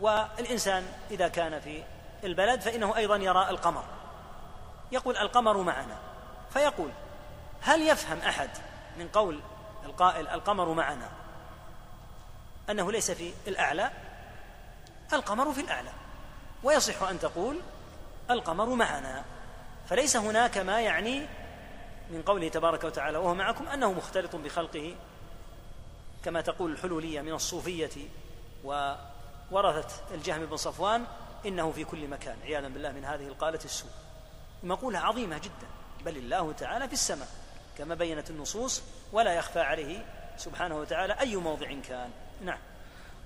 والإنسان 0.00 0.84
إذا 1.10 1.28
كان 1.28 1.60
في 1.60 1.82
البلد 2.24 2.60
فإنه 2.60 2.96
أيضا 2.96 3.16
يرى 3.16 3.50
القمر. 3.50 3.84
يقول 4.92 5.16
القمر 5.16 5.56
معنا. 5.56 5.98
فيقول 6.52 6.90
هل 7.60 7.82
يفهم 7.88 8.18
أحد 8.18 8.50
من 8.98 9.08
قول 9.08 9.40
القائل 9.84 10.28
القمر 10.28 10.72
معنا 10.72 11.08
أنه 12.70 12.92
ليس 12.92 13.10
في 13.10 13.32
الأعلى؟ 13.46 13.90
القمر 15.12 15.52
في 15.52 15.60
الأعلى. 15.60 15.92
ويصح 16.62 17.02
أن 17.02 17.20
تقول 17.20 17.60
القمر 18.30 18.66
معنا. 18.66 19.24
فليس 19.88 20.16
هناك 20.16 20.58
ما 20.58 20.80
يعني 20.80 21.26
من 22.10 22.22
قوله 22.22 22.48
تبارك 22.48 22.84
وتعالى 22.84 23.18
وهو 23.18 23.34
معكم 23.34 23.68
أنه 23.68 23.92
مختلط 23.92 24.36
بخلقه 24.36 24.94
كما 26.26 26.40
تقول 26.40 26.72
الحلولية 26.72 27.20
من 27.20 27.32
الصوفية 27.32 27.90
وورثة 28.64 29.88
الجهم 30.14 30.46
بن 30.46 30.56
صفوان 30.56 31.04
إنه 31.46 31.72
في 31.72 31.84
كل 31.84 32.08
مكان 32.08 32.36
عياذا 32.44 32.68
بالله 32.68 32.92
من 32.92 33.04
هذه 33.04 33.26
القالة 33.26 33.58
السوء. 33.64 33.90
مقولة 34.62 34.98
عظيمة 34.98 35.38
جدا 35.38 35.68
بل 36.04 36.16
الله 36.16 36.52
تعالى 36.52 36.86
في 36.86 36.92
السماء 36.92 37.28
كما 37.78 37.94
بينت 37.94 38.30
النصوص 38.30 38.82
ولا 39.12 39.32
يخفى 39.32 39.60
عليه 39.60 40.04
سبحانه 40.36 40.76
وتعالى 40.80 41.12
أي 41.20 41.36
موضع 41.36 41.66
كان. 41.88 42.10
نعم. 42.44 42.58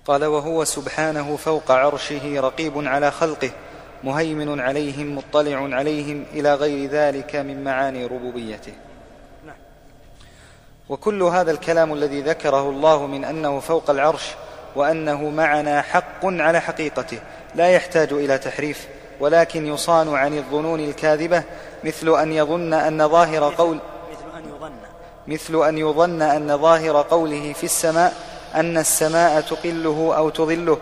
قال 0.04 0.24
وهو 0.24 0.64
سبحانه 0.64 1.36
فوق 1.36 1.70
عرشه 1.70 2.40
رقيب 2.40 2.78
على 2.78 3.10
خلقه 3.10 3.50
مهيمن 4.04 4.60
عليهم 4.60 5.16
مطلع 5.16 5.76
عليهم 5.76 6.26
إلى 6.32 6.54
غير 6.54 6.90
ذلك 6.90 7.36
من 7.36 7.64
معاني 7.64 8.06
ربوبيته. 8.06 8.74
وكل 10.90 11.22
هذا 11.22 11.50
الكلام 11.50 11.92
الذي 11.92 12.22
ذكره 12.22 12.70
الله 12.70 13.07
من 13.07 13.24
أنه 13.24 13.61
فوق 13.61 13.90
العرش 13.90 14.22
وأنه 14.76 15.31
معنا 15.31 15.83
حق 15.83 16.24
على 16.24 16.61
حقيقته 16.61 17.18
لا 17.55 17.68
يحتاج 17.68 18.12
إلى 18.12 18.38
تحريف 18.38 18.88
ولكن 19.20 19.66
يصان 19.66 20.14
عن 20.14 20.38
الظنون 20.38 20.81
الكاذبة 20.81 21.42
مثل 21.85 22.20
أن 22.20 22.33
يظن 22.33 22.72
أن 22.74 23.09
ظاهر 23.09 23.55
قول 23.55 23.79
مثل 24.12 24.38
أن 24.38 24.44
يظن. 24.55 24.72
مثل 25.26 25.68
أن 25.68 25.79
يظن 25.79 26.22
أن 26.22 26.59
ظاهر 26.59 27.03
قوله 27.03 27.53
في 27.53 27.64
السماء 27.64 28.14
أن 28.55 28.79
السماء 28.79 29.40
تقله 29.40 30.12
أو 30.16 30.31
تظله 30.31 30.79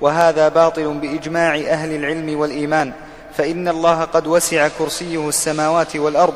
وهذا 0.00 0.48
باطل 0.48 0.94
بإجماع 0.94 1.54
أهل 1.54 1.94
العلم 1.94 2.40
والإيمان 2.40 2.92
فإن 3.34 3.68
الله 3.68 4.04
قد 4.04 4.26
وسع 4.26 4.68
كرسيه 4.68 5.28
السماوات 5.28 5.96
والأرض 5.96 6.34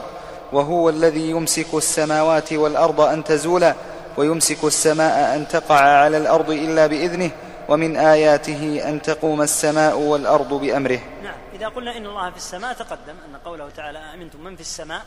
وهو 0.53 0.88
الذي 0.88 1.31
يمسك 1.31 1.75
السماوات 1.75 2.53
والأرض 2.53 3.01
أن 3.01 3.25
تزولا 3.25 3.75
ويمسك 4.17 4.65
السماء 4.65 5.37
أن 5.37 5.49
تقع 5.49 5.81
على 5.81 6.17
الأرض 6.17 6.51
إلا 6.51 6.87
بإذنه 6.87 7.31
ومن 7.69 7.97
آياته 7.97 8.88
أن 8.88 9.03
تقوم 9.03 9.43
السماء 9.43 9.99
والأرض 9.99 10.55
بأمره. 10.55 11.01
نعم 11.23 11.38
إذا 11.55 11.69
قلنا 11.69 11.97
إن 11.97 12.07
الله 12.07 12.31
في 12.31 12.37
السماء 12.37 12.73
تقدم 12.73 13.15
أن 13.29 13.37
قوله 13.45 13.71
تعالى 13.71 13.99
امنتم 13.99 14.45
من 14.45 14.57
في 14.57 14.61
السماء؟ 14.61 15.03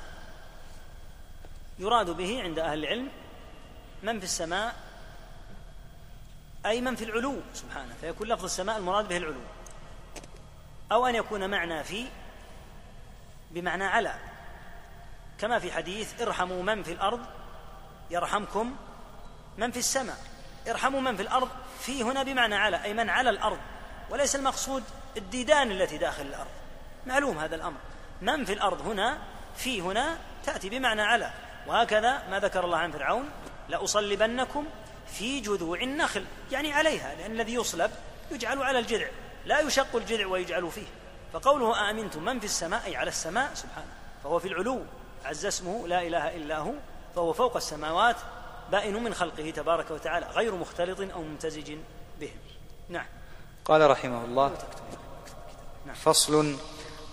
يراد 1.79 2.10
به 2.10 2.41
عند 2.43 2.60
أهل 2.60 2.79
العلم 2.79 3.08
من 4.03 4.19
في 4.19 4.25
السماء 4.25 4.75
أي 6.65 6.81
من 6.81 6.95
في 6.95 7.03
العلو 7.03 7.36
سبحانه 7.53 7.93
فيكون 8.01 8.27
لفظ 8.27 8.43
السماء 8.43 8.77
المراد 8.77 9.08
به 9.08 9.17
العلو. 9.17 9.41
أو 10.91 11.08
أن 11.08 11.15
يكون 11.15 11.49
معنى 11.49 11.84
في 11.84 12.05
بمعنى 13.51 13.84
على. 13.84 14.13
كما 15.39 15.60
في 15.60 15.71
حديث 15.71 16.21
ارحموا 16.21 16.63
من 16.63 16.84
في 16.84 16.91
الأرض 16.91 17.19
يرحمكم 18.12 18.76
من 19.58 19.71
في 19.71 19.80
السماء. 19.80 20.17
ارحموا 20.69 21.02
من 21.02 21.15
في 21.15 21.21
الأرض 21.21 21.50
في 21.80 22.04
هنا 22.04 22.24
بمعنى 22.24 22.56
على 22.56 22.84
أي 22.84 22.93
من 22.93 23.10
على 23.10 23.30
الأرض. 23.30 23.60
وليس 24.10 24.36
المقصود 24.36 24.84
الديدان 25.17 25.71
التي 25.71 25.98
داخل 25.98 26.21
الأرض. 26.21 26.52
معلوم 27.06 27.38
هذا 27.38 27.56
الأمر. 27.56 27.78
من 28.21 28.45
في 28.45 28.54
الأرض 28.54 28.82
هنا 28.82 29.17
في 29.58 29.82
هنا 29.82 30.17
تأتي 30.45 30.69
بمعنى 30.69 31.02
على. 31.02 31.32
وهكذا 31.67 32.28
ما 32.30 32.39
ذكر 32.39 32.65
الله 32.65 32.78
عن 32.78 32.91
فرعون 32.91 33.30
لأصلبنكم 33.69 34.65
في 35.08 35.39
جذوع 35.39 35.82
النخل. 35.82 36.26
يعني 36.52 36.74
عليها 36.74 37.15
لأن 37.15 37.32
الذي 37.32 37.54
يصلب 37.54 37.91
يجعل 38.32 38.63
على 38.63 38.80
الجذع. 38.80 39.08
لا 39.45 39.60
يشق 39.60 39.95
الجذع 39.95 40.28
ويجعل 40.28 40.71
فيه. 40.71 40.88
فقوله 41.34 41.89
آمنتم 41.89 42.26
من 42.26 42.39
في 42.39 42.45
السماء 42.45 42.86
أي 42.86 42.95
على 42.95 43.10
السماء 43.10 43.54
سبحانه. 43.54 43.88
فهو 44.24 44.39
في 44.39 44.48
العلو. 44.48 44.86
عز 45.25 45.45
اسمه 45.45 45.88
لا 45.88 46.01
إله 46.01 46.35
إلا 46.35 46.57
هو 46.57 46.73
فهو 47.15 47.33
فوق 47.33 47.55
السماوات 47.55 48.15
بائن 48.71 49.03
من 49.03 49.13
خلقه 49.13 49.49
تبارك 49.49 49.91
وتعالى 49.91 50.25
غير 50.25 50.55
مختلط 50.55 50.99
أو 50.99 51.21
ممتزج 51.21 51.71
بهم 52.19 52.38
نعم 52.89 53.05
قال 53.65 53.89
رحمه 53.89 54.25
الله. 54.25 54.51
فصل 55.95 56.55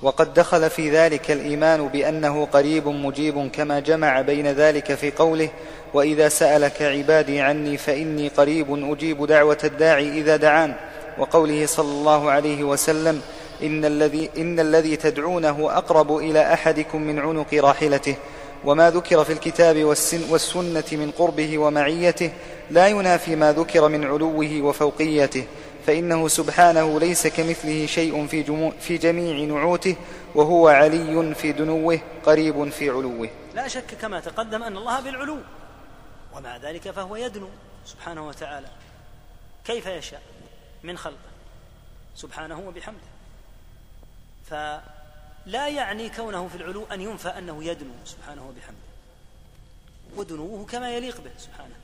وقد 0.02 0.34
دخل 0.34 0.70
في 0.70 0.90
ذلك 0.90 1.30
الإيمان 1.30 1.88
بأنه 1.88 2.46
قريب 2.46 2.88
مجيب 2.88 3.50
كما 3.50 3.80
جمع 3.80 4.20
بين 4.20 4.46
ذلك 4.46 4.94
في 4.94 5.10
قوله 5.10 5.50
وإذا 5.94 6.28
سألك 6.28 6.82
عبادي 6.82 7.40
عني 7.40 7.76
فإني 7.76 8.28
قريب 8.28 8.92
أجيب 8.92 9.26
دعوة 9.26 9.58
الداعي 9.64 10.08
إذا 10.08 10.36
دعان 10.36 10.74
وقوله 11.18 11.66
صلى 11.66 11.92
الله 11.92 12.30
عليه 12.30 12.64
وسلم 12.64 13.22
إن 13.62 13.84
الذي 13.84 14.30
إن 14.36 14.60
الذي 14.60 14.96
تدعونه 14.96 15.78
أقرب 15.78 16.16
إلى 16.16 16.52
أحدكم 16.54 17.02
من 17.02 17.18
عنق 17.18 17.54
راحلته 17.54 18.16
وما 18.64 18.90
ذكر 18.90 19.24
في 19.24 19.32
الكتاب 19.32 19.84
والسنة 20.30 20.84
من 20.92 21.10
قربه 21.10 21.58
ومعيته 21.58 22.32
لا 22.70 22.88
ينافي 22.88 23.36
ما 23.36 23.52
ذكر 23.52 23.88
من 23.88 24.04
علوه 24.04 24.62
وفوقيته 24.62 25.44
فإنه 25.86 26.28
سبحانه 26.28 27.00
ليس 27.00 27.26
كمثله 27.26 27.86
شيء 27.86 28.26
في, 28.26 28.70
في 28.80 28.96
جميع 28.96 29.46
نعوته 29.46 29.96
وهو 30.34 30.68
علي 30.68 31.34
في 31.34 31.52
دنوه 31.52 32.00
قريب 32.24 32.68
في 32.68 32.90
علوه. 32.90 33.30
لا 33.54 33.68
شك 33.68 33.94
كما 34.00 34.20
تقدم 34.20 34.62
أن 34.62 34.76
الله 34.76 35.00
بالعلو 35.00 35.38
ومع 36.36 36.56
ذلك 36.56 36.90
فهو 36.90 37.16
يدنو 37.16 37.48
سبحانه 37.84 38.28
وتعالى 38.28 38.68
كيف 39.64 39.86
يشاء 39.86 40.22
من 40.82 40.98
خلقه 40.98 41.32
سبحانه 42.14 42.60
وبحمده. 42.68 43.11
فلا 44.52 45.68
يعني 45.68 46.08
كونه 46.08 46.48
في 46.48 46.56
العلو 46.56 46.86
أن 46.92 47.00
ينفى 47.00 47.28
أنه 47.28 47.64
يدنو 47.64 47.94
سبحانه 48.04 48.48
وبحمده. 48.48 48.92
ودنوه 50.16 50.66
كما 50.66 50.90
يليق 50.90 51.20
به 51.20 51.30
سبحانه. 51.38 51.74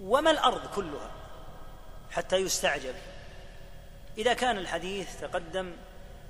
وما 0.00 0.30
الأرض 0.30 0.74
كلها 0.74 1.10
حتى 2.10 2.36
يستعجب 2.36 2.94
إذا 4.18 4.34
كان 4.34 4.58
الحديث 4.58 5.20
تقدم 5.20 5.72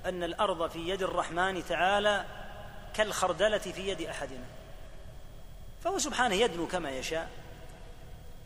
أن 0.05 0.23
الأرض 0.23 0.69
في 0.69 0.89
يد 0.89 1.01
الرحمن 1.01 1.65
تعالى 1.65 2.25
كالخردلة 2.93 3.57
في 3.57 3.89
يد 3.89 4.01
أحدنا. 4.01 4.45
فهو 5.83 5.99
سبحانه 5.99 6.35
يدنو 6.35 6.67
كما 6.67 6.89
يشاء 6.89 7.29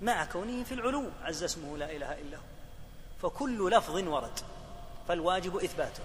مع 0.02 0.26
كونه 0.26 0.63
في 0.63 0.74
العلو 0.74 1.10
عز 1.24 1.43
اسمه 1.43 1.78
لا 1.78 1.91
إله 1.91 2.12
إلا 2.13 2.38
هو. 2.38 2.41
فكل 3.21 3.71
لفظ 3.71 3.95
ورد 3.95 4.39
فالواجب 5.08 5.58
إثباته. 5.58 6.04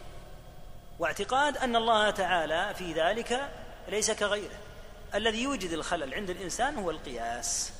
واعتقاد 0.99 1.57
أن 1.57 1.77
الله 1.77 2.11
تعالى 2.11 2.75
في 2.75 2.93
ذلك 2.93 3.49
ليس 3.89 4.11
كغيره. 4.11 4.59
الذي 5.15 5.43
يوجد 5.43 5.71
الخلل 5.71 6.15
عند 6.15 6.31
الإنسان 6.31 6.79
هو 6.79 6.91
القياس. 6.91 7.73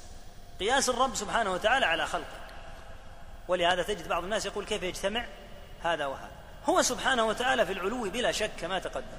قياس 0.61 0.89
الرب 0.89 1.15
سبحانه 1.15 1.53
وتعالى 1.53 1.87
على 1.87 2.07
خلقه. 2.07 2.47
ولهذا 3.49 3.83
تجد 3.83 4.09
بعض 4.09 4.25
الناس 4.25 4.47
يقول 4.47 4.65
كيف 4.65 4.83
يجتمع 4.83 5.25
هذا 5.83 6.07
وهذا؟ 6.07 6.31
هو 6.67 6.83
سبحانه 6.83 7.25
وتعالى 7.25 7.67
في 7.67 7.73
العلو 7.73 8.11
بلا 8.11 8.33
شك 8.33 8.51
كما 8.61 8.79
تقدم. 8.79 9.19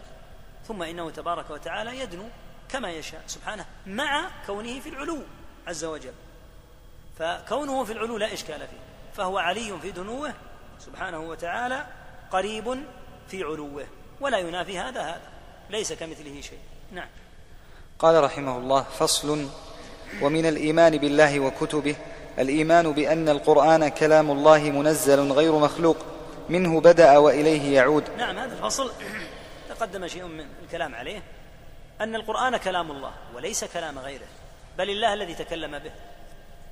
ثم 0.68 0.84
إنه 0.84 1.10
تبارك 1.10 1.50
وتعالى 1.50 2.00
يدنو 2.00 2.30
كما 2.70 2.92
يشاء 2.92 3.22
سبحانه 3.28 3.66
مع 3.86 4.30
كونه 4.46 4.80
في 4.80 4.90
العلو 4.90 5.20
عز 5.68 5.86
وجل. 5.86 6.14
فكونه 7.20 7.84
في 7.84 7.94
العلو 7.94 8.18
لا 8.18 8.34
إشكال 8.34 8.60
فيه. 8.60 8.78
فهو 9.16 9.38
علي 9.38 9.80
في 9.82 9.92
دنوه 9.92 10.34
سبحانه 10.80 11.20
وتعالى 11.20 11.86
قريب 12.32 12.84
في 13.28 13.44
علوه 13.44 13.86
ولا 14.22 14.38
ينافي 14.38 14.80
هذا 14.80 15.02
هذا. 15.02 15.22
ليس 15.70 15.94
كمثله 15.94 16.42
شيء. 16.42 16.60
نعم. 16.92 17.08
قال 18.00 18.24
رحمه 18.24 18.58
الله 18.58 18.82
فصل 18.84 19.48
ومن 20.22 20.46
الإيمان 20.46 20.98
بالله 20.98 21.40
وكتبه 21.40 21.96
الإيمان 22.40 22.92
بأن 22.92 23.30
القرآن 23.30 23.88
كلام 23.88 24.32
الله 24.32 24.60
منزل 24.60 25.32
غير 25.32 25.52
مخلوق 25.52 25.98
منه 26.50 26.82
بدأ 26.82 27.18
وإليه 27.18 27.76
يعود. 27.76 28.04
نعم 28.18 28.38
هذا 28.38 28.54
الفصل 28.54 28.92
تقدم 29.70 30.08
شيء 30.08 30.24
من 30.24 30.46
الكلام 30.64 30.96
عليه 30.96 31.24
أن 32.02 32.16
القرآن 32.16 32.58
كلام 32.58 32.92
الله 32.92 33.12
وليس 33.36 33.64
كلام 33.64 34.00
غيره 34.00 34.28
بل 34.78 34.90
الله 34.90 35.14
الذي 35.14 35.34
تكلم 35.34 35.80
به. 35.80 35.92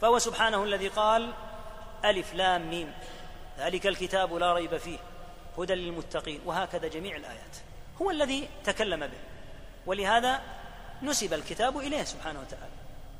فهو 0.01 0.19
سبحانه 0.19 0.63
الذي 0.63 0.87
قال 0.87 1.33
ألف 2.05 2.33
لام 2.33 2.69
ميم 2.69 2.91
ذلك 3.59 3.87
الكتاب 3.87 4.33
لا 4.33 4.53
ريب 4.53 4.77
فيه. 4.77 4.97
هدى 5.57 5.75
للمتقين 5.75 6.41
وهكذا 6.45 6.87
جميع 6.87 7.15
الآيات. 7.15 7.57
هو 8.01 8.11
الذي 8.11 8.49
تكلم 8.63 9.07
به. 9.07 9.17
ولهذا 9.85 10.41
نسب 11.03 11.33
الكتاب 11.33 11.77
إليه 11.77 12.03
سبحانه 12.03 12.39
وتعالى. 12.39 12.73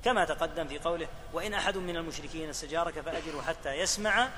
كما 0.04 0.26
تقدم 0.26 0.68
في 0.68 0.80
قوله 0.80 1.08
وإن 1.34 1.54
أحد 1.54 1.78
من 1.78 1.98
المشركين 1.98 2.50
استجارك 2.50 3.00
فأجره 3.00 3.42
حتى 3.42 3.74
يسمع 3.74 4.30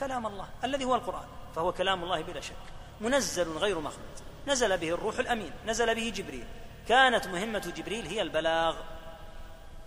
كلام 0.00 0.26
الله. 0.26 0.48
الذي 0.64 0.84
هو 0.84 0.94
القرآن 0.94 1.26
فهو 1.56 1.72
كلام 1.72 2.04
الله 2.04 2.22
بلا 2.22 2.40
شك. 2.40 2.54
منزل 3.00 3.58
غير 3.58 3.78
مخلوق. 3.78 4.04
نزل 4.46 4.78
به 4.78 4.88
الروح 4.88 5.18
الأمين 5.18 5.52
نزل 5.66 5.94
به 5.94 6.12
جبريل. 6.16 6.44
كانت 6.88 7.26
مهمة 7.26 7.72
جبريل 7.76 8.06
هي 8.06 8.22
البلاغ. 8.22 8.76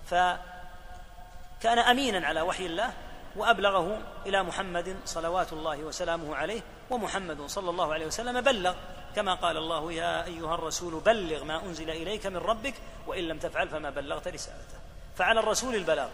فكان 0.05 1.79
أمينا 1.79 2.27
على 2.27 2.41
وحي 2.41 2.65
الله 2.65 2.93
وأبلغه 3.35 4.01
إلى 4.25 4.43
محمد 4.43 4.95
صلوات 5.05 5.53
الله 5.53 5.83
وسلامه 5.83 6.35
عليه 6.35 6.61
ومحمد 6.93 7.41
صلى 7.45 7.69
الله 7.69 7.93
عليه 7.93 8.05
وسلم 8.05 8.41
بلغ 8.41 8.75
كما 9.15 9.33
قال 9.33 9.57
الله 9.57 9.91
يا 9.91 10.25
أيها 10.25 10.55
الرسول 10.55 10.99
بلغ 10.99 11.43
ما 11.43 11.63
أنزل 11.63 11.89
إليك 11.89 12.25
من 12.25 12.37
ربك 12.37 12.73
وإن 13.07 13.23
لم 13.23 13.39
تفعل 13.39 13.69
فما 13.69 13.89
بلغت 13.89 14.27
رسالته. 14.27 14.77
فعلى 15.15 15.39
الرسول 15.39 15.75
البلاغ. 15.75 16.09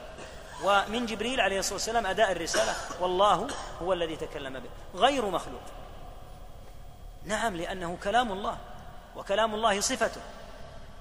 ومن 0.63 1.05
جبريل 1.05 1.41
عليه 1.41 1.59
الصلاة 1.59 1.73
والسلام 1.73 2.05
أداء 2.05 2.31
الرسالة 2.31 2.75
والله 2.99 3.47
هو 3.81 3.93
الذي 3.93 4.15
تكلم 4.15 4.59
به. 4.59 4.69
غير 4.95 5.25
مخلوق. 5.25 5.61
نعم 7.25 7.55
لأنه 7.55 7.97
كلام 8.03 8.31
الله 8.31 8.57
وكلام 9.15 9.55
الله 9.55 9.81
صفته 9.81 10.21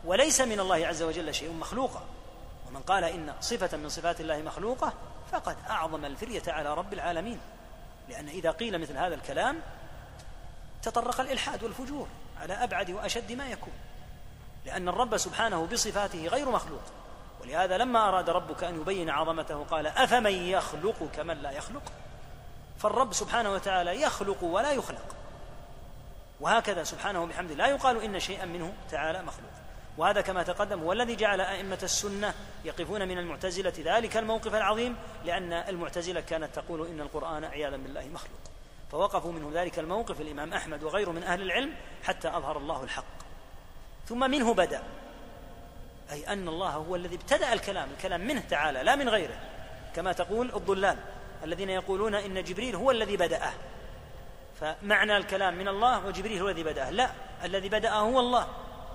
وليس 0.05 0.41
من 0.41 0.61
الله 0.61 0.87
عز 0.87 1.03
وجل 1.03 1.35
شيء 1.35 1.53
مخلوقا 1.53 2.03
ومن 2.68 2.81
قال 2.81 3.05
إن 3.05 3.35
صفة 3.41 3.76
من 3.76 3.89
صفات 3.89 4.20
الله 4.20 4.39
مخلوقة 4.39 4.93
فقد 5.33 5.57
أعظم 5.70 6.05
الفرية 6.05 6.43
على 6.49 6.74
رب 6.74 6.93
العالمين. 6.93 7.41
لأن 8.09 8.28
إذا 8.28 8.50
قيل 8.50 8.78
مثل 8.78 8.96
هذا 8.96 9.14
الكلام 9.14 9.61
تطرق 10.82 11.20
الإلحاد 11.20 11.62
والفجور 11.62 12.09
على 12.40 12.54
أبعد 12.54 12.90
وأشد 12.90 13.32
ما 13.32 13.48
يكون 13.48 13.72
لأن 14.66 14.88
الرب 14.88 15.16
سبحانه 15.16 15.66
بصفاته 15.66 16.26
غير 16.26 16.50
مخلوق 16.50 16.82
ولهذا 17.40 17.78
لما 17.78 18.09
أراد 18.09 18.30
ربك 18.30 18.64
أن 18.64 18.80
يبين 18.80 19.11
عظمته 19.11 19.64
قال 19.64 19.86
أفمن 19.86 20.32
يخلق 20.32 21.11
كمن 21.16 21.42
لا 21.42 21.50
يخلق؟ 21.50 21.92
فالرب 22.78 23.12
سبحانه 23.12 23.52
وتعالى 23.52 24.02
يخلق 24.02 24.44
ولا 24.44 24.72
يخلق. 24.72 25.16
وهكذا 26.40 26.84
سبحانه 26.84 27.26
بحمده 27.26 27.54
لا 27.54 27.66
يقال 27.66 28.02
إن 28.02 28.20
شيئا 28.20 28.44
منه 28.44 28.72
تعالى 28.90 29.22
مخلوق. 29.22 29.50
وهذا 29.99 30.20
كما 30.20 30.42
تقدم 30.42 30.80
هو 30.80 30.92
الذي 30.92 31.16
جعل 31.16 31.40
أئمة 31.40 31.78
السنة 31.82 32.34
يقفون 32.64 33.09
من 33.09 33.18
المعتزلة. 33.18 33.72
ذلك 33.78 34.16
الموقف 34.16 34.55
العظيم 34.55 34.96
لأن 35.24 35.53
المعتزلة 35.53 36.20
كانت 36.20 36.55
تقول 36.55 36.86
إن 36.86 37.01
القرآن 37.01 37.44
عياذا 37.44 37.76
بالله 37.76 38.07
مخلوق. 38.07 38.40
فوقفوا 38.90 39.32
منه 39.32 39.51
ذلك 39.55 39.78
الموقف 39.78 40.20
الإمام 40.20 40.53
أحمد 40.53 40.82
وغيره 40.82 41.11
من 41.11 41.22
أهل 41.22 41.42
العلم 41.42 41.74
حتى 42.03 42.28
أظهر 42.28 42.59
الله 42.59 42.84
الحق. 42.84 43.05
ثم 44.07 44.30
منه 44.30 44.55
بدأ 44.55 44.82
أي 46.12 46.32
أن 46.32 46.49
الله 46.49 46.70
هو 46.70 46.96
الذي 46.96 47.14
ابتدأ 47.14 47.53
الكلام 47.53 47.88
الكلام 47.90 48.26
منه 48.26 48.42
تعالى 48.51 48.82
لا 48.82 48.96
من 48.96 49.09
غيره. 49.09 49.40
كما 49.96 50.12
تقول 50.12 50.55
الضلال 50.55 50.96
الذين 51.44 51.70
يقولون 51.70 52.14
إن 52.14 52.44
جبريل 52.44 52.76
هو 52.76 52.90
الذي 52.90 53.16
بدأه. 53.16 53.53
فمعنى 54.61 55.16
الكلام 55.16 55.59
من 55.59 55.68
الله 55.68 56.07
وجبريل 56.07 56.42
هو 56.42 56.49
الذي 56.49 56.62
بدأه. 56.62 56.90
لا 56.90 57.11
الذي 57.44 57.68
بدأه 57.68 58.01
هو 58.01 58.20
الله. 58.20 58.46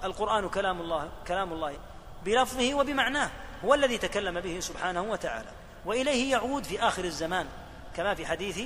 القرآن 0.04 0.49
كلام 0.49 0.82
الله 0.82 1.10
كلام 1.28 1.54
الله 1.54 1.78
بلفظه 2.26 2.74
وبمعناه 2.74 3.30
هو 3.66 3.74
الذي 3.74 3.97
تكلم 3.97 4.39
به 4.39 4.60
سبحانه 4.60 5.01
وتعالى. 5.01 5.49
وإليه 5.86 6.32
يعود 6.32 6.64
في 6.64 6.82
آخر 6.82 7.04
الزمان 7.04 7.47
كما 7.95 8.16
في 8.16 8.26
حديث 8.26 8.60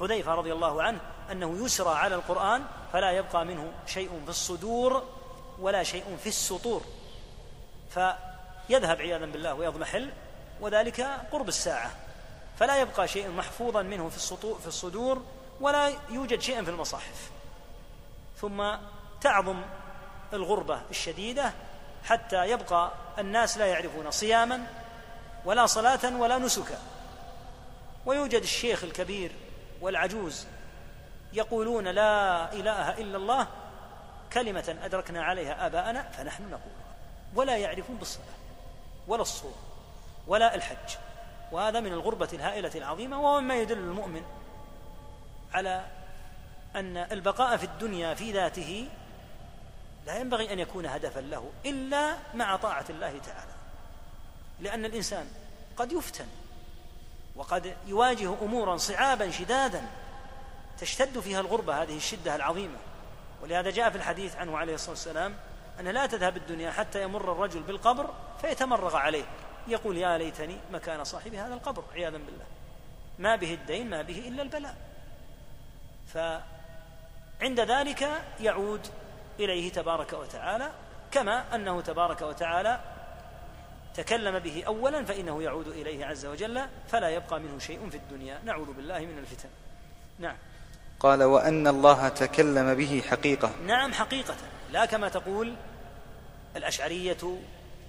حذيفة 0.00 0.34
رضي 0.34 0.52
الله 0.52 0.82
عنه 0.82 1.00
أنه 1.32 1.64
يسرى 1.64 1.94
على 1.94 2.14
القرآن 2.14 2.64
فلا 2.92 3.10
يبقى 3.10 3.44
منه 3.44 3.72
شيء 3.86 4.20
في 4.24 4.30
الصدور 4.30 5.02
ولا 5.60 5.82
شيء 5.82 6.16
في 6.22 6.28
السطور. 6.28 6.82
فيذهب 7.90 9.00
عياذا 9.00 9.26
بالله 9.26 9.54
ويضمحل 9.54 10.10
وذلك 10.60 11.00
قرب 11.32 11.48
الساعة. 11.48 11.90
فلا 12.58 12.80
يبقى 12.80 13.08
شيء 13.08 13.30
محفوظا 13.30 13.82
منه 13.82 14.08
في 14.08 14.16
السطور 14.16 14.58
في 14.58 14.66
الصدور 14.66 15.22
ولا 15.60 15.92
يوجد 16.10 16.40
شيء 16.40 16.64
في 16.64 16.70
المصاحف. 16.70 17.30
ثم 18.40 18.74
تعظم 19.20 19.62
الغربة 20.32 20.80
الشديدة 20.90 21.52
حتى 22.04 22.50
يبقى 22.50 22.92
الناس 23.18 23.58
لا 23.58 23.66
يعرفون 23.66 24.10
صياما 24.10 24.66
ولا 25.44 25.66
صلاة 25.66 26.16
ولا 26.16 26.38
نسكا. 26.38 26.78
ويوجد 28.06 28.42
الشيخ 28.42 28.84
الكبير 28.84 29.32
والعجوز 29.80 30.46
يقولون 31.32 31.88
لا 31.88 32.52
إله 32.52 32.98
إلا 32.98 33.16
الله 33.16 33.46
كلمة 34.32 34.76
أدركنا 34.82 35.24
عليها 35.24 35.66
آباءنا 35.66 36.02
فنحن 36.02 36.42
نقولها 36.42 36.96
ولا 37.34 37.56
يعرفون 37.56 37.96
بالصلاة 37.96 38.24
ولا 39.08 39.22
الصوم 39.22 39.54
ولا 40.26 40.54
الحج. 40.54 40.96
وهذا 41.52 41.80
من 41.80 41.92
الغربة 41.92 42.28
الهائلة 42.32 42.70
العظيمة 42.74 43.20
وهو 43.20 43.40
مما 43.40 43.54
يدل 43.54 43.78
المؤمن 43.78 44.22
على 45.54 45.84
أن 46.76 46.96
البقاء 46.96 47.56
في 47.56 47.64
الدنيا 47.64 48.14
في 48.14 48.32
ذاته 48.32 48.88
لا 50.06 50.18
ينبغي 50.18 50.52
أن 50.52 50.58
يكون 50.58 50.86
هدفا 50.86 51.20
له 51.20 51.50
إلا 51.66 52.16
مع 52.34 52.56
طاعة 52.56 52.84
الله 52.90 53.18
تعالى. 53.18 53.52
لأن 54.60 54.84
الإنسان 54.84 55.26
قد 55.76 55.92
يفتن 55.92 56.26
وقد 57.36 57.76
يواجه 57.86 58.34
أمورا 58.42 58.76
صعابا 58.76 59.30
شدادا 59.30 59.88
تشتد 60.78 61.20
فيها 61.20 61.40
الغربة 61.40 61.82
هذه 61.82 61.96
الشدة 61.96 62.36
العظيمة. 62.36 62.78
ولهذا 63.42 63.70
جاء 63.70 63.90
في 63.90 63.96
الحديث 63.96 64.36
عنه 64.36 64.58
عليه 64.58 64.74
الصلاة 64.74 64.90
والسلام 64.90 65.34
أن 65.80 65.88
لا 65.88 66.06
تذهب 66.06 66.36
الدنيا 66.36 66.70
حتى 66.70 67.02
يمر 67.02 67.32
الرجل 67.32 67.62
بالقبر 67.62 68.14
فيتمرغ 68.40 68.96
عليه. 68.96 69.24
يقول 69.68 69.96
يا 69.96 70.18
ليتني 70.18 70.56
مكان 70.72 71.04
صاحب 71.04 71.34
هذا 71.34 71.54
القبر 71.54 71.84
عياذا 71.94 72.16
بالله. 72.16 72.44
ما 73.18 73.36
به 73.36 73.54
الدين 73.54 73.90
ما 73.90 74.02
به 74.02 74.28
إلا 74.28 74.42
البلاء. 74.42 74.76
فعند 76.14 77.60
ذلك 77.60 78.22
يعود 78.40 78.88
إليه 79.40 79.72
تبارك 79.72 80.12
وتعالى 80.12 80.70
كما 81.10 81.54
أنه 81.54 81.80
تبارك 81.80 82.22
وتعالى 82.22 82.80
تكلم 83.94 84.38
به 84.38 84.64
أولا 84.66 85.04
فإنه 85.04 85.42
يعود 85.42 85.68
إليه 85.68 86.06
عز 86.06 86.26
وجل 86.26 86.66
فلا 86.88 87.08
يبقى 87.08 87.40
منه 87.40 87.58
شيء 87.58 87.90
في 87.90 87.96
الدنيا. 87.96 88.40
نعوذ 88.44 88.72
بالله 88.72 88.98
من 88.98 89.18
الفتن. 89.18 89.48
نعم. 90.18 90.36
قال 91.00 91.22
وأن 91.22 91.66
الله 91.66 92.08
تكلم 92.08 92.74
به 92.74 93.02
حقيقة. 93.10 93.50
نعم 93.66 93.92
حقيقة. 93.92 94.36
لا 94.72 94.86
كما 94.86 95.08
تقول 95.08 95.54
الأشعرية 96.56 97.40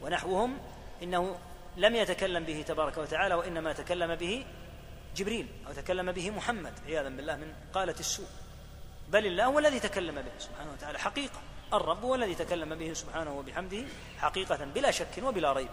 ونحوهم 0.02 0.58
إنه 1.04 1.36
لم 1.78 1.96
يتكلم 1.96 2.44
به 2.44 2.66
تبارك 2.68 2.98
وتعالى 2.98 3.36
وإنما 3.36 3.74
تكلم 3.74 4.16
به 4.16 4.46
جبريل 5.16 5.48
أو 5.68 5.74
تكلم 5.74 6.12
به 6.12 6.32
محمد 6.32 6.74
عياذا 6.88 7.10
بالله 7.10 7.36
من 7.36 7.54
قالة 7.74 7.96
السوء. 8.00 8.28
بل 9.12 9.26
الله 9.26 9.46
هو 9.46 9.60
الذي 9.60 9.80
تكلم 9.80 10.16
به 10.16 10.32
سبحانه 10.40 10.72
وتعالى 10.72 11.00
حقيقة. 11.00 11.40
الرب 11.74 12.04
هو 12.04 12.16
الذي 12.16 12.36
تكلم 12.36 12.76
به 12.76 12.94
سبحانه 12.94 13.40
وبحمده 13.40 13.84
حقيقة 14.18 14.60
بلا 14.76 14.92
شك 14.92 15.24
وبلا 15.24 15.54
ريب. 15.54 15.70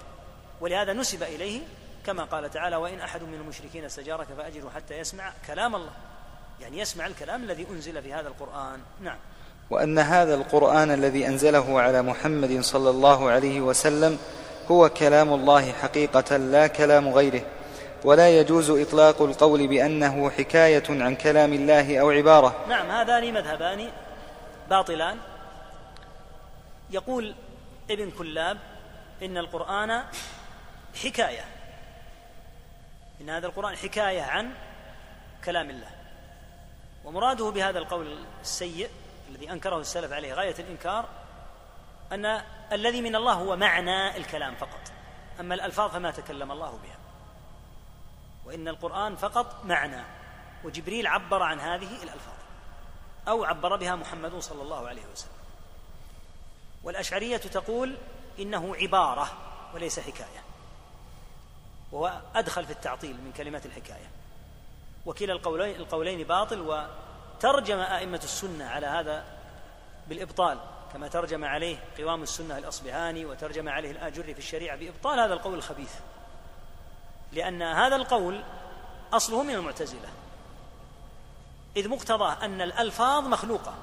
ولهذا 0.61 0.93
نسب 0.93 1.23
إليه 1.23 1.61
كما 2.07 2.25
قال 2.25 2.51
تعالى 2.51 2.77
وإن 2.77 3.01
أحد 3.01 3.23
من 3.23 3.35
المشركين 3.35 3.85
استجارك 3.85 4.27
فأجره 4.39 4.71
حتى 4.75 4.99
يسمع 4.99 5.33
كلام 5.47 5.75
الله. 5.75 5.93
يعني 6.61 6.79
يسمع 6.79 7.07
الكلام 7.07 7.43
الذي 7.43 7.67
أنزل 7.71 8.03
في 8.03 8.13
هذا 8.13 8.29
القرآن. 8.29 8.81
نعم. 9.01 9.19
وأن 9.71 9.99
هذا 9.99 10.35
القرآن 10.35 10.91
الذي 10.91 11.27
أنزله 11.27 11.81
على 11.81 12.03
محمد 12.03 12.61
صلى 12.61 12.91
الله 12.91 13.31
عليه 13.31 13.61
وسلم 13.61 14.19
هو 14.71 14.89
كلام 14.89 15.33
الله 15.33 15.73
حقيقة 15.73 16.37
لا 16.37 16.67
كلام 16.67 17.09
غيره. 17.09 17.43
ولا 18.05 18.41
يجوز 18.41 18.71
إطلاق 18.71 19.23
القول 19.23 19.69
بأنه 19.69 20.31
حكاية 20.31 20.85
عن 20.89 21.17
كلام 21.17 21.53
الله 21.53 22.01
أو 22.01 22.11
عبارة. 22.11 22.65
نعم 22.69 22.91
هذان 22.91 23.35
مذهبان 23.35 23.91
باطلان. 24.71 25.19
يقول 26.91 27.35
ابن 27.91 28.11
كلاب 28.11 28.59
إن 29.23 29.39
القرآن 29.39 30.05
حكاية. 31.05 31.45
إن 33.21 33.31
هذا 33.31 33.47
القرآن 33.47 33.77
حكاية 33.77 34.23
عن 34.23 34.51
كلام 35.45 35.71
الله. 35.71 35.91
ومراده 37.05 37.51
بهذا 37.51 37.79
القول 37.79 38.19
السيء 38.43 38.89
الذي 39.31 39.53
أنكره 39.53 39.79
السلف 39.79 40.13
عليه 40.13 40.35
غاية 40.35 40.55
الإنكار 40.59 41.05
أن 42.13 42.41
الذي 42.73 43.01
من 43.01 43.17
الله 43.17 43.33
هو 43.33 43.57
معنى 43.57 44.17
الكلام 44.17 44.55
فقط. 44.55 44.81
أما 45.41 45.55
الألفاظ 45.55 45.91
فما 45.91 46.11
تكلم 46.11 46.53
الله 46.53 46.71
بها. 46.71 47.04
وإن 48.47 48.69
القرآن 48.69 49.17
فقط 49.17 49.65
معنى 49.65 50.03
وجبريل 50.65 51.07
عبر 51.07 51.43
عن 51.43 51.61
هذه 51.61 52.03
الألفاظ 52.03 52.35
أو 53.29 53.45
عبر 53.45 53.77
بها 53.77 53.97
محمد 53.97 54.39
صلى 54.39 54.63
الله 54.63 54.89
عليه 54.89 55.03
وسلم. 55.13 55.33
والأشعرية 56.83 57.37
تقول 57.37 57.97
إنه 58.39 58.77
عبارة 58.77 59.33
وليس 59.75 60.01
حكاية 60.01 60.43
وهو 61.93 62.21
أدخل 62.35 62.67
في 62.67 62.73
التعطيل 62.73 63.17
من 63.25 63.33
كلمة 63.33 63.63
الحكاية. 63.65 64.11
وكلا 65.07 65.33
القولين, 65.33 65.77
القولين 65.77 66.27
باطل 66.27 66.61
وترجم 66.61 67.79
أئمة 67.79 68.21
السنة 68.25 68.69
على 68.69 68.87
هذا 68.87 69.25
بالإبطال 70.09 70.59
كما 70.93 71.09
ترجم 71.09 71.45
عليه 71.45 71.77
قوام 71.99 72.23
السنة 72.23 72.59
الأصبهاني 72.59 73.25
وترجم 73.25 73.69
عليه 73.69 73.91
الآجري 73.91 74.35
في 74.35 74.39
الشريعة 74.39 74.77
بإبطال 74.77 75.21
هذا 75.21 75.35
القول 75.35 75.55
الخبيث. 75.55 75.95
لأن 77.35 77.63
هذا 77.63 77.97
القول 77.97 78.43
أصله 79.13 79.43
من 79.43 79.55
المعتزلة. 79.55 80.09
إذ 81.77 81.89
مقتضاه 81.89 82.45
أن 82.45 82.61
الألفاظ 82.61 83.27
مخلوقة. 83.27 83.75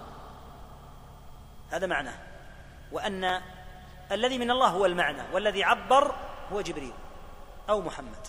هذا 1.71 1.87
معناه. 1.87 2.17
وأن 2.91 3.41
الذي 4.11 4.37
من 4.37 4.51
الله 4.51 4.67
هو 4.67 4.85
المعنى 4.85 5.21
والذي 5.33 5.63
عبر 5.63 6.15
هو 6.53 6.61
جبريل 6.61 6.93
أو 7.69 7.81
محمد. 7.81 8.27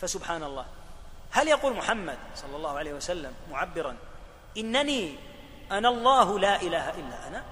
فسبحان 0.00 0.42
الله. 0.42 0.66
هل 1.30 1.48
يقول 1.48 1.76
محمد 1.76 2.18
صلى 2.34 2.56
الله 2.56 2.78
عليه 2.78 2.92
وسلم 2.92 3.34
معبرا 3.50 3.96
إنني 4.56 5.16
أنا 5.70 5.88
الله 5.88 6.38
لا 6.38 6.62
إله 6.62 6.90
إلا 6.90 7.28
أنا 7.28 7.44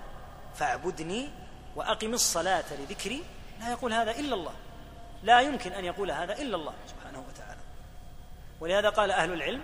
فاعبدني 0.55 1.31
وأقم 1.77 2.15
الصلاة 2.15 2.65
لذكري 2.81 3.25
لا 3.61 3.71
يقول 3.71 3.93
هذا 3.93 4.11
إلا 4.11 4.35
الله. 4.35 4.53
لا 5.23 5.41
يمكن 5.41 5.73
أن 5.73 5.85
يقول 5.85 6.11
هذا 6.11 6.33
إلا 6.33 6.57
الله 6.57 6.75
سبحانه 6.87 7.25
وتعالى. 7.29 7.61
ولهذا 8.61 8.89
قال 8.91 9.11
أهل 9.11 9.33
العلم 9.33 9.61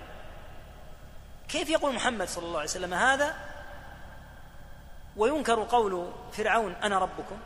كيف 1.49 1.71
يقول 1.71 1.95
محمد 1.95 2.29
صلى 2.29 2.45
الله 2.45 2.59
عليه 2.59 2.71
وسلم 2.71 2.95
هذا؟ 2.95 3.35
وينكر 5.17 5.63
قول 5.63 6.13
فرعون 6.33 6.73
أنا 6.73 6.99
ربكم؟ 6.99 7.39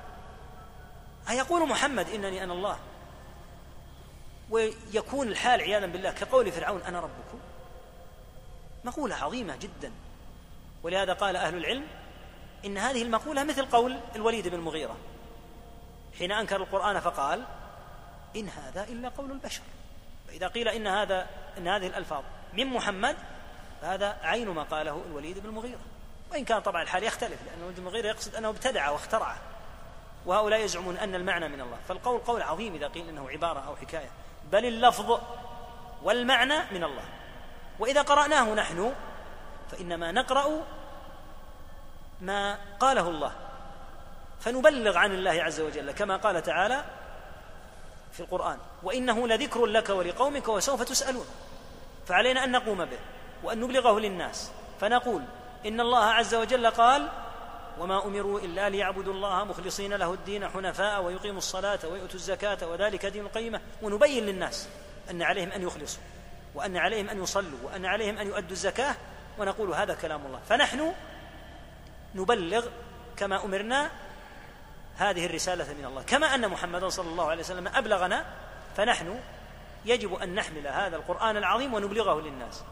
أيقول 1.31 1.69
محمد 1.69 2.09
إنني 2.09 2.45
أنا 2.45 2.53
الله؟ 2.53 2.79
ويكون 4.51 5.29
الحال 5.29 5.61
عياذا 5.61 5.87
بالله 5.87 6.11
كقول 6.11 6.53
فرعون 6.53 6.83
أنا 6.83 7.01
ربكم؟ 7.01 7.39
مقولة 8.85 9.17
عظيمة 9.17 9.57
جدا. 9.57 9.93
ولهذا 10.83 11.13
قال 11.13 11.37
أهل 11.37 11.55
العلم 11.57 11.87
إن 12.65 12.79
هذه 12.79 13.03
المقولة 13.03 13.45
مثل 13.45 13.65
قول 13.67 13.99
الوليد 14.17 14.49
بن 14.49 14.55
المغيرة. 14.55 14.97
حين 16.19 16.33
أنكر 16.33 16.57
القرآن 16.57 17.01
فقال 17.01 17.45
إن 18.37 18.49
هذا 18.49 18.85
إلا 18.85 19.09
قول 19.09 19.31
البشر. 19.31 19.63
فإذا 20.29 20.49
قيل 20.49 20.69
إن 20.69 20.87
هذا 20.87 21.27
إن 21.59 21.69
هذه 21.69 21.87
الألفاظ 21.87 22.23
من 22.53 22.67
محمد 22.67 23.17
فهذا 23.83 24.17
عين 24.23 24.49
ما 24.49 24.63
قاله 24.63 25.03
الوليد 25.07 25.39
بن 25.39 25.49
المغيرة. 25.49 25.81
وإن 26.33 26.45
كان 26.45 26.61
طبعا 26.61 26.83
الحال 26.83 27.03
يختلف 27.03 27.43
لأن 27.47 27.59
الوليد 27.59 27.77
بن 27.77 27.87
المغيرة 27.87 28.07
يقصد 28.07 28.35
أنه 28.35 28.49
ابتدع 28.49 28.91
واخترع 28.91 29.37
وهؤلاء 30.27 30.61
يزعمون 30.61 30.97
أن 30.97 31.15
المعنى 31.15 31.49
من 31.49 31.61
الله. 31.61 31.79
فالقول 31.89 32.19
قول 32.21 32.43
عظيم 32.43 32.75
إذا 32.75 32.89
قيل 32.89 33.09
إنه 33.09 33.31
عبارة 33.31 33.61
أو 33.61 33.77
حكاية. 33.77 34.11
بل 34.53 34.67
اللفظ 34.67 35.21
والمعنى 36.03 36.59
من 36.73 36.85
الله. 36.85 37.05
وإذا 37.79 38.03
قرأناه 38.03 38.55
نحن 38.55 38.95
فإنما 39.71 40.13
نقرأ 40.13 40.65
ما 42.21 42.59
قاله 42.81 43.09
الله. 43.09 43.33
فنبلغ 44.41 44.99
عن 44.99 45.13
الله 45.13 45.43
عز 45.43 45.61
وجل. 45.61 45.93
كما 45.93 46.17
قال 46.17 46.43
تعالى 46.43 46.85
في 48.17 48.21
القرآن. 48.21 48.59
وإنه 48.83 49.29
لذكر 49.29 49.67
لك 49.67 49.89
ولقومك 49.91 50.49
وسوف 50.49 50.83
تسألون. 50.83 51.27
فعلينا 52.07 52.45
أن 52.45 52.53
نقوم 52.53 52.85
به 52.85 52.99
وأن 53.45 53.61
نبلغه 53.61 54.01
للناس. 54.01 54.51
فنقول 54.81 55.23
إن 55.67 55.81
الله 55.81 56.05
عز 56.05 56.35
وجل 56.35 56.71
قال 56.71 57.09
وما 57.79 58.05
أمروا 58.05 58.41
إلا 58.41 58.69
ليعبدوا 58.69 59.13
الله 59.13 59.45
مخلصين 59.45 59.95
له 59.95 60.13
الدين 60.13 60.49
حنفاء 60.49 61.03
ويقيموا 61.03 61.39
الصلاة 61.39 61.79
ويؤتوا 61.85 62.15
الزكاة 62.15 62.67
وذلك 62.67 63.07
دين 63.07 63.27
القيمة. 63.27 63.61
ونبين 63.83 64.27
للناس 64.27 64.69
أن 65.11 65.23
عليهم 65.23 65.51
أن 65.53 65.63
يخلصوا 65.63 66.03
وأن 66.55 66.77
عليهم 66.77 67.09
أن 67.09 67.23
يصلوا 67.23 67.59
وأن 67.65 67.87
عليهم 67.87 68.19
أن 68.19 68.27
يؤدوا 68.27 68.51
الزكاة. 68.51 68.95
ونقول 69.39 69.71
هذا 69.71 69.95
كلام 69.95 70.27
الله. 70.27 70.41
فنحن 70.49 70.93
نبلغ 72.15 72.67
كما 73.17 73.45
أمرنا 73.45 73.91
هذه 74.97 75.27
الرسالة 75.27 75.75
من 75.79 75.85
الله. 75.85 76.03
كما 76.03 76.35
أن 76.35 76.49
محمدا 76.49 76.89
صلى 76.89 77.09
الله 77.09 77.31
عليه 77.31 77.41
وسلم 77.41 77.69
أبلغنا 77.69 78.25
فنحن 78.77 79.21
يجب 79.85 80.15
أن 80.15 80.35
نحمل 80.35 80.67
هذا 80.67 80.97
القرآن 80.97 81.37
العظيم 81.37 81.75
ونبلغه 81.75 82.21
للناس. 82.21 82.63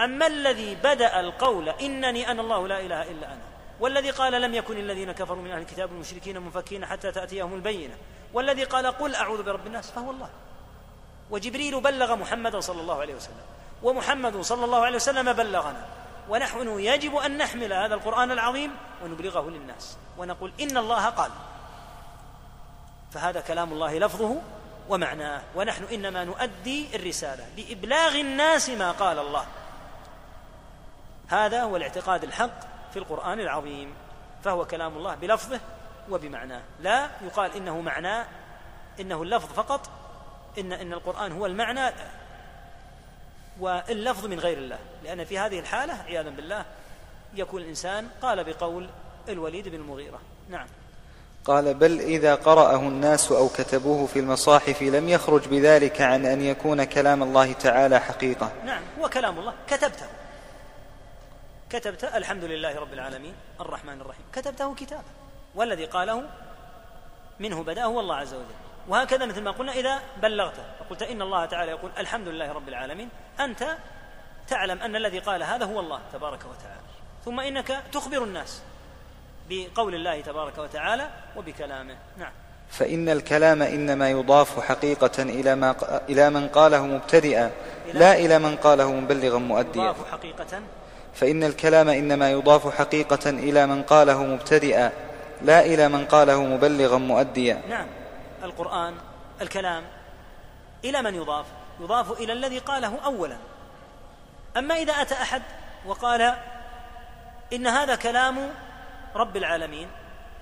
أما 0.00 0.26
الذي 0.26 0.74
بدأ 0.74 1.20
القول 1.20 1.68
إنني 1.68 2.30
أنا 2.30 2.42
الله 2.42 2.68
لا 2.68 2.80
إله 2.80 3.02
إلا 3.10 3.26
أنا 3.26 3.42
والذي 3.80 4.10
قال 4.10 4.32
لم 4.42 4.54
يكن 4.54 4.76
الذين 4.76 5.12
كفروا 5.12 5.42
من 5.42 5.50
أهل 5.50 5.60
الكتاب 5.60 5.92
المشركين 5.92 6.38
منفكين 6.38 6.86
حتى 6.86 7.12
تأتيهم 7.12 7.54
البينة 7.54 7.94
والذي 8.32 8.64
قال 8.64 8.86
قل 8.86 9.14
أعوذ 9.14 9.42
برب 9.42 9.66
الناس 9.66 9.90
فهو 9.90 10.10
الله. 10.10 10.30
وجبريل 11.30 11.80
بلغ 11.80 12.16
محمدا 12.16 12.60
صلى 12.60 12.80
الله 12.80 13.00
عليه 13.00 13.14
وسلم 13.14 13.44
ومحمد 13.82 14.40
صلى 14.40 14.64
الله 14.64 14.84
عليه 14.84 14.96
وسلم 14.96 15.32
بلغنا. 15.32 15.86
ونحن 16.28 16.80
يجب 16.80 17.16
أن 17.16 17.38
نحمل 17.38 17.72
هذا 17.72 17.94
القرآن 17.94 18.30
العظيم 18.30 18.70
ونبلغه 19.04 19.50
للناس. 19.50 19.96
ونقول 20.18 20.52
إن 20.60 20.76
الله 20.76 21.06
قال 21.06 21.30
فهذا 23.14 23.40
كلام 23.40 23.72
الله 23.72 23.98
لفظه 23.98 24.36
ومعناه. 24.88 25.42
ونحن 25.54 25.84
إنما 25.84 26.24
نؤدي 26.24 26.96
الرسالة 26.96 27.44
بابلاغ 27.56 28.20
الناس 28.20 28.68
ما 28.68 28.92
قال 28.92 29.18
الله. 29.18 29.46
هذا 31.28 31.62
هو 31.62 31.76
الاعتقاد 31.76 32.24
الحق 32.24 32.60
في 32.92 32.98
القرآن 32.98 33.40
العظيم. 33.40 33.94
فهو 34.44 34.64
كلام 34.64 34.96
الله 34.96 35.14
بلفظه 35.14 35.60
وبمعناه. 36.10 36.62
لا 36.80 37.10
يقال 37.22 37.56
إنه 37.56 37.80
معناه 37.80 38.26
إنه 39.00 39.22
اللفظ 39.22 39.52
فقط 39.52 39.90
إن 40.58 40.72
إن 40.72 40.92
القرآن 40.92 41.32
هو 41.32 41.46
المعنى 41.46 41.94
واللفظ 43.60 44.26
من 44.26 44.40
غير 44.40 44.58
الله. 44.58 44.78
لأن 45.04 45.24
في 45.24 45.38
هذه 45.38 45.58
الحالة 45.58 45.94
عياذا 45.94 46.30
بالله 46.30 46.64
يكون 47.34 47.62
الإنسان 47.62 48.08
قال 48.22 48.44
بقول 48.44 48.90
الوليد 49.28 49.68
بن 49.68 49.74
المغيرة. 49.74 50.20
نعم. 50.48 50.66
قال 51.44 51.74
بل 51.74 52.00
إذا 52.00 52.34
قرأه 52.34 52.76
الناس 52.76 53.32
أو 53.32 53.48
كتبوه 53.48 54.06
في 54.06 54.18
المصاحف 54.18 54.82
لم 54.82 55.08
يخرج 55.08 55.48
بذلك 55.48 56.00
عن 56.00 56.26
أن 56.26 56.42
يكون 56.42 56.84
كلام 56.84 57.22
الله 57.22 57.52
تعالى 57.52 58.00
حقيقة. 58.00 58.52
نعم 58.64 58.82
هو 59.00 59.08
كلام 59.08 59.38
الله. 59.38 59.54
كتبته. 59.68 60.06
كتبت 61.70 62.04
الحمد 62.04 62.44
لله 62.44 62.80
رب 62.80 62.92
العالمين 62.92 63.34
الرحمن 63.60 64.00
الرحيم. 64.00 64.24
كتبته 64.32 64.74
كتابا. 64.74 65.02
والذي 65.54 65.84
قاله 65.84 66.22
منه 67.40 67.62
بدأ 67.62 67.84
هو 67.84 68.00
الله 68.00 68.16
عز 68.16 68.34
وجل. 68.34 68.54
وهكذا 68.88 69.26
مثل 69.26 69.42
ما 69.42 69.50
قلنا 69.50 69.72
إذا 69.72 70.00
بلغته. 70.22 70.62
فقلت 70.80 71.02
إن 71.02 71.22
الله 71.22 71.46
تعالى 71.46 71.70
يقول 71.70 71.90
الحمد 71.98 72.28
لله 72.28 72.52
رب 72.52 72.68
العالمين. 72.68 73.08
أنت 73.40 73.76
تعلم 74.48 74.82
أن 74.82 74.96
الذي 74.96 75.18
قال 75.18 75.42
هذا 75.42 75.64
هو 75.64 75.80
الله 75.80 76.00
تبارك 76.12 76.40
وتعالى. 76.40 76.82
ثم 77.24 77.40
إنك 77.40 77.82
تخبر 77.92 78.24
الناس. 78.24 78.62
بقول 79.50 79.94
الله 79.94 80.20
تبارك 80.20 80.58
وتعالى 80.58 81.08
وبكلامه. 81.36 81.96
نعم. 82.18 82.32
فإن 82.70 83.08
الكلام 83.08 83.62
إنما 83.62 84.10
يضاف 84.10 84.60
حقيقة 84.60 85.22
إلى 85.22 85.54
ما 85.54 85.74
إلى 86.08 86.30
من 86.30 86.48
قاله 86.48 86.86
مبتدئا 86.86 87.50
لا 87.94 88.14
إلى 88.14 88.38
من 88.38 88.56
قاله 88.56 88.92
مبلغا 88.92 89.38
مؤديا. 89.38 89.82
يضاف 89.82 90.10
حقيقة. 90.10 90.62
فإن 91.14 91.44
الكلام 91.44 91.88
إنما 91.88 92.30
يضاف 92.30 92.76
حقيقة 92.76 93.30
إلى 93.30 93.66
من 93.66 93.82
قاله 93.82 94.24
مبتدئا 94.24 94.92
لا 95.42 95.60
إلى 95.60 95.88
من 95.88 96.06
قاله 96.06 96.44
مبلغا 96.44 96.98
مؤديا. 96.98 97.62
نعم. 97.68 97.86
القرآن 98.42 98.94
الكلام 99.40 99.84
إلى 100.84 101.02
من 101.02 101.14
يضاف؟ 101.14 101.46
يضاف 101.80 102.20
إلى 102.20 102.32
الذي 102.32 102.58
قاله 102.58 102.98
أولا. 103.04 103.36
أما 104.56 104.74
إذا 104.74 104.92
أتى 104.92 105.14
أحد 105.14 105.42
وقال 105.86 106.34
إن 107.52 107.66
هذا 107.66 107.94
كلام 107.94 108.50
رب 109.14 109.36
العالمين 109.36 109.90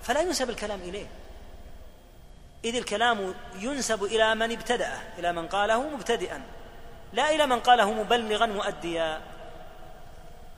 فلا 0.03 0.21
ينسب 0.21 0.51
الكلام 0.51 0.81
إليه. 0.81 1.07
إذ 2.64 2.77
الكلام 2.77 3.35
ينسب 3.55 4.05
إلى 4.05 4.35
من 4.35 4.53
ابتدأه 4.53 4.99
إلى 5.18 5.33
من 5.33 5.49
قاله 5.49 5.89
مبتدئا 5.89 6.43
لا 7.12 7.31
إلى 7.31 7.47
من 7.47 7.61
قاله 7.61 7.93
مبلغا 7.93 8.47
مؤديا. 8.47 9.21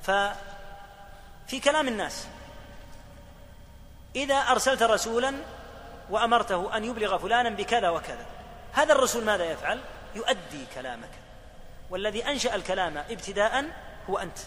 ففي 0.02 1.60
كلام 1.64 1.88
الناس 1.88 2.26
إذا 4.16 4.34
أرسلت 4.34 4.82
رسولا 4.82 5.34
وأمرته 6.10 6.76
أن 6.76 6.84
يبلغ 6.84 7.18
فلانا 7.18 7.50
بكذا 7.50 7.88
وكذا 7.88 8.26
هذا 8.72 8.92
الرسول 8.92 9.24
ماذا 9.24 9.44
يفعل؟ 9.44 9.80
يؤدي 10.14 10.66
كلامك. 10.74 11.10
والذي 11.90 12.28
أنشأ 12.28 12.54
الكلام 12.54 12.98
ابتداء 12.98 13.64
هو 14.10 14.18
أنت. 14.18 14.38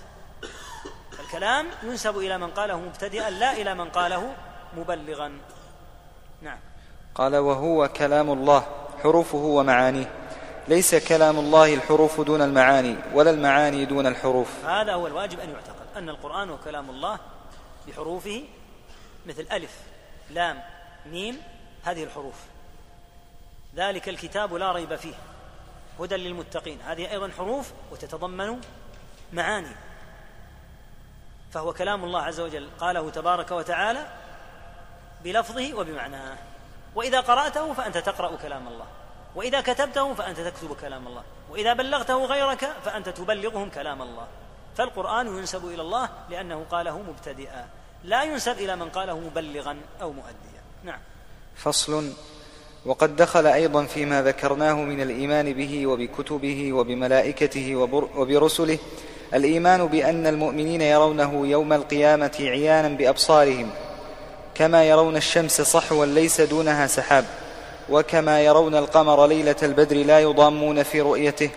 الكلام 1.20 1.68
ينسب 1.84 2.18
إلى 2.18 2.38
من 2.38 2.52
قاله 2.52 2.80
مبتدئا 2.80 3.30
لا 3.30 3.52
إلى 3.52 3.76
من 3.76 3.90
قاله 3.90 4.36
مبلغا. 4.78 5.32
نعم. 6.42 6.60
قال 7.16 7.36
وهو 7.36 7.88
كلام 7.88 8.32
الله 8.32 8.66
حروفه 9.04 9.38
ومعانيه. 9.38 10.12
ليس 10.68 10.96
كلام 10.96 11.40
الله 11.40 11.74
الحروف 11.74 12.22
دون 12.22 12.42
المعاني 12.42 12.96
ولا 13.14 13.32
المعاني 13.32 13.86
دون 13.86 14.08
الحروف. 14.08 14.66
هذا 14.66 14.94
هو 14.94 15.08
الواجب 15.08 15.40
أن 15.40 15.50
يعتقد 15.50 15.86
أن 15.98 16.10
القرآن 16.10 16.50
هو 16.50 16.58
كلام 16.58 16.90
الله 16.90 17.20
بحروفه 17.88 18.44
مثل 19.26 19.48
ألف 19.52 19.72
لام 20.30 20.64
ميم 21.06 21.42
هذه 21.84 22.04
الحروف. 22.04 22.36
ذلك 23.76 24.10
الكتاب 24.10 24.54
لا 24.54 24.72
ريب 24.72 24.96
فيه 24.96 25.14
هدى 26.00 26.16
للمتقين. 26.16 26.80
هذه 26.82 27.12
أيضا 27.12 27.32
حروف 27.38 27.72
وتتضمن 27.92 28.62
معاني. 29.34 29.76
فهو 31.56 31.74
كلام 31.74 32.04
الله 32.04 32.22
عز 32.22 32.40
وجل. 32.40 32.68
قاله 32.80 33.10
تبارك 33.10 33.52
وتعالى 33.52 34.08
بلفظه 35.24 35.74
وبمعناه. 35.74 36.38
وإذا 36.96 37.20
قرأته 37.20 37.74
فأنت 37.74 37.98
تقرأ 37.98 38.36
كلام 38.36 38.68
الله. 38.68 38.86
وإذا 39.36 39.62
كتبته 39.62 40.14
فأنت 40.14 40.40
تكتب 40.40 40.76
كلام 40.76 41.08
الله. 41.08 41.24
وإذا 41.50 41.74
بلغته 41.74 42.26
غيرك 42.26 42.72
فأنت 42.86 43.10
تبلغهم 43.10 43.70
كلام 43.70 44.02
الله. 44.02 44.28
فالقرآن 44.78 45.28
ينسب 45.28 45.66
إلى 45.66 45.82
الله 45.82 46.10
لأنه 46.30 46.66
قاله 46.72 47.02
مبتدئا. 47.02 47.68
لا 48.04 48.24
ينسب 48.24 48.52
إلى 48.52 48.76
من 48.76 48.90
قاله 48.90 49.20
مبلغا 49.20 49.78
أو 50.02 50.12
مؤديا. 50.12 50.62
نعم. 50.84 51.00
فصل. 51.56 52.14
وقد 52.86 53.16
دخل 53.16 53.48
أيضا 53.48 53.86
فيما 53.86 54.22
ذكرناه 54.22 54.74
من 54.74 55.02
الإيمان 55.02 55.54
به 55.54 55.88
وبكتبه 55.88 56.74
وبملائكته 56.74 57.76
وبرسله 58.16 58.80
الإيمان 59.34 59.88
بأن 59.88 60.28
المؤمنين 60.28 60.82
يرونه 60.82 61.48
يوم 61.48 61.74
القيامة 61.74 62.32
عيانا 62.40 62.88
بأبصارهم 62.88 63.70
كما 64.56 64.84
يرون 64.84 65.18
الشمس 65.18 65.62
صحوا 65.62 66.06
ليس 66.06 66.42
دونها 66.42 66.88
سحاب 66.88 67.26
وكما 67.90 68.42
يرون 68.42 68.76
القمر 68.76 69.28
ليلة 69.28 69.56
البدر 69.64 69.96
لا 69.96 70.20
يضامون 70.20 70.84
في 70.84 71.02
رؤيته 71.02 71.50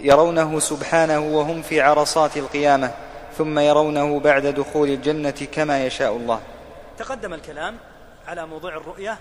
يرونه 0.00 0.58
سبحانه 0.58 1.20
وهم 1.20 1.62
في 1.62 1.80
عرصات 1.80 2.36
القيامة 2.36 2.90
ثم 3.38 3.58
يرونه 3.58 4.20
بعد 4.20 4.46
دخول 4.46 4.88
الجنة 4.88 5.46
كما 5.52 5.86
يشاء 5.86 6.16
الله. 6.16 6.40
تقدم 6.98 7.34
الكلام 7.34 7.76
على 8.26 8.46
موضوع 8.46 8.76
الرؤية 8.76 9.18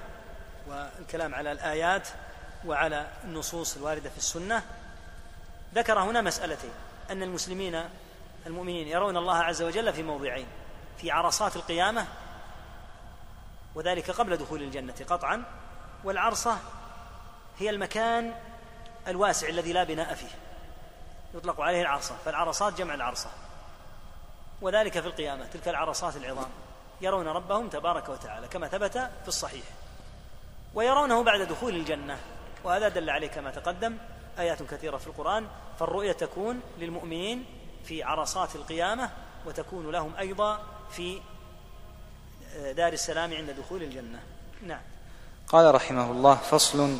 والكلام 0.69 1.35
على 1.35 1.51
الآيات 1.51 2.07
وعلى 2.65 3.05
النصوص 3.23 3.77
الواردة 3.77 4.09
في 4.09 4.17
السنة. 4.17 4.61
ذكر 5.75 5.99
هنا 5.99 6.21
مسألتين. 6.21 6.71
أن 7.11 7.23
المسلمين 7.23 7.89
المؤمنين 8.45 8.87
يرون 8.87 9.17
الله 9.17 9.37
عز 9.37 9.61
وجل 9.61 9.93
في 9.93 10.03
موضعين 10.03 10.47
في 10.97 11.11
عرصات 11.11 11.55
القيامة 11.55 12.07
وذلك 13.75 14.11
قبل 14.11 14.37
دخول 14.37 14.61
الجنة 14.61 14.95
قطعا 15.09 15.43
والعرصة 16.03 16.57
هي 17.59 17.69
المكان 17.69 18.33
الواسع 19.07 19.47
الذي 19.47 19.73
لا 19.73 19.83
بناء 19.83 20.13
فيه 20.13 20.35
يطلق 21.33 21.61
عليه 21.61 21.81
العرصة 21.81 22.15
فالعرصات 22.25 22.73
جمع 22.73 22.93
العرصة. 22.93 23.29
وذلك 24.61 24.99
في 24.99 25.07
القيامة 25.07 25.45
تلك 25.45 25.67
العرصات 25.67 26.15
العظام 26.15 26.49
يرون 27.01 27.27
ربهم 27.27 27.69
تبارك 27.69 28.09
وتعالى 28.09 28.47
كما 28.47 28.67
ثبت 28.67 28.97
في 28.97 29.27
الصحيح 29.27 29.63
ويرونه 30.73 31.23
بعد 31.23 31.41
دخول 31.41 31.75
الجنة 31.75 32.17
وهذا 32.63 32.89
دل 32.89 33.09
عليه 33.09 33.27
كما 33.27 33.51
تقدم 33.51 33.97
آيات 34.39 34.63
كثيرة 34.63 34.97
في 34.97 35.07
القرآن 35.07 35.45
فالرؤية 35.79 36.11
تكون 36.11 36.59
للمؤمنين 36.79 37.45
في 37.85 38.03
عرصات 38.03 38.55
القيامة 38.55 39.09
وتكون 39.45 39.91
لهم 39.91 40.11
أيضا 40.19 40.59
في 40.91 41.17
دار 42.77 42.93
السلام 42.93 43.33
عند 43.33 43.49
دخول 43.49 43.83
الجنة. 43.83 44.19
نعم. 44.67 44.81
قال 45.47 45.75
رحمه 45.75 46.11
الله 46.11 46.35
فصل 46.35 46.97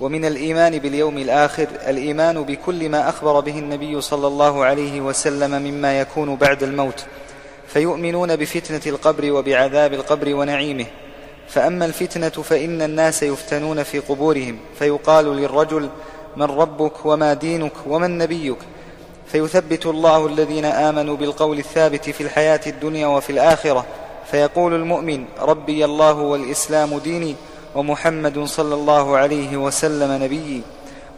ومن 0.00 0.24
الإيمان 0.24 0.78
باليوم 0.78 1.18
الآخر 1.18 1.68
الإيمان 1.88 2.42
بكل 2.42 2.88
ما 2.88 3.08
أخبر 3.08 3.40
به 3.40 3.58
النبي 3.58 4.00
صلى 4.00 4.26
الله 4.26 4.64
عليه 4.64 5.00
وسلم 5.00 5.50
مما 5.62 6.00
يكون 6.00 6.36
بعد 6.36 6.62
الموت. 6.62 7.06
فيؤمنون 7.66 8.36
بفتنة 8.36 8.82
القبر 8.86 9.32
وبعذاب 9.32 9.92
القبر 9.92 10.34
ونعيمه. 10.34 10.86
فأما 11.48 11.84
الفتنة 11.84 12.28
فإن 12.28 12.82
الناس 12.82 13.22
يفتنون 13.22 13.82
في 13.82 13.98
قبورهم. 13.98 14.60
فيقال 14.78 15.24
للرجل 15.36 15.90
من 16.36 16.46
ربك 16.46 17.06
وما 17.06 17.34
دينك 17.34 17.72
ومن 17.86 18.18
نبيك. 18.18 18.56
فيثبت 19.32 19.86
الله 19.86 20.26
الذين 20.26 20.64
آمنوا 20.64 21.16
بالقول 21.16 21.58
الثابت 21.58 22.10
في 22.10 22.22
الحياة 22.22 22.60
الدنيا 22.66 23.06
وفي 23.06 23.30
الآخرة. 23.30 23.84
فيقول 24.30 24.74
المؤمن 24.74 25.24
ربي 25.40 25.84
الله 25.84 26.12
والإسلام 26.12 26.98
ديني 26.98 27.36
ومحمد 27.74 28.44
صلى 28.44 28.74
الله 28.74 29.16
عليه 29.16 29.56
وسلم 29.56 30.22
نبيي. 30.22 30.62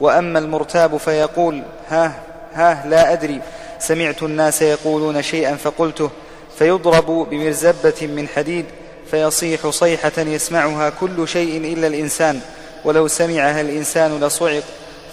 وأما 0.01 0.39
المرتاب 0.39 0.97
فيقول 0.97 1.63
ها 1.89 2.13
ها 2.53 2.87
لا 2.89 3.13
أدري. 3.13 3.41
سمعت 3.79 4.23
الناس 4.23 4.63
يقولون 4.63 5.23
شيئا 5.23 5.55
فقلته. 5.57 6.11
فيضرب 6.59 7.27
بمرزبة 7.31 8.07
من 8.07 8.29
حديد. 8.29 8.65
فيصيح 9.11 9.67
صيحة 9.67 10.13
يسمعها 10.19 10.91
كل 10.91 11.29
شيء 11.29 11.73
إلا 11.73 11.87
الإنسان. 11.87 12.41
ولو 12.85 13.09
سمعها 13.09 13.61
الإنسان 13.61 14.21
لصعق. 14.21 14.63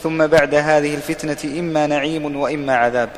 ثم 0.04 0.28
بعد 0.28 0.56
هذه 0.56 0.95
الفتنة 0.95 1.60
إما 1.60 1.88
نعيم 1.88 2.36
وإما 2.36 2.76
عذاب. 2.76 3.10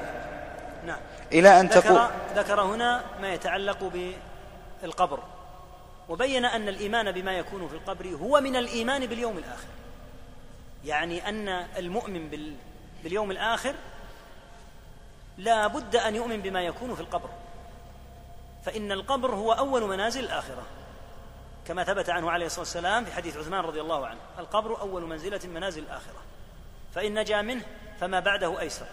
نعم. 0.85 0.99
أن 1.33 1.67
ذكر, 1.67 1.81
تقول 1.81 2.07
ذكر 2.35 2.61
هنا 2.61 3.03
ما 3.21 3.33
يتعلق 3.33 3.91
بالقبر. 4.81 5.19
وبين 6.09 6.45
أن 6.45 6.69
الإيمان 6.69 7.11
بما 7.11 7.31
يكون 7.31 7.67
في 7.67 7.73
القبر 7.73 8.07
هو 8.07 8.41
من 8.41 8.55
الإيمان 8.55 9.05
باليوم 9.05 9.37
الآخر. 9.37 9.67
يعني 10.85 11.29
أن 11.29 11.49
المؤمن 11.77 12.29
باليوم 13.03 13.31
الآخر 13.31 13.75
لا 15.37 15.67
بد 15.67 15.95
أن 15.95 16.15
يؤمن 16.15 16.41
بما 16.41 16.61
يكون 16.61 16.95
في 16.95 17.01
القبر. 17.01 17.29
فإن 18.65 18.91
القبر 18.91 19.35
هو 19.35 19.51
أول 19.51 19.83
منازل 19.83 20.23
الآخرة. 20.23 20.63
كما 21.67 21.83
ثبت 21.83 22.09
عنه 22.09 22.31
عليه 22.31 22.45
الصلاة 22.45 22.59
والسلام 22.59 23.05
في 23.05 23.13
حديث 23.13 23.37
عثمان 23.37 23.59
رضي 23.59 23.81
الله 23.81 24.07
عنه. 24.07 24.19
القبر 24.39 24.81
أول 24.81 25.03
منزلة 25.03 25.39
منازل 25.45 25.83
الآخرة. 25.83 26.21
فإن 26.95 27.19
نجا 27.19 27.41
منه 27.41 27.65
فما 27.99 28.19
بعده 28.19 28.59
أيسر 28.59 28.85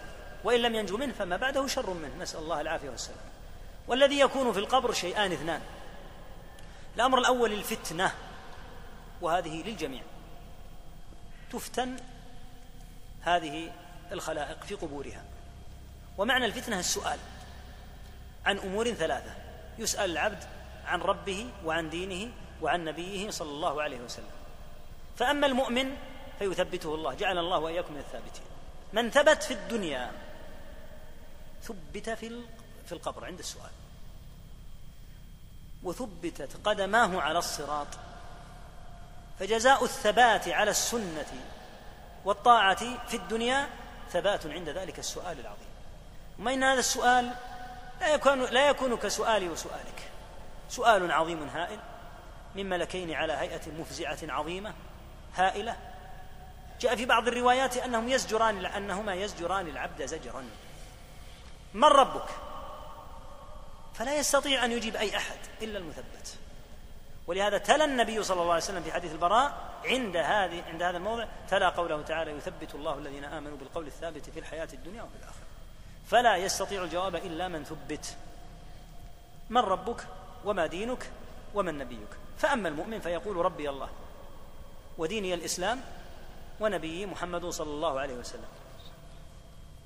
وإن 0.43 0.59
لم 0.59 0.75
ينجو 0.75 0.97
منه 0.97 1.13
فما 1.13 1.37
بعده 1.37 1.67
شر 1.67 1.93
منه. 1.93 2.15
نسأل 2.19 2.39
الله 2.39 2.61
العافية 2.61 2.89
والسلام. 2.89 3.19
والذي 3.87 4.19
يكون 4.19 4.53
في 4.53 4.59
القبر 4.59 4.93
شيئان 4.93 5.31
اثنان. 5.31 5.61
الأمر 6.95 7.19
الأول 7.19 7.53
الفتنة 7.53 8.11
وهذه 9.21 9.63
للجميع. 9.63 10.01
تفتن 11.51 11.97
هذه 13.21 13.71
الخلائق 14.11 14.63
في 14.63 14.75
قبورها. 14.75 15.23
ومعنى 16.17 16.45
الفتنة 16.45 16.79
السؤال 16.79 17.19
عن 18.45 18.57
أمور 18.57 18.91
ثلاثة. 18.91 19.35
يسأل 19.79 20.11
العبد 20.11 20.43
عن 20.85 21.01
ربه 21.01 21.49
وعن 21.65 21.89
دينه 21.89 22.31
وعن 22.61 22.85
نبيه 22.85 23.29
صلى 23.29 23.49
الله 23.49 23.81
عليه 23.81 23.99
وسلم. 23.99 24.31
فأما 25.17 25.47
المؤمن 25.47 25.97
فيثبته 26.41 26.95
الله. 26.95 27.13
جعل 27.13 27.37
الله 27.37 27.57
وإياكم 27.57 27.93
من 27.93 27.99
الثابتين. 27.99 28.43
من 28.93 29.11
ثبت 29.11 29.43
في 29.43 29.53
الدنيا 29.53 30.11
ثبت 31.63 32.09
في 32.09 32.41
في 32.85 32.91
القبر. 32.91 33.25
عند 33.25 33.39
السؤال. 33.39 33.71
وثبتت 35.83 36.49
قدماه 36.63 37.21
على 37.21 37.39
الصراط. 37.39 37.87
فجزاء 39.39 39.83
الثبات 39.83 40.47
على 40.47 40.71
السنة 40.71 41.33
والطاعة 42.25 43.07
في 43.07 43.17
الدنيا 43.17 43.69
ثبات 44.11 44.47
عند 44.47 44.69
ذلك 44.69 44.99
السؤال 44.99 45.39
العظيم. 45.39 45.71
وما 46.39 46.53
إن 46.53 46.63
هذا 46.63 46.79
السؤال 46.79 47.35
لا 48.01 48.13
يكون 48.13 48.45
لا 48.45 48.69
يكون 48.69 48.97
كسؤالي 48.97 49.49
وسؤالك. 49.49 50.11
سؤال 50.69 51.11
عظيم 51.11 51.49
هائل. 51.49 51.79
من 52.55 52.69
ملكين 52.69 53.13
على 53.13 53.33
هيئة 53.33 53.71
مفزعة 53.79 54.19
عظيمة 54.23 54.73
هائلة. 55.35 55.90
جاء 56.81 56.95
في 56.95 57.05
بعض 57.05 57.27
الروايات 57.27 57.77
أنهم 57.77 58.09
يزجران 58.09 58.65
أنهما 58.65 59.13
يزجران 59.13 59.67
العبد 59.67 60.05
زجرا. 60.05 60.49
من 61.73 61.83
ربك؟ 61.83 62.29
فلا 63.93 64.17
يستطيع 64.17 64.65
أن 64.65 64.71
يجيب 64.71 64.95
أي 64.95 65.17
أحد 65.17 65.37
إلا 65.61 65.79
المثبت. 65.79 66.37
ولهذا 67.27 67.57
تلا 67.57 67.85
النبي 67.85 68.23
صلى 68.23 68.41
الله 68.41 68.53
عليه 68.53 68.63
وسلم 68.63 68.83
في 68.83 68.91
حديث 68.91 69.11
البراء 69.11 69.71
عند 69.85 70.17
هذه 70.17 70.63
عند 70.67 70.83
هذا 70.83 70.97
الموضع 70.97 71.25
تلا 71.49 71.69
قوله 71.69 72.01
تعالى 72.01 72.31
يثبت 72.31 72.75
الله 72.75 72.97
الذين 72.97 73.23
آمنوا 73.23 73.57
بالقول 73.57 73.87
الثابت 73.87 74.29
في 74.29 74.39
الحياة 74.39 74.67
الدنيا 74.73 75.03
وفي 75.03 75.15
الآخرة. 75.15 75.45
فلا 76.07 76.37
يستطيع 76.37 76.83
الجواب 76.83 77.15
إلا 77.15 77.47
من 77.47 77.63
ثبت. 77.63 78.15
من 79.49 79.61
ربك؟ 79.61 80.07
وما 80.45 80.65
دينك؟ 80.65 81.11
ومن 81.53 81.77
نبيك. 81.77 82.09
فأما 82.37 82.69
المؤمن 82.69 82.99
فيقول 82.99 83.37
ربي 83.37 83.69
الله. 83.69 83.89
وديني 84.97 85.33
الإسلام 85.33 85.81
ونبيي 86.59 87.05
محمد 87.05 87.45
صلى 87.45 87.69
الله 87.69 87.99
عليه 87.99 88.13
وسلم. 88.13 88.49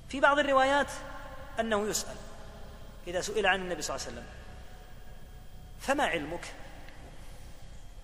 في 0.08 0.20
بعض 0.20 0.38
الروايات 0.38 0.90
أنه 1.60 1.88
يسأل 1.88 2.16
إذا 3.06 3.20
سئل 3.20 3.46
عن 3.46 3.60
النبي 3.60 3.82
صلى 3.82 3.96
الله 3.96 4.06
عليه 4.06 4.16
وسلم 4.16 4.28
فما 5.80 6.04
علمك؟ 6.04 6.54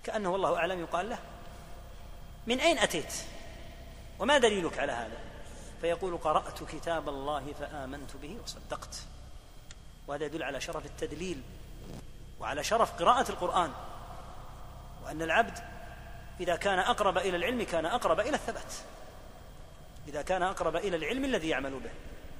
كأنه 0.03 0.29
والله 0.29 0.57
أعلم 0.57 0.79
يقال 0.79 1.09
له 1.09 1.19
من 2.47 2.59
أين 2.59 2.77
أتيت؟ 2.77 3.13
وما 4.19 4.37
دليلك 4.37 4.79
على 4.79 4.91
هذا؟ 4.91 5.17
فيقول 5.81 6.17
قرأت 6.17 6.63
كتاب 6.63 7.09
الله 7.09 7.53
فآمنت 7.59 8.15
به 8.15 8.37
وصدقت. 8.43 8.95
وهذا 10.07 10.25
يدل 10.25 10.43
على 10.43 10.61
شرف 10.61 10.85
التدليل 10.85 11.41
وعلى 12.39 12.63
شرف 12.63 12.91
قراءة 12.91 13.29
القرآن 13.29 13.71
وأن 15.03 15.21
العبد 15.21 15.72
إذا 16.39 16.55
كان 16.55 16.79
أقرب 16.79 17.17
إلى 17.17 17.37
العلم 17.37 17.63
كان 17.63 17.85
أقرب 17.85 18.19
إلى 18.19 18.35
الثبات. 18.35 18.73
إذا 20.07 20.21
كان 20.21 20.43
أقرب 20.43 20.75
إلى 20.75 20.95
العلم 20.95 21.25
الذي 21.25 21.49
يعمل 21.49 21.79
به. 21.79 21.91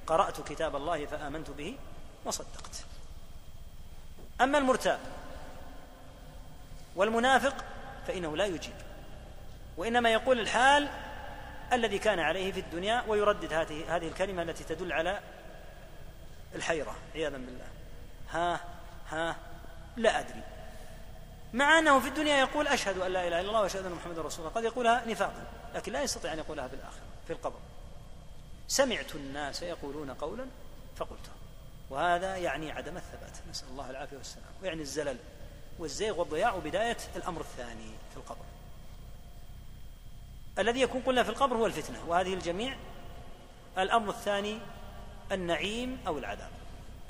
قرأت 0.06 0.48
كتاب 0.48 0.76
الله 0.76 1.06
فآمنت 1.06 1.50
به 1.50 1.76
وصدقت. 2.24 2.84
أما 4.40 4.58
المرتاب 4.58 5.00
والمنافق 6.96 7.64
فإنه 8.06 8.36
لا 8.36 8.46
يجيب. 8.46 8.74
وإنما 9.76 10.12
يقول 10.12 10.40
الحال 10.40 10.88
الذي 11.72 11.98
كان 11.98 12.18
عليه 12.18 12.52
في 12.52 12.60
الدنيا 12.60 13.04
ويردد 13.08 13.52
هذه 13.52 13.96
هذه 13.96 14.08
الكلمة 14.08 14.42
التي 14.42 14.64
تدل 14.64 14.92
على 14.92 15.20
الحيرة. 16.54 16.94
عياذا 17.14 17.36
بالله. 17.36 17.66
ها 18.30 18.60
ها 19.10 19.36
لا 19.96 20.20
أدري. 20.20 20.42
مع 21.54 21.78
أنه 21.78 22.00
في 22.00 22.08
الدنيا 22.08 22.36
يقول 22.36 22.68
أشهد 22.68 22.98
أن 22.98 23.12
لا 23.12 23.28
إله 23.28 23.40
إلا 23.40 23.48
الله 23.48 23.60
وأشهد 23.60 23.86
أن 23.86 23.92
محمدا 23.92 24.22
رسول 24.22 24.46
الله. 24.46 24.56
قد 24.56 24.64
يقولها 24.64 25.04
نفاقا 25.06 25.46
لكن 25.74 25.92
لا 25.92 26.02
يستطيع 26.02 26.32
أن 26.32 26.38
يقولها 26.38 26.68
في 26.68 26.74
الآخرة 26.74 27.02
في 27.26 27.32
القبر. 27.32 27.58
سمعت 28.68 29.14
الناس 29.14 29.62
يقولون 29.62 30.10
قولا 30.10 30.46
فقلته 30.96 31.30
وهذا 31.90 32.36
يعني 32.36 32.72
عدم 32.72 32.96
الثبات. 32.96 33.38
نسأل 33.50 33.68
الله 33.68 33.90
العافية 33.90 34.16
والسلام. 34.16 34.46
ويعني 34.62 34.82
الزلل 34.82 35.18
والزيغ 35.78 36.20
والضياع 36.20 36.58
بداية 36.58 36.96
الأمر 37.16 37.40
الثاني 37.40 37.90
في 38.10 38.16
القبر. 38.16 38.44
الذي 40.58 40.80
يكون 40.80 41.02
قلنا 41.02 41.22
في 41.22 41.28
القبر 41.28 41.56
هو 41.56 41.66
الفتنة 41.66 42.04
وهذه 42.08 42.34
الجميع. 42.34 42.76
الأمر 43.78 44.10
الثاني 44.10 44.58
النعيم 45.32 45.98
أو 46.06 46.18
العذاب. 46.18 46.50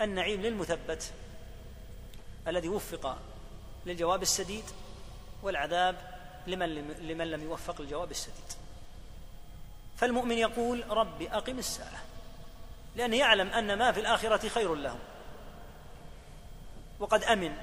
النعيم 0.00 0.42
للمثبت 0.42 1.12
الذي 2.48 2.68
وفق 2.68 3.18
للجواب 3.86 4.22
السديد 4.22 4.64
والعذاب 5.42 5.96
لمن, 6.46 6.74
لمن 6.88 7.30
لم 7.30 7.42
يوفق 7.42 7.80
الجواب 7.80 8.10
السديد. 8.10 8.52
فالمؤمن 9.96 10.38
يقول 10.38 10.84
رب 10.90 11.22
أقم 11.22 11.58
الساعة 11.58 12.02
لأنه 12.96 13.16
يعلم 13.16 13.48
أن 13.48 13.78
ما 13.78 13.92
في 13.92 14.00
الآخرة 14.00 14.48
خير 14.48 14.74
له 14.74 14.98
وقد 17.00 17.24
أمن 17.24 17.56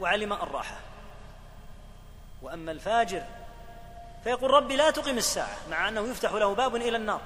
وعلم 0.00 0.32
الراحة. 0.32 0.76
وأما 2.42 2.72
الفاجر 2.72 3.22
فيقول 4.24 4.50
ربي 4.50 4.76
لا 4.76 4.90
تقم 4.90 5.18
الساعة 5.18 5.56
مع 5.70 5.88
أنه 5.88 6.00
يفتح 6.00 6.32
له 6.32 6.54
باب 6.54 6.76
إلى 6.76 6.96
النار 6.96 7.20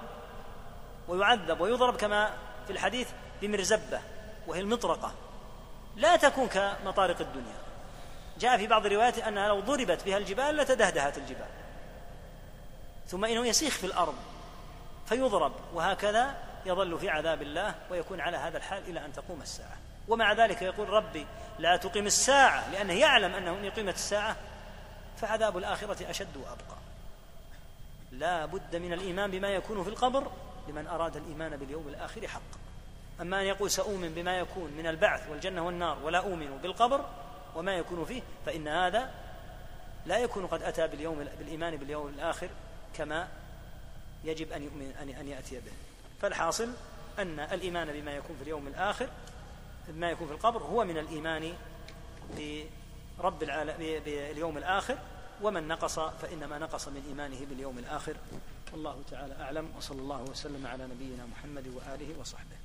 ويعذب 1.08 1.60
ويضرب 1.60 1.96
كما 1.96 2.34
في 2.66 2.72
الحديث 2.72 3.08
بمرزبة 3.42 4.00
وهي 4.46 4.60
المطرقة. 4.60 5.14
لا 5.96 6.16
تكون 6.16 6.48
كمطارق 6.48 7.20
الدنيا. 7.20 7.56
جاء 8.40 8.56
في 8.56 8.66
بعض 8.66 8.86
الروايات 8.86 9.18
أنها 9.18 9.48
لو 9.48 9.60
ضربت 9.60 10.04
بها 10.04 10.16
الجبال 10.16 10.56
لتدهدهت 10.56 11.18
الجبال. 11.18 11.48
ثم 13.06 13.24
إنه 13.24 13.46
يسيخ 13.46 13.74
في 13.74 13.86
الأرض 13.86 14.14
فيضرب 15.06 15.52
وهكذا 15.74 16.34
يظل 16.66 16.98
في 16.98 17.08
عذاب 17.08 17.42
الله 17.42 17.74
ويكون 17.90 18.20
على 18.20 18.36
هذا 18.36 18.56
الحال 18.56 18.82
إلى 18.88 19.04
أن 19.04 19.12
تقوم 19.12 19.42
الساعة. 19.42 19.76
ومع 20.08 20.32
ذلك 20.32 20.62
يقول 20.62 20.88
ربي 20.88 21.26
لا 21.58 21.76
تقم 21.76 22.06
الساعة 22.06 22.70
لأنه 22.70 22.92
يعلم 22.92 23.34
أنه 23.34 23.50
إن 23.50 23.70
قيمت 23.70 23.94
الساعة 23.94 24.36
فعذاب 25.16 25.58
الآخرة 25.58 26.10
أشد 26.10 26.36
وأبقى. 26.36 26.76
لا 28.12 28.46
بد 28.46 28.76
من 28.76 28.92
الإيمان 28.92 29.30
بما 29.30 29.48
يكون 29.48 29.84
في 29.84 29.90
القبر 29.90 30.30
لمن 30.68 30.86
أراد 30.86 31.16
الإيمان 31.16 31.56
باليوم 31.56 31.88
الآخر 31.88 32.28
حقا. 32.28 32.58
أما 33.20 33.40
أن 33.40 33.46
يقول 33.46 33.70
سأؤمن 33.70 34.14
بما 34.14 34.38
يكون 34.38 34.72
من 34.72 34.86
البعث 34.86 35.28
والجنة 35.30 35.66
والنار 35.66 35.98
ولا 36.02 36.18
أؤمن 36.18 36.58
بالقبر 36.62 37.04
وما 37.54 37.72
يكون 37.72 38.04
فيه 38.04 38.22
فإن 38.46 38.68
هذا 38.68 39.14
لا 40.06 40.18
يكون 40.18 40.46
قد 40.46 40.62
أتى 40.62 40.88
باليوم 40.88 41.26
بالإيمان 41.38 41.76
باليوم 41.76 42.08
الآخر 42.08 42.48
كما 42.94 43.28
يجب 44.24 44.52
أن 44.52 44.62
يؤمن 44.62 44.94
أن 45.02 45.08
أن 45.08 45.28
يأتي 45.28 45.60
به. 45.60 45.72
فالحاصل 46.22 46.68
أن 47.18 47.40
الإيمان 47.40 47.92
بما 47.92 48.12
يكون 48.12 48.36
في 48.36 48.42
اليوم 48.42 48.66
الآخر 48.66 49.08
بما 49.88 50.10
يكون 50.10 50.26
في 50.26 50.32
القبر 50.34 50.62
هو 50.62 50.84
من 50.84 50.98
الإيمان 50.98 51.52
برب 53.18 53.42
العالم 53.42 53.74
باليوم 53.78 54.58
الآخر 54.58 54.98
ومن 55.42 55.68
نقص 55.68 55.98
فإنما 55.98 56.58
نقص 56.58 56.88
من 56.88 57.04
إيمانه 57.08 57.46
باليوم 57.46 57.78
الآخر. 57.78 58.16
والله 58.72 59.02
تعالى 59.10 59.34
أعلم 59.40 59.72
وصلى 59.76 60.00
الله 60.00 60.22
وسلم 60.22 60.66
على 60.66 60.84
نبينا 60.86 61.26
محمد 61.26 61.66
وآله 61.66 62.20
وصحبه. 62.20 62.56